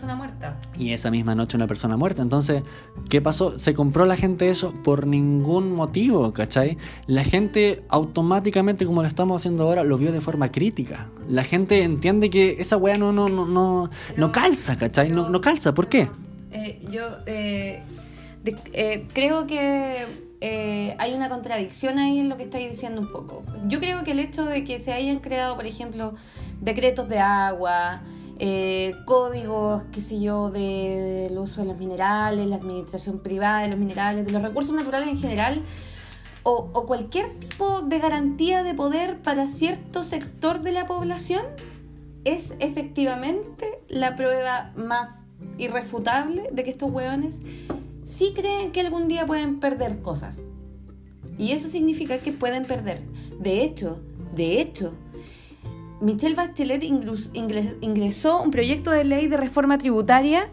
[0.03, 0.57] Persona muerta.
[0.77, 2.23] Y esa misma noche una persona muerta.
[2.23, 2.63] Entonces,
[3.09, 3.57] ¿qué pasó?
[3.57, 6.77] Se compró la gente eso por ningún motivo, ¿cachai?
[7.07, 11.09] La gente automáticamente, como lo estamos haciendo ahora, lo vio de forma crítica.
[11.29, 15.11] La gente entiende que esa weá no, no, no, no, no calza, ¿cachai?
[15.11, 15.73] No, no calza.
[15.73, 16.09] ¿Por qué?
[16.51, 17.83] Eh, yo eh,
[18.43, 20.05] de- eh, creo que
[20.41, 23.45] eh, hay una contradicción ahí en lo que estáis diciendo un poco.
[23.69, 26.15] Yo creo que el hecho de que se hayan creado, por ejemplo,
[26.61, 28.01] decretos de agua,
[28.39, 33.79] eh, códigos, qué sé yo, del uso de los minerales, la administración privada de los
[33.79, 35.61] minerales, de los recursos naturales en general,
[36.43, 41.43] o, o cualquier tipo de garantía de poder para cierto sector de la población,
[42.25, 45.27] es efectivamente la prueba más
[45.59, 47.41] irrefutable de que estos hueones
[48.05, 50.45] sí creen que algún día pueden perder cosas.
[51.39, 53.03] Y eso significa que pueden perder.
[53.41, 54.01] De hecho,
[54.35, 54.93] de hecho,
[56.03, 56.83] Michelle Bachelet
[57.81, 60.49] ingresó un proyecto de ley de reforma tributaria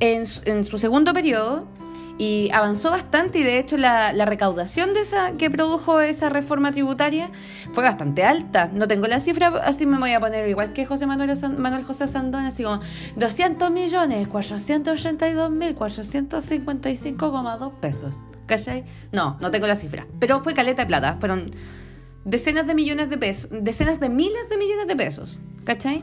[0.00, 1.66] en su, segundo periodo
[2.16, 6.72] y avanzó bastante y de hecho la, la recaudación de esa que produjo esa reforma
[6.72, 7.30] tributaria
[7.70, 8.70] fue bastante alta.
[8.72, 11.84] No tengo la cifra, así me voy a poner igual que José Manuel, San- Manuel
[11.84, 12.80] José Sandón, así como
[13.16, 18.20] 200 millones, 482 mil, 455,2 pesos.
[18.46, 18.84] ¿Cachai?
[19.12, 20.06] No, no tengo la cifra.
[20.18, 21.18] Pero fue caleta de plata.
[21.20, 21.50] Fueron
[22.24, 25.38] decenas de millones de pesos, decenas de miles de millones de pesos.
[25.64, 26.02] ¿Cachai?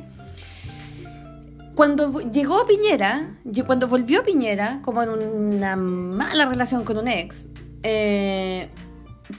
[1.76, 7.50] Cuando llegó Piñera, cuando volvió Piñera, como en una mala relación con un ex,
[7.84, 8.70] eh,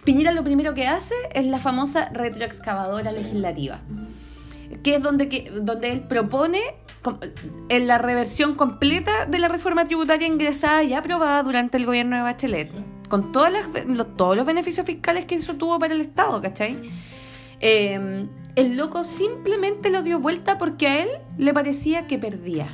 [0.04, 3.80] Piñera lo primero que hace es la famosa retroexcavadora legislativa,
[4.82, 6.60] que es donde, que, donde él propone
[7.68, 12.22] en la reversión completa de la reforma tributaria ingresada y aprobada durante el gobierno de
[12.22, 12.70] Bachelet,
[13.08, 16.76] con todas las, los- todos los beneficios fiscales que eso tuvo para el Estado, ¿cachai?
[17.60, 22.66] Eh, el loco simplemente lo dio vuelta porque a él le parecía que perdía.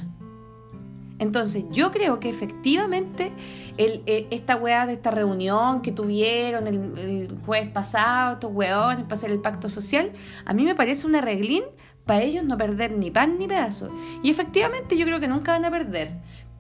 [1.18, 3.32] Entonces, yo creo que efectivamente
[3.76, 9.04] el, eh, esta weá de esta reunión que tuvieron el, el jueves pasado, estos weones
[9.04, 10.10] para hacer el pacto social,
[10.44, 11.62] a mí me parece un arreglín
[12.06, 13.88] para ellos no perder ni pan ni pedazo.
[14.24, 16.10] Y efectivamente yo creo que nunca van a perder.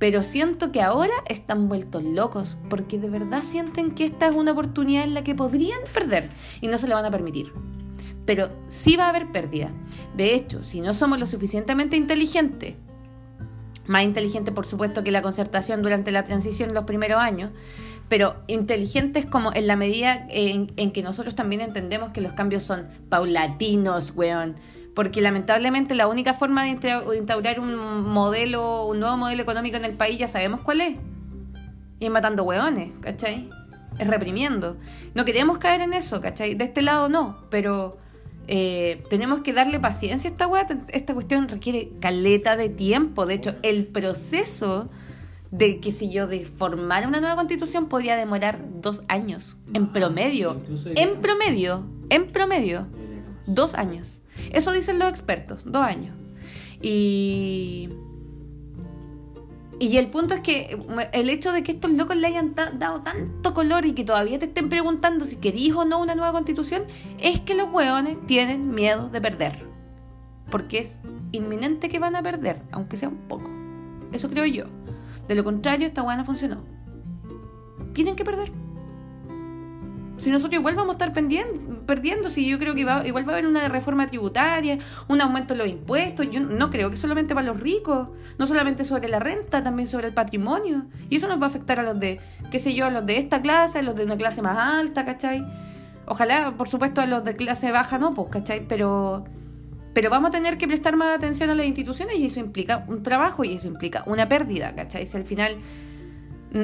[0.02, 4.50] Pero siento que ahora están vueltos locos porque de verdad sienten que esta es una
[4.50, 6.28] oportunidad en la que podrían perder
[6.60, 7.52] y no se lo van a permitir
[8.24, 9.70] pero sí va a haber pérdida.
[10.16, 12.74] De hecho, si no somos lo suficientemente inteligentes,
[13.86, 17.50] más inteligentes por supuesto que la concertación durante la transición en los primeros años,
[18.08, 22.64] pero inteligentes como en la medida en, en que nosotros también entendemos que los cambios
[22.64, 24.56] son paulatinos, weón.
[24.94, 27.74] Porque lamentablemente la única forma de insta- de instaurar un
[28.10, 30.96] modelo, un nuevo modelo económico en el país ya sabemos cuál es.
[31.98, 33.48] Y es matando hueones, ¿cachai?
[33.98, 34.76] Es reprimiendo.
[35.14, 36.54] No queremos caer en eso, ¿cachai?
[36.54, 37.96] De este lado no, pero
[38.48, 40.66] eh, tenemos que darle paciencia a esta weá.
[40.88, 43.24] Esta cuestión requiere caleta de tiempo.
[43.24, 44.90] De hecho, el proceso
[45.52, 50.60] de que si yo de formar una nueva constitución podría demorar dos años, en promedio,
[50.96, 52.88] en promedio, en promedio,
[53.46, 54.18] dos años.
[54.50, 56.16] Eso dicen los expertos, dos años.
[56.80, 57.88] Y...
[59.78, 60.78] Y el punto es que
[61.12, 64.44] el hecho de que estos locos le hayan dado tanto color y que todavía te
[64.44, 66.84] estén preguntando si querís o no una nueva constitución,
[67.18, 69.66] es que los hueones tienen miedo de perder.
[70.52, 71.00] Porque es
[71.32, 73.50] inminente que van a perder, aunque sea un poco.
[74.12, 74.66] Eso creo yo.
[75.26, 76.62] De lo contrario, esta hueá no funcionó.
[77.92, 78.52] Tienen que perder.
[80.22, 83.34] Si nosotros igual vamos a estar perdiendo, si yo creo que va- igual va a
[83.34, 84.78] haber una reforma tributaria,
[85.08, 88.08] un aumento de los impuestos, yo no creo que solamente para los ricos,
[88.38, 90.86] no solamente sobre la renta, también sobre el patrimonio.
[91.10, 92.20] Y eso nos va a afectar a los de,
[92.52, 95.04] qué sé yo, a los de esta clase, a los de una clase más alta,
[95.04, 95.44] ¿cachai?
[96.06, 98.64] Ojalá, por supuesto, a los de clase baja no, pues, ¿cachai?
[98.68, 99.24] Pero,
[99.92, 103.02] pero vamos a tener que prestar más atención a las instituciones y eso implica un
[103.02, 105.04] trabajo y eso implica una pérdida, ¿cachai?
[105.04, 105.56] Si al final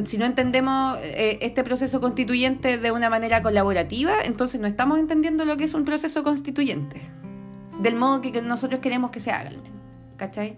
[0.05, 5.44] si no entendemos eh, este proceso constituyente de una manera colaborativa, entonces no estamos entendiendo
[5.44, 7.01] lo que es un proceso constituyente.
[7.81, 9.51] Del modo que nosotros queremos que se haga.
[10.16, 10.56] ¿Cachai?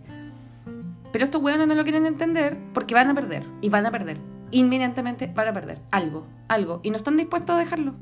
[1.12, 3.44] Pero estos hueones no lo quieren entender porque van a perder.
[3.60, 4.18] Y van a perder.
[4.50, 5.78] Inminentemente van a perder.
[5.90, 6.26] Algo.
[6.48, 6.80] Algo.
[6.82, 7.94] Y no están dispuestos a dejarlo.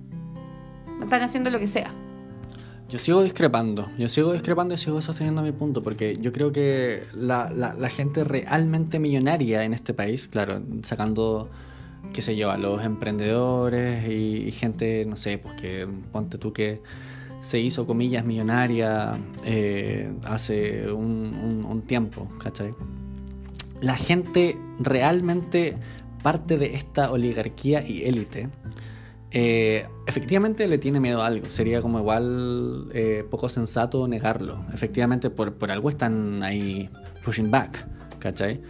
[1.03, 1.93] Están haciendo lo que sea.
[2.89, 7.03] Yo sigo discrepando, yo sigo discrepando y sigo sosteniendo mi punto, porque yo creo que
[7.13, 11.51] la, gente realmente millonaria en este país, claro, sacando,
[12.15, 16.81] qué sé yo, a los emprendedores y, gente, no sé, pues que ponte tú que
[17.41, 22.73] se hizo, comillas, millonaria eh, hace un tiempo, ¿cachai?
[23.83, 25.75] La gente realmente
[26.23, 28.49] parte de esta oligarquía y élite
[29.31, 31.51] eh, efectivamente le tiene miedo a algo.
[31.51, 34.65] Sería como igual eh, poco sensato negarlo.
[34.73, 36.89] Efectivamente, por, por algo están ahí
[37.25, 37.87] pushing back,
[38.19, 38.61] ¿cachai?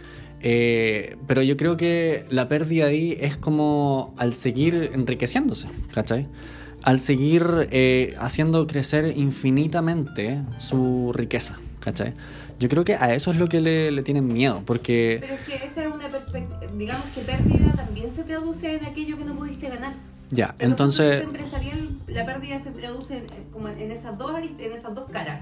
[0.41, 6.27] Eh, pero yo creo que la pérdida ahí es como al seguir enriqueciéndose, ¿cachai?
[6.83, 12.13] Al seguir eh, haciendo crecer infinitamente su riqueza, ¿cachai?
[12.57, 15.17] Yo creo que a eso es lo que le, le tienen miedo, porque...
[15.19, 16.59] Pero es que esa es una perspectiva.
[16.77, 19.93] Digamos que pérdida también se traduce en aquello que no pudiste ganar.
[20.31, 21.23] Ya, Pero entonces...
[21.23, 25.41] empresarial, la pérdida se traduce en, como en esas dos en esas dos caras.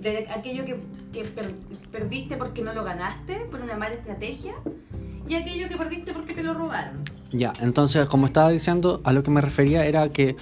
[0.00, 0.78] De aquello que,
[1.12, 1.54] que per-
[1.90, 4.52] perdiste porque no lo ganaste, por una mala estrategia,
[5.28, 7.02] y aquello que perdiste porque te lo robaron.
[7.32, 10.36] Ya, entonces, como estaba diciendo, a lo que me refería era que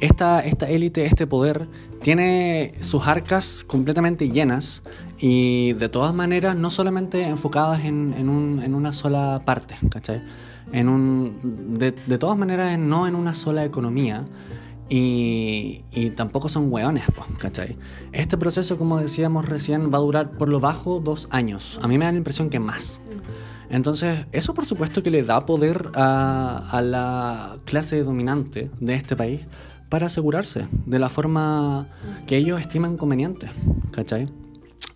[0.00, 1.66] esta, esta élite, este poder,
[2.02, 4.82] tiene sus arcas completamente llenas
[5.18, 10.20] y de todas maneras no solamente enfocadas en, en un- en una sola parte, ¿cachai?
[10.72, 14.24] En un, de, de todas maneras no en una sola economía
[14.88, 17.76] y, y tampoco son hueones, pues, ¿cachai?
[18.12, 21.78] Este proceso, como decíamos recién, va a durar por lo bajo dos años.
[21.82, 23.00] A mí me da la impresión que más.
[23.68, 29.16] Entonces, eso por supuesto que le da poder a, a la clase dominante de este
[29.16, 29.40] país
[29.88, 31.88] para asegurarse de la forma
[32.26, 33.48] que ellos estiman conveniente,
[33.90, 34.28] ¿cachai?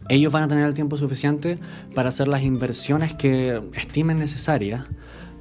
[0.08, 1.58] Ellos van a tener el tiempo suficiente
[1.94, 4.84] para hacer las inversiones que estimen necesarias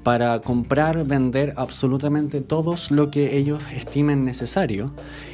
[0.03, 4.91] para comprar, vender absolutamente todos lo que ellos estimen necesario.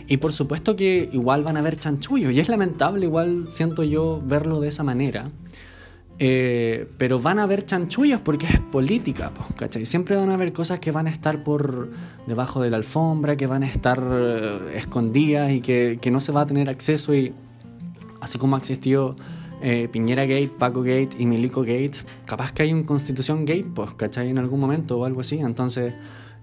[0.07, 2.31] Y por supuesto que igual van a haber chanchullos.
[2.33, 5.25] Y es lamentable, igual siento yo verlo de esa manera.
[6.17, 9.85] Eh, pero van a haber chanchullos porque es política, po, ¿cachai?
[9.85, 11.89] Siempre van a haber cosas que van a estar por
[12.25, 16.31] debajo de la alfombra, que van a estar eh, escondidas y que, que no se
[16.31, 17.13] va a tener acceso.
[17.13, 17.33] Y
[18.21, 19.17] así como existió
[19.67, 21.93] eh, Piñera Gate, Paco Gate y Milico Gate,
[22.25, 24.29] capaz que hay un Constitución Gate, pues, ¿cachai?
[24.29, 25.39] En algún momento o algo así.
[25.39, 25.91] Entonces,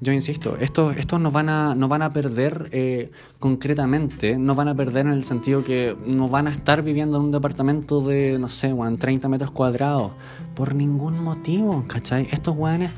[0.01, 4.66] yo insisto, estos, estos nos, van a, nos van a perder eh, concretamente, nos van
[4.66, 8.40] a perder en el sentido que no van a estar viviendo en un departamento de,
[8.40, 10.11] no sé, weón, 30 metros cuadrados,
[10.57, 12.27] por ningún motivo, ¿cachai?
[12.32, 12.90] Estos weones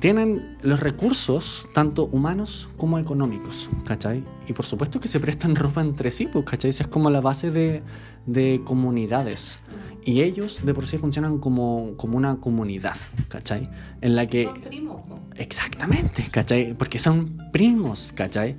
[0.00, 4.24] tienen los recursos, tanto humanos como económicos, ¿cachai?
[4.48, 6.70] Y por supuesto que se prestan ropa entre sí, pues, ¿cachai?
[6.70, 7.82] Esa es como la base de,
[8.26, 9.58] de comunidades.
[10.04, 12.96] Y ellos de por sí funcionan como, como una comunidad,
[13.28, 13.68] ¿cachai?
[14.00, 14.44] En la que...
[14.44, 15.00] Son primos.
[15.36, 16.74] Exactamente, ¿cachai?
[16.74, 18.56] Porque son primos, ¿cachai?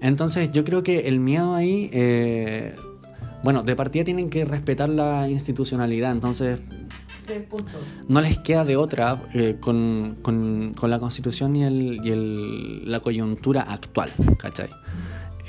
[0.00, 2.74] Entonces yo creo que el miedo ahí, eh,
[3.44, 6.58] bueno, de partida tienen que respetar la institucionalidad, entonces
[8.08, 12.90] no les queda de otra eh, con, con- con la constitución y, el, y el-
[12.90, 14.68] la coyuntura actual, ¿cachai?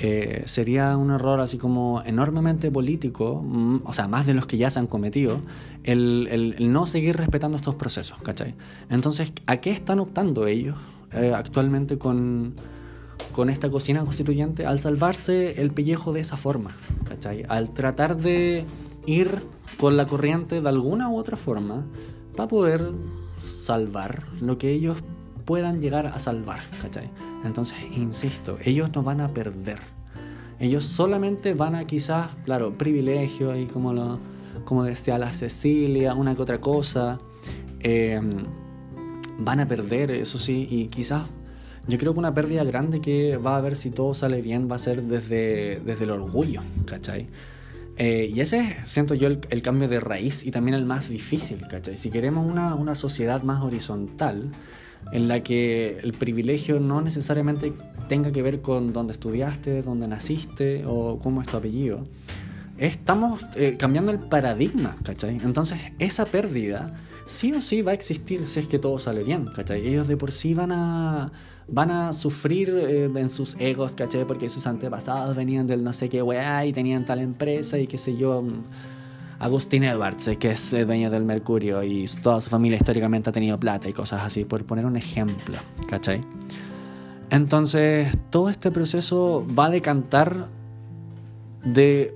[0.04, 4.56] Eh, sería un error así como enormemente político, mm, o sea, más de los que
[4.56, 5.40] ya se han cometido,
[5.84, 8.56] el, no seguir respetando estos procesos, ¿cachai?
[8.90, 10.76] Entonces, ¿a qué están optando ellos
[11.12, 12.54] eh, actualmente con,
[13.30, 14.66] con esta cocina constituyente?
[14.66, 16.72] Al salvarse el pellejo de esa forma,
[17.08, 17.44] ¿cachai?
[17.48, 18.66] Al tratar de
[19.06, 19.44] ir
[19.78, 21.86] con la corriente de alguna u otra forma
[22.34, 22.90] para poder
[23.36, 24.98] salvar lo que ellos
[25.44, 27.08] puedan llegar a salvar, ¿cachai?
[27.44, 29.91] Entonces, insisto, ellos no van a perder.
[30.62, 34.20] Ellos solamente van a quizás, claro, privilegio y como lo
[34.64, 37.18] como decía la Cecilia, una que otra cosa.
[37.80, 38.20] Eh,
[39.38, 41.24] van a perder, eso sí, y quizás
[41.88, 44.76] yo creo que una pérdida grande que va a haber si todo sale bien va
[44.76, 47.26] a ser desde, desde el orgullo, ¿cachai?
[47.96, 51.66] Eh, y ese siento yo el, el, cambio de raíz y también el más difícil,
[51.66, 51.96] ¿cachai?
[51.96, 54.52] Si queremos una, una sociedad más horizontal,
[55.12, 57.72] en la que el privilegio no necesariamente
[58.08, 62.06] tenga que ver con dónde estudiaste, dónde naciste o cómo es tu apellido,
[62.78, 65.38] estamos eh, cambiando el paradigma, ¿cachai?
[65.42, 66.94] Entonces esa pérdida
[67.26, 69.86] sí o sí va a existir si es que todo sale bien, ¿cachai?
[69.86, 71.32] Ellos de por sí van a
[71.68, 74.26] van a sufrir eh, en sus egos, ¿cachai?
[74.26, 77.98] Porque sus antepasados venían del no sé qué weá y tenían tal empresa y qué
[77.98, 78.44] sé yo.
[79.42, 83.58] Agustín Edwards, eh, que es dueño del Mercurio y toda su familia históricamente ha tenido
[83.58, 85.58] plata y cosas así, por poner un ejemplo,
[85.88, 86.24] ¿cachai?
[87.28, 90.48] Entonces, todo este proceso va a decantar
[91.64, 92.14] de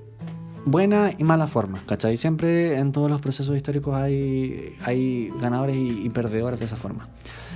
[0.63, 2.15] buena y mala forma, ¿cachai?
[2.15, 7.09] Siempre en todos los procesos históricos hay, ganadores y, y perdedores de esa forma.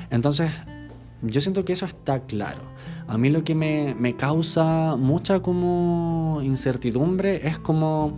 [0.10, 0.52] Entonces,
[1.22, 2.60] yo siento que eso está claro.
[3.08, 8.18] A mí lo que me, me causa mucha como incertidumbre es como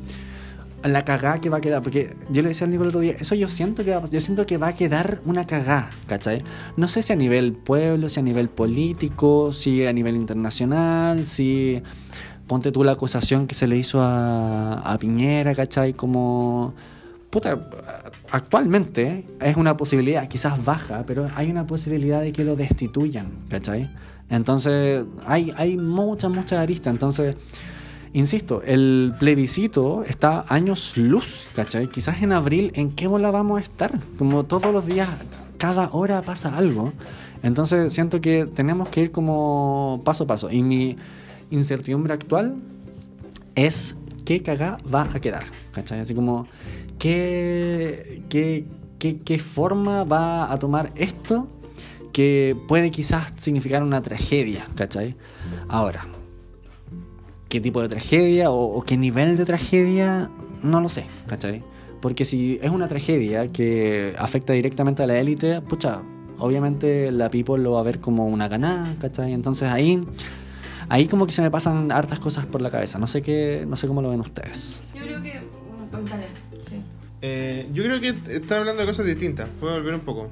[0.84, 1.82] la cagada que va a quedar.
[1.82, 4.20] Porque yo le decía al Nico el otro día, eso yo siento que va, yo
[4.20, 6.44] siento que va a quedar una cagada, ¿cachai?
[6.78, 11.82] No sé si a nivel pueblo, si a nivel político, si a nivel internacional, si
[12.48, 15.94] ponte tú la acusación que se le hizo a, a Piñera, ¿cachai?
[15.94, 16.74] Como
[17.34, 17.68] puta,
[18.30, 23.90] actualmente es una posibilidad, quizás baja, pero hay una posibilidad de que lo destituyan, ¿cachai?
[24.30, 26.94] Entonces, hay, hay muchas, muchas aristas.
[26.94, 27.36] Entonces,
[28.14, 31.88] insisto, el plebiscito está años luz, ¿cachai?
[31.88, 34.00] Quizás en abril, ¿en qué bola vamos a estar?
[34.18, 35.10] Como todos los días,
[35.58, 36.94] cada hora pasa algo.
[37.42, 40.50] Entonces, siento que tenemos que ir como paso a paso.
[40.50, 40.96] Y mi
[41.52, 42.56] incertidumbre actual
[43.56, 43.96] es
[44.26, 46.00] qué cagá va a quedar, ¿cachai?
[46.00, 46.48] Así como
[47.00, 48.66] ¿qué, qué,
[49.00, 51.48] qué, qué forma va a tomar esto
[52.14, 55.16] que puede quizás significar una tragedia, ¿cachai?
[55.68, 56.08] Ahora,
[57.54, 60.28] ¿qué tipo de tragedia o, o, qué nivel de tragedia?
[60.64, 61.62] No lo sé, ¿cachai?
[62.02, 66.02] Porque si es una tragedia que afecta directamente a la élite, pucha,
[66.40, 69.34] obviamente la people lo va a ver como una ganada, ¿cachai?
[69.34, 70.04] Entonces ahí,
[70.90, 72.98] ahí como que se me pasan hartas cosas por la cabeza.
[72.98, 74.84] No sé qué, no sé cómo lo ven ustedes.
[74.96, 75.34] Yo creo que...
[76.10, 76.26] Dale,
[76.68, 76.82] sí.
[77.22, 79.48] Eh, yo creo que están hablando de cosas distintas.
[79.60, 80.32] Puedo volver un poco.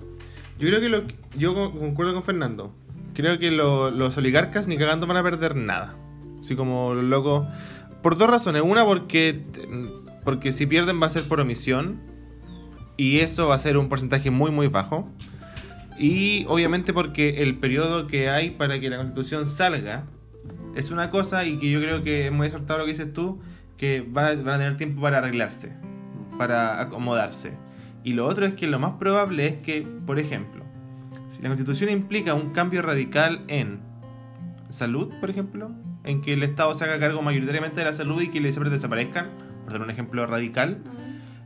[0.58, 1.04] Yo creo que lo,
[1.38, 2.74] yo concuerdo con Fernando.
[3.14, 5.96] Creo que lo, los oligarcas ni cagando van a perder nada.
[6.42, 7.48] Así como los locos.
[8.02, 8.64] Por dos razones.
[8.66, 9.46] Una, porque,
[10.26, 12.02] porque si pierden va a ser por omisión.
[12.98, 15.10] Y eso va a ser un porcentaje muy, muy bajo.
[15.98, 20.06] Y obviamente porque el periodo que hay para que la constitución salga
[20.76, 23.40] es una cosa y que yo creo que es muy acertado lo que dices tú,
[23.78, 25.72] que van a, tener tiempo para arreglarse,
[26.38, 27.54] para acomodarse.
[28.04, 30.64] Y lo otro es que lo más probable es que, por ejemplo,
[31.36, 33.82] si la constitución implica un cambio radical en
[34.70, 35.72] salud, por ejemplo,
[36.04, 38.72] en que el Estado se haga cargo mayoritariamente de la salud y que los ISAPRES
[38.74, 39.30] desaparezcan,
[39.64, 40.80] por dar un ejemplo radical,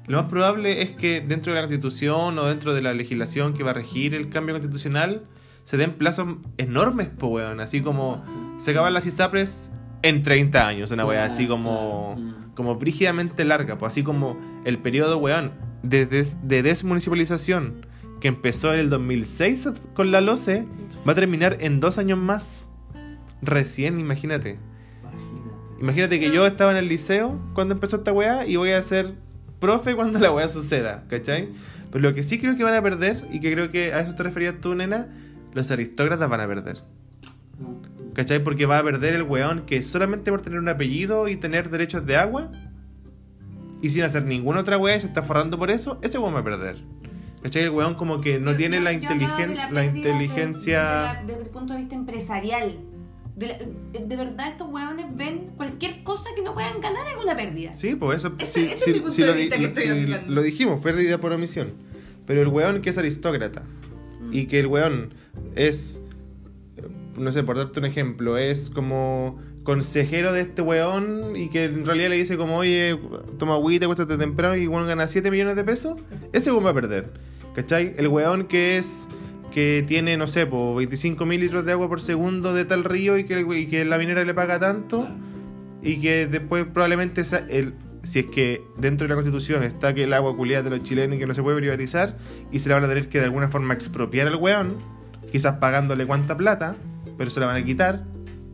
[0.08, 3.64] lo más probable es que dentro de la constitución o dentro de la legislación que
[3.64, 5.24] va a regir el cambio constitucional
[5.64, 8.24] se den plazos enormes, po weón, así como
[8.58, 9.72] se acaban las ISAPRES
[10.04, 12.16] en 30 años, una weá así como,
[12.54, 17.88] como brígidamente larga, pues así como el periodo, weón, de, des, de desmunicipalización
[18.22, 20.68] que empezó en el 2006 con la LOCE,
[21.08, 22.70] va a terminar en dos años más.
[23.46, 24.58] Recién, imagínate.
[25.80, 29.14] Imagínate que yo estaba en el liceo cuando empezó esta weá y voy a ser
[29.60, 31.50] profe cuando la weá suceda, ¿cachai?
[31.92, 34.16] Pero lo que sí creo que van a perder, y que creo que a eso
[34.16, 35.08] te referías tú, nena,
[35.54, 36.82] los aristócratas van a perder.
[38.14, 38.44] ¿Cachai?
[38.44, 42.06] Porque va a perder el weón que solamente por tener un apellido y tener derechos
[42.06, 42.52] de agua
[43.82, 46.44] y sin hacer ninguna otra weá se está forrando por eso, ese weón va a
[46.44, 46.78] perder.
[47.44, 47.64] ¿Cachai?
[47.64, 50.80] El weón como que no Yo- tiene yo- la, yo inteligen la de- inteligencia...
[50.84, 52.78] de la- desde el punto de vista empresarial.
[53.36, 53.58] De, la-
[54.00, 57.74] de verdad, estos hueones ven cualquier cosa que no puedan ganar es una pérdida.
[57.74, 59.68] Sí, pues eso, Ese- sí, ese es mi punto sí de lo, vista que lo-
[59.68, 60.34] estoy sí, aplicando.
[60.34, 61.74] lo dijimos, pérdida por omisión.
[62.26, 63.64] Pero el weón que es aristócrata
[64.22, 64.34] Mm.
[64.34, 65.14] y que el weón
[65.56, 66.02] es,
[66.78, 66.84] eh,
[67.18, 71.86] no sé, por darte un ejemplo, es como consejero de este weón y que en
[71.86, 72.98] realidad le dice como, oye,
[73.38, 76.00] toma agüita, cuéstate temprano y weón gana 7 millones de pesos,
[76.34, 77.12] ese weón va a perder.
[77.54, 77.94] ¿Cachai?
[77.98, 79.08] El weón que es
[79.52, 83.18] que tiene, no sé, po, 25 mil litros de agua por segundo de tal río
[83.18, 85.08] y que, la minera le paga tanto
[85.82, 90.36] y que después probablemente si es que dentro de la constitución está que el agua
[90.36, 92.18] culiada de los chilenos y que no se puede privatizar,
[92.52, 94.76] y se la van a tener que de alguna forma expropiar al weón,
[95.32, 96.76] quizás pagándole cuánta plata,
[97.18, 98.04] pero se la van a quitar.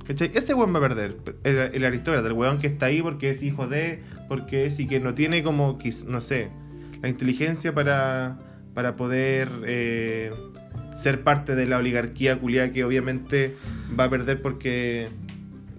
[0.05, 0.31] ¿Cachai?
[0.33, 1.17] Ese weón va a perder.
[1.43, 4.99] El, el aristócrata, weón que está ahí porque es hijo de, porque es y que
[4.99, 5.77] no tiene como,
[6.07, 6.49] no sé,
[7.01, 8.39] la inteligencia para,
[8.73, 10.31] para poder eh,
[10.93, 13.55] ser parte de la oligarquía culiada que obviamente
[13.97, 15.09] va a perder porque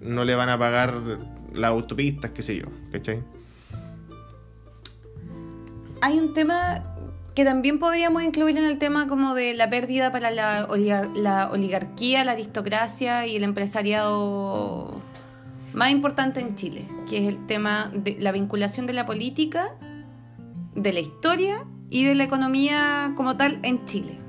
[0.01, 0.95] no le van a pagar
[1.53, 3.23] las autopistas, qué sé yo, ¿cachai?
[6.01, 6.83] Hay un tema
[7.35, 11.49] que también podríamos incluir en el tema como de la pérdida para la, oligar- la
[11.49, 15.01] oligarquía, la aristocracia y el empresariado
[15.73, 19.69] más importante en Chile, que es el tema de la vinculación de la política,
[20.75, 24.19] de la historia y de la economía como tal en Chile.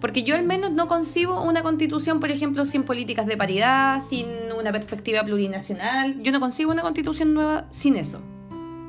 [0.00, 4.26] Porque yo al menos no concibo una constitución, por ejemplo, sin políticas de paridad, sin
[4.58, 6.22] una perspectiva plurinacional.
[6.22, 8.20] Yo no concibo una constitución nueva sin eso.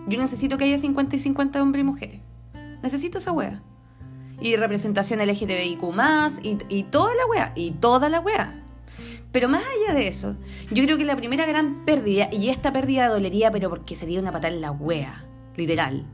[0.07, 2.21] Yo necesito que haya 50 y 50 hombres y mujeres.
[2.81, 3.61] Necesito esa wea.
[4.39, 5.83] Y representación LGTBIQ
[6.43, 7.51] y, y toda la wea.
[7.55, 8.61] Y toda la wea.
[9.31, 10.35] Pero más allá de eso,
[10.71, 14.31] yo creo que la primera gran pérdida, y esta pérdida dolería, pero porque sería una
[14.31, 15.25] patada en la wea,
[15.55, 16.05] literal,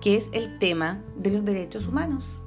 [0.00, 2.37] que es el tema de los derechos humanos.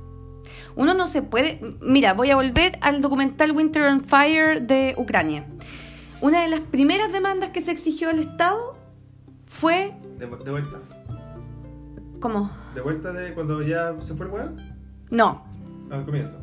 [0.76, 1.60] Uno no se puede.
[1.82, 5.46] Mira, voy a volver al documental Winter on Fire de Ucrania.
[6.22, 8.78] Una de las primeras demandas que se exigió al Estado
[9.48, 9.94] fue.
[10.18, 10.80] De, de vuelta.
[12.20, 12.52] ¿Cómo?
[12.76, 14.56] De vuelta de cuando ya se fue el weón.
[15.10, 15.44] No,
[15.90, 16.38] Al comienzo.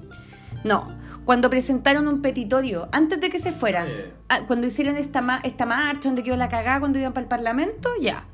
[0.65, 0.97] no.
[1.25, 3.87] Cuando presentaron un petitorio, antes de que se fueran,
[4.31, 7.29] ah, cuando hicieron esta, ma- esta marcha, donde quedó la cagada, cuando iban para el
[7.29, 8.25] Parlamento, ya.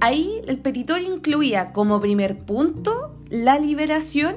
[0.00, 4.34] Ahí el petitorio incluía como primer punto la liberación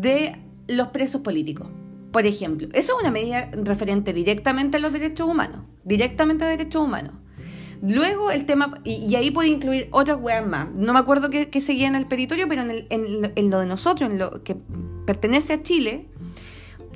[0.00, 0.36] de
[0.68, 1.68] los presos políticos.
[2.12, 6.82] Por ejemplo, eso es una medida referente directamente a los derechos humanos, directamente a derechos
[6.82, 7.12] humanos.
[7.82, 10.68] Luego el tema, y, ahí puede incluir otras weas más.
[10.74, 13.66] No me acuerdo qué, qué seguía en el petitorio, pero en, el- en lo- de
[13.66, 14.56] nosotros, en lo que
[15.06, 16.06] pertenece a Chile,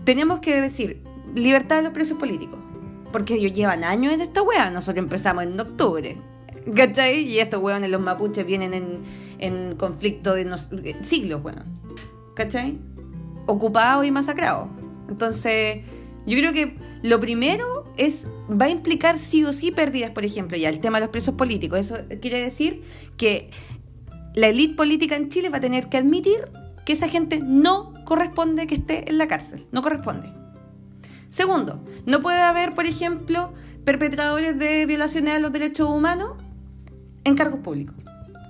[0.05, 1.03] tenemos que decir
[1.35, 2.59] libertad de los presos políticos.
[3.13, 4.71] Porque ellos llevan años en esta wea.
[4.71, 6.17] Nosotros empezamos en octubre.
[6.75, 7.21] ¿Cachai?
[7.23, 8.99] Y estos weones, los mapuches, vienen en,
[9.39, 10.71] en conflicto de nos-
[11.03, 11.65] siglos, weón.
[12.39, 12.79] ¿Cachai?
[13.47, 14.69] Ocupados y masacrados.
[15.09, 15.79] Entonces,
[16.25, 20.57] yo creo que lo primero es, va a implicar sí o sí pérdidas, por ejemplo,
[20.57, 21.81] ya el tema de los presos políticos.
[21.81, 22.85] Eso quiere decir
[23.17, 23.51] que
[24.37, 26.49] la élite política en Chile va a tener que admitir
[26.87, 29.67] que esa gente no corresponde que esté en la cárcel.
[29.73, 30.33] No corresponde.
[31.31, 33.53] Segundo, no puede haber, por ejemplo,
[33.85, 36.37] perpetradores de violaciones a los derechos humanos
[37.25, 37.97] en cargos públicos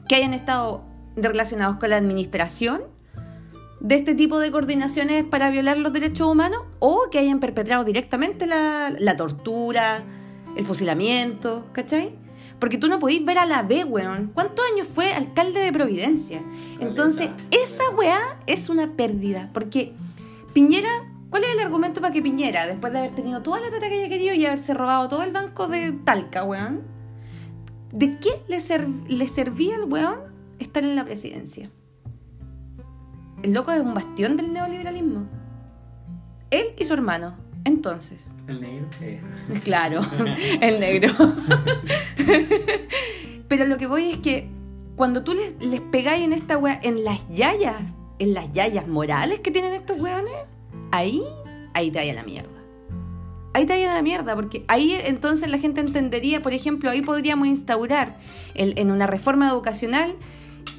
[0.09, 0.85] que hayan estado
[1.17, 2.98] relacionados con la administración
[3.81, 8.47] de este tipo de coordinaciones para violar los derechos humanos o que hayan perpetrado directamente
[8.47, 10.05] la, la tortura,
[10.57, 12.13] el fusilamiento, ¿cachai?
[12.59, 14.33] Porque tú no podís ver a la B, weón.
[14.35, 16.43] ¿Cuántos años fue alcalde de Providencia?
[16.81, 19.51] Entonces, esa weá es una pérdida.
[19.53, 19.93] Porque
[20.53, 20.89] Piñera,
[21.31, 23.95] ¿cuál es el argumento para que Piñera, después de haber tenido toda la plata que
[23.95, 26.83] haya querido y haberse robado todo el banco de Talca, weón?
[27.93, 28.59] ¿De qué le,
[29.09, 30.19] le servía al weón
[30.59, 31.71] estar en la presidencia?
[33.43, 35.27] El loco es un bastión del neoliberalismo.
[36.51, 37.37] Él y su hermano.
[37.65, 38.87] Entonces, El negro.
[39.03, 39.21] Eh.
[39.65, 40.01] claro,
[40.61, 41.13] el negro.
[43.49, 44.49] Pero lo que voy es que
[44.97, 47.77] cuando tú les, les pegáis en esta wea, en las yayas,
[48.19, 50.33] en las yayas morales que tienen estos weones,
[50.93, 51.23] ahí,
[51.75, 52.51] ahí te vaya la mierda.
[53.55, 57.49] Ahí te vaya la mierda, porque ahí entonces la gente entendería, por ejemplo, ahí podríamos
[57.49, 58.17] instaurar
[58.55, 60.15] el- en una reforma educacional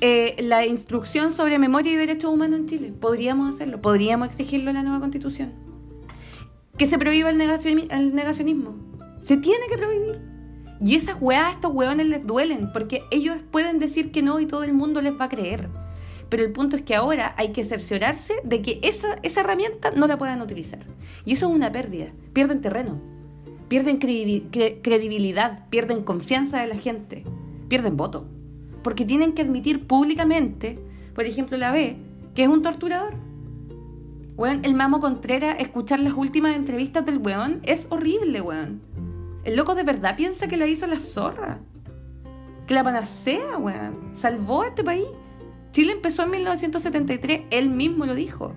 [0.02, 2.94] eh, la instrucción sobre memoria y derechos humanos en Chile.
[2.99, 5.53] Podríamos hacerlo, podríamos exigirlo en la nueva constitución.
[6.78, 8.76] Que se prohíba el, negacioni- el negacionismo.
[9.24, 10.22] Se tiene que prohibir.
[10.84, 14.45] Y esas weas a estos weones les duelen, porque ellos pueden decir que no y
[14.45, 15.68] todo el mundo les va a creer.
[16.30, 20.07] Pero el punto es que ahora hay que cerciorarse de que esa, esa herramienta no
[20.07, 20.80] la puedan utilizar.
[21.26, 22.14] Y eso es una pérdida.
[22.32, 23.02] Pierden terreno,
[23.68, 27.26] pierden credibi- cre- credibilidad, pierden confianza de la gente,
[27.68, 28.26] pierden voto.
[28.90, 30.80] Porque tienen que admitir públicamente,
[31.14, 31.98] por ejemplo, la B,
[32.34, 33.14] que es un torturador.
[34.36, 38.82] Weón, el Mamo Contreras, escuchar las últimas entrevistas del weón es horrible, weón.
[39.44, 41.60] El loco de verdad piensa que la hizo la zorra.
[42.66, 44.10] Que la panacea, weón.
[44.14, 45.06] Salvó a este país.
[45.72, 48.56] Chile empezó en 1973, él mismo lo dijo.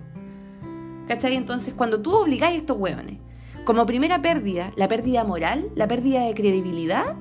[1.07, 1.35] ¿Cachai?
[1.35, 3.19] Entonces, cuando tú obligáis a estos weones,
[3.65, 7.17] como primera pérdida, la pérdida moral, la pérdida de credibilidad,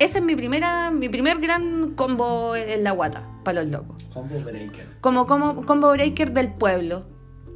[0.00, 4.40] ese es mi, primera, mi primer gran combo en la guata para los locos Combo
[4.40, 4.88] breaker.
[5.00, 7.04] como, como combo breaker del pueblo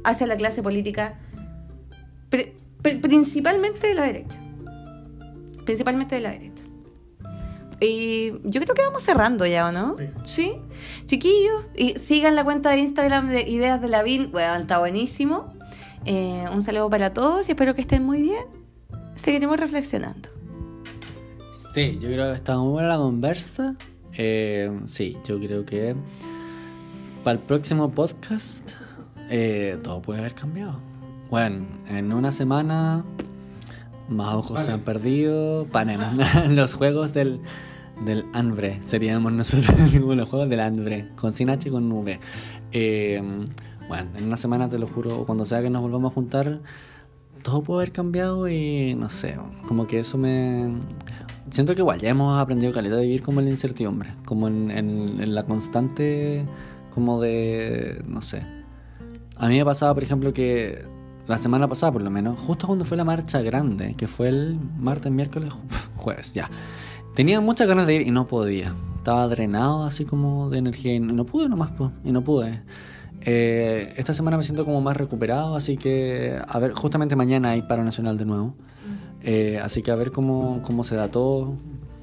[0.03, 1.19] hacia la clase política,
[2.29, 4.39] pri- pri- principalmente de la derecha.
[5.65, 6.63] Principalmente de la derecha.
[7.81, 9.97] Y yo creo que vamos cerrando ya, ¿o no?
[10.23, 10.53] Sí.
[11.05, 14.31] Chiquillos, y sigan la cuenta de Instagram de Ideas de la Vin.
[14.31, 15.53] Bueno, está buenísimo.
[16.05, 18.45] Eh, un saludo para todos y espero que estén muy bien.
[19.15, 20.29] Seguiremos reflexionando.
[21.75, 23.75] Sí, yo creo que está muy buena la conversa.
[24.13, 25.93] Eh, sí, yo creo que
[27.25, 28.71] para el próximo podcast
[29.29, 30.79] eh, todo puede haber cambiado.
[31.29, 33.03] Bueno, en una semana
[34.07, 35.67] más ojos se han perdido.
[35.69, 35.99] Panem.
[36.55, 37.41] los juegos del,
[38.05, 38.79] del Anbre.
[38.85, 41.09] Seríamos nosotros los juegos del Anbre.
[41.17, 42.21] Con sin H y con V.
[42.71, 43.21] Eh,
[43.89, 46.61] bueno, en una semana te lo juro, o cuando sea que nos volvamos a juntar,
[47.43, 49.37] todo puede haber cambiado y no sé,
[49.67, 50.71] como que eso me...
[51.51, 54.71] Siento que igual ya hemos aprendido calidad de vivir como en la incertidumbre, como en,
[54.71, 56.45] en- en la constante,
[56.93, 58.41] como de, no sé.
[59.37, 60.83] A mí me pasaba, por ejemplo, que
[61.27, 64.59] la semana pasada, por lo menos, justo cuando fue la marcha grande, que fue el
[64.77, 65.59] martes, miércoles, ju-
[65.97, 66.49] jueves, ya.
[67.13, 68.73] Tenía muchas ganas de ir y no podía.
[68.97, 72.61] Estaba drenado así como de energía y no pude nomás, pues, y no pude.
[73.21, 77.61] Eh, esta semana me siento como más recuperado, así que a ver, justamente mañana hay
[77.61, 78.55] paro nacional de nuevo.
[79.27, 81.57] Eh, así que a ver cómo, cómo se da todo,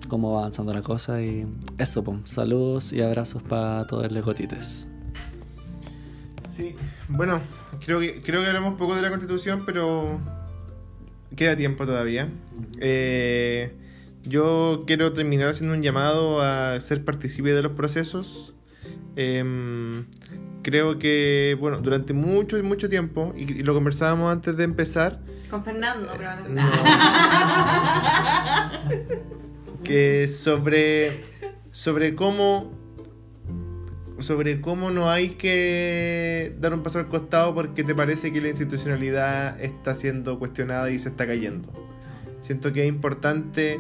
[0.09, 1.47] cómo va avanzando la cosa y
[1.79, 4.91] esto, pues, saludos y abrazos para todos los gotites.
[6.51, 6.75] Sí,
[7.09, 7.41] bueno,
[7.85, 10.19] creo que, creo que hablamos poco de la constitución, pero
[11.37, 12.29] queda tiempo todavía.
[12.81, 13.73] Eh,
[14.25, 18.53] yo quiero terminar haciendo un llamado a ser partícipe de los procesos.
[19.15, 20.07] Em,
[20.63, 25.21] creo que, bueno, durante mucho y mucho tiempo, y, y lo conversábamos antes de empezar,
[25.53, 26.11] Con Fernando,
[26.49, 26.65] no.
[29.85, 31.25] que sobre,
[31.71, 32.73] sobre cómo
[34.19, 38.49] sobre cómo no hay que dar un paso al costado porque te parece que la
[38.49, 41.69] institucionalidad está siendo cuestionada y se está cayendo.
[42.41, 43.79] Siento que es importante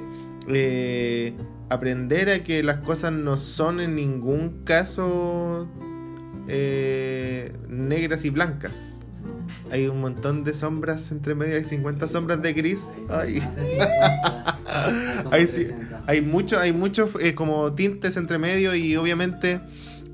[0.48, 1.32] eh,
[1.70, 5.70] aprender a que las cosas no son en ningún caso
[6.48, 9.01] eh, negras y blancas.
[9.72, 12.86] Hay un montón de sombras entre medio, hay 50 sombras de gris.
[13.08, 13.42] Ay.
[15.30, 15.66] Ahí sí,
[16.06, 19.60] hay mucho, hay muchos eh, como tintes entre medio y obviamente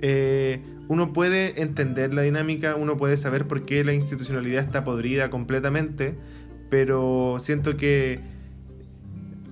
[0.01, 5.29] eh, uno puede entender la dinámica, uno puede saber por qué la institucionalidad está podrida
[5.31, 6.15] completamente,
[6.71, 8.21] pero siento que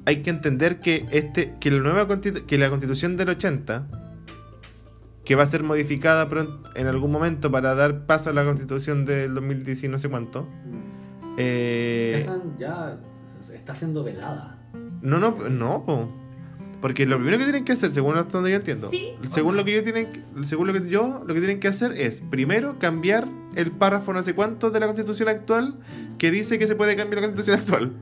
[0.05, 3.89] hay que entender que este, que la nueva constitu- que la constitución del 80
[5.27, 9.05] que va a ser modificada pron- en algún momento para dar paso a la constitución
[9.05, 10.48] del 2010 y no sé cuánto.
[11.36, 12.27] eh,
[12.59, 12.98] ya
[13.53, 14.57] está siendo velada.
[15.03, 16.09] no, no, no, po.
[16.81, 19.53] Porque lo primero que tienen que hacer, según hasta donde yo entiendo, Sí, según ¿o
[19.53, 19.59] no?
[19.59, 20.09] lo que yo tienen,
[20.43, 24.23] según lo que yo, lo que tienen que hacer es primero cambiar el párrafo no
[24.23, 25.78] sé cuánto de la Constitución actual
[26.19, 27.93] que dice que se puede cambiar la Constitución actual.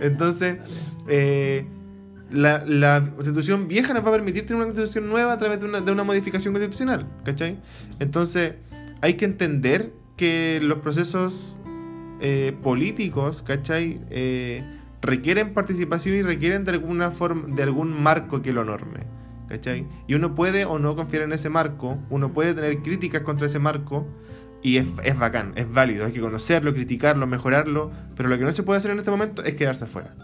[0.00, 0.56] Entonces,
[1.06, 1.66] eh,
[2.32, 5.80] la, Constitución vieja nos va a permitir tener una Constitución nueva a través de una,
[5.80, 7.58] de una modificación constitucional, ¿cachai?
[8.00, 8.54] Entonces,
[9.00, 11.56] hay que entender que los procesos
[12.20, 14.00] eh, políticos, ¿cachai?
[14.10, 14.62] Eh,
[15.00, 19.00] requieren participación y requieren de alguna forma, de algún marco que lo norme.
[19.48, 19.86] ¿Cachai?
[20.06, 23.58] Y uno puede o no confiar en ese marco, uno puede tener críticas contra ese
[23.58, 24.06] marco,
[24.62, 28.52] y es, es bacán, es válido, hay que conocerlo, criticarlo, mejorarlo, pero lo que no
[28.52, 30.14] se puede hacer en este momento es quedarse afuera.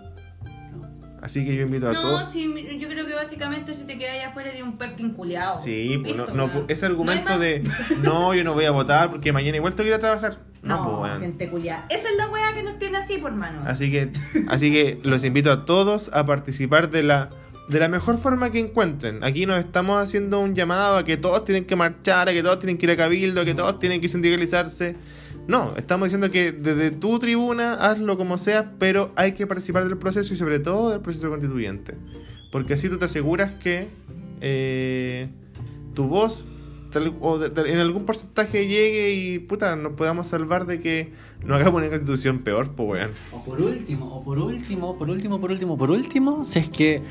[1.20, 2.24] Así que yo invito a todos.
[2.24, 5.60] No, sí, yo creo que básicamente si te quedas allá afuera eres un pertinculeado.
[5.60, 7.62] Sí, pues, no, no, ese argumento No de
[8.02, 10.38] no, yo no voy a votar porque mañana igual tengo que ir a trabajar.
[10.62, 11.86] No, No, pues, gente culiada.
[11.88, 13.62] Esa es la weá que nos tiene así, por mano.
[13.66, 14.10] Así que,
[14.48, 17.30] así que los invito a todos a participar de la,
[17.68, 19.24] de la mejor forma que encuentren.
[19.24, 22.58] Aquí nos estamos haciendo un llamado a que todos tienen que marchar, a que todos
[22.58, 24.96] tienen que ir a cabildo, a que todos tienen que sindicalizarse.
[25.48, 29.96] No, estamos diciendo que desde tu tribuna hazlo como sea, pero hay que participar del
[29.96, 31.94] proceso y sobre todo del proceso constituyente.
[32.52, 33.88] Porque así tú te aseguras que
[34.42, 35.28] eh,
[35.94, 36.44] tu voz
[37.20, 41.12] o en algún porcentaje llegue y puta, nos podamos salvar de que
[41.44, 43.10] no hagamos una constitución peor, pues weón.
[43.32, 47.02] O por último, o por último, por último, por último, por último, si es que,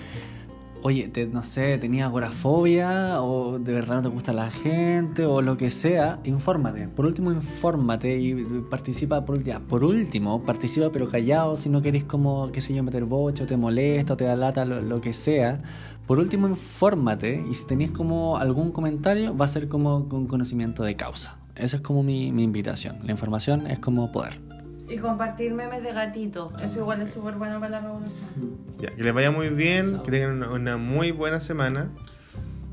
[0.88, 5.42] oye, te- no sé, tenías agorafobia o de verdad no te gusta la gente o
[5.42, 6.88] lo que sea, infórmate.
[6.88, 8.34] Por último, infórmate y
[8.70, 9.26] participa.
[9.26, 13.04] Por, ya, por último, participa pero callado si no querés como, qué sé yo, meter
[13.06, 15.62] bocho, te molesta, te da lata, lo, lo que sea.
[16.06, 20.84] Por último, infórmate y si tenés como algún comentario, va a ser como con conocimiento
[20.84, 21.38] de causa.
[21.56, 23.00] Esa es como mi, mi invitación.
[23.04, 24.40] La información es como poder.
[24.88, 26.54] Y compartir memes de gatito.
[26.62, 28.58] Eso igual es súper bueno para la revolución.
[28.80, 31.92] Ya, que les vaya muy bien, que tengan una, una muy buena semana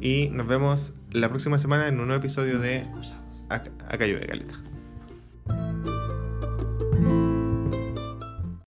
[0.01, 2.87] y nos vemos la próxima semana en un nuevo episodio de
[3.49, 4.55] Acá, Acá llueve, Caleta.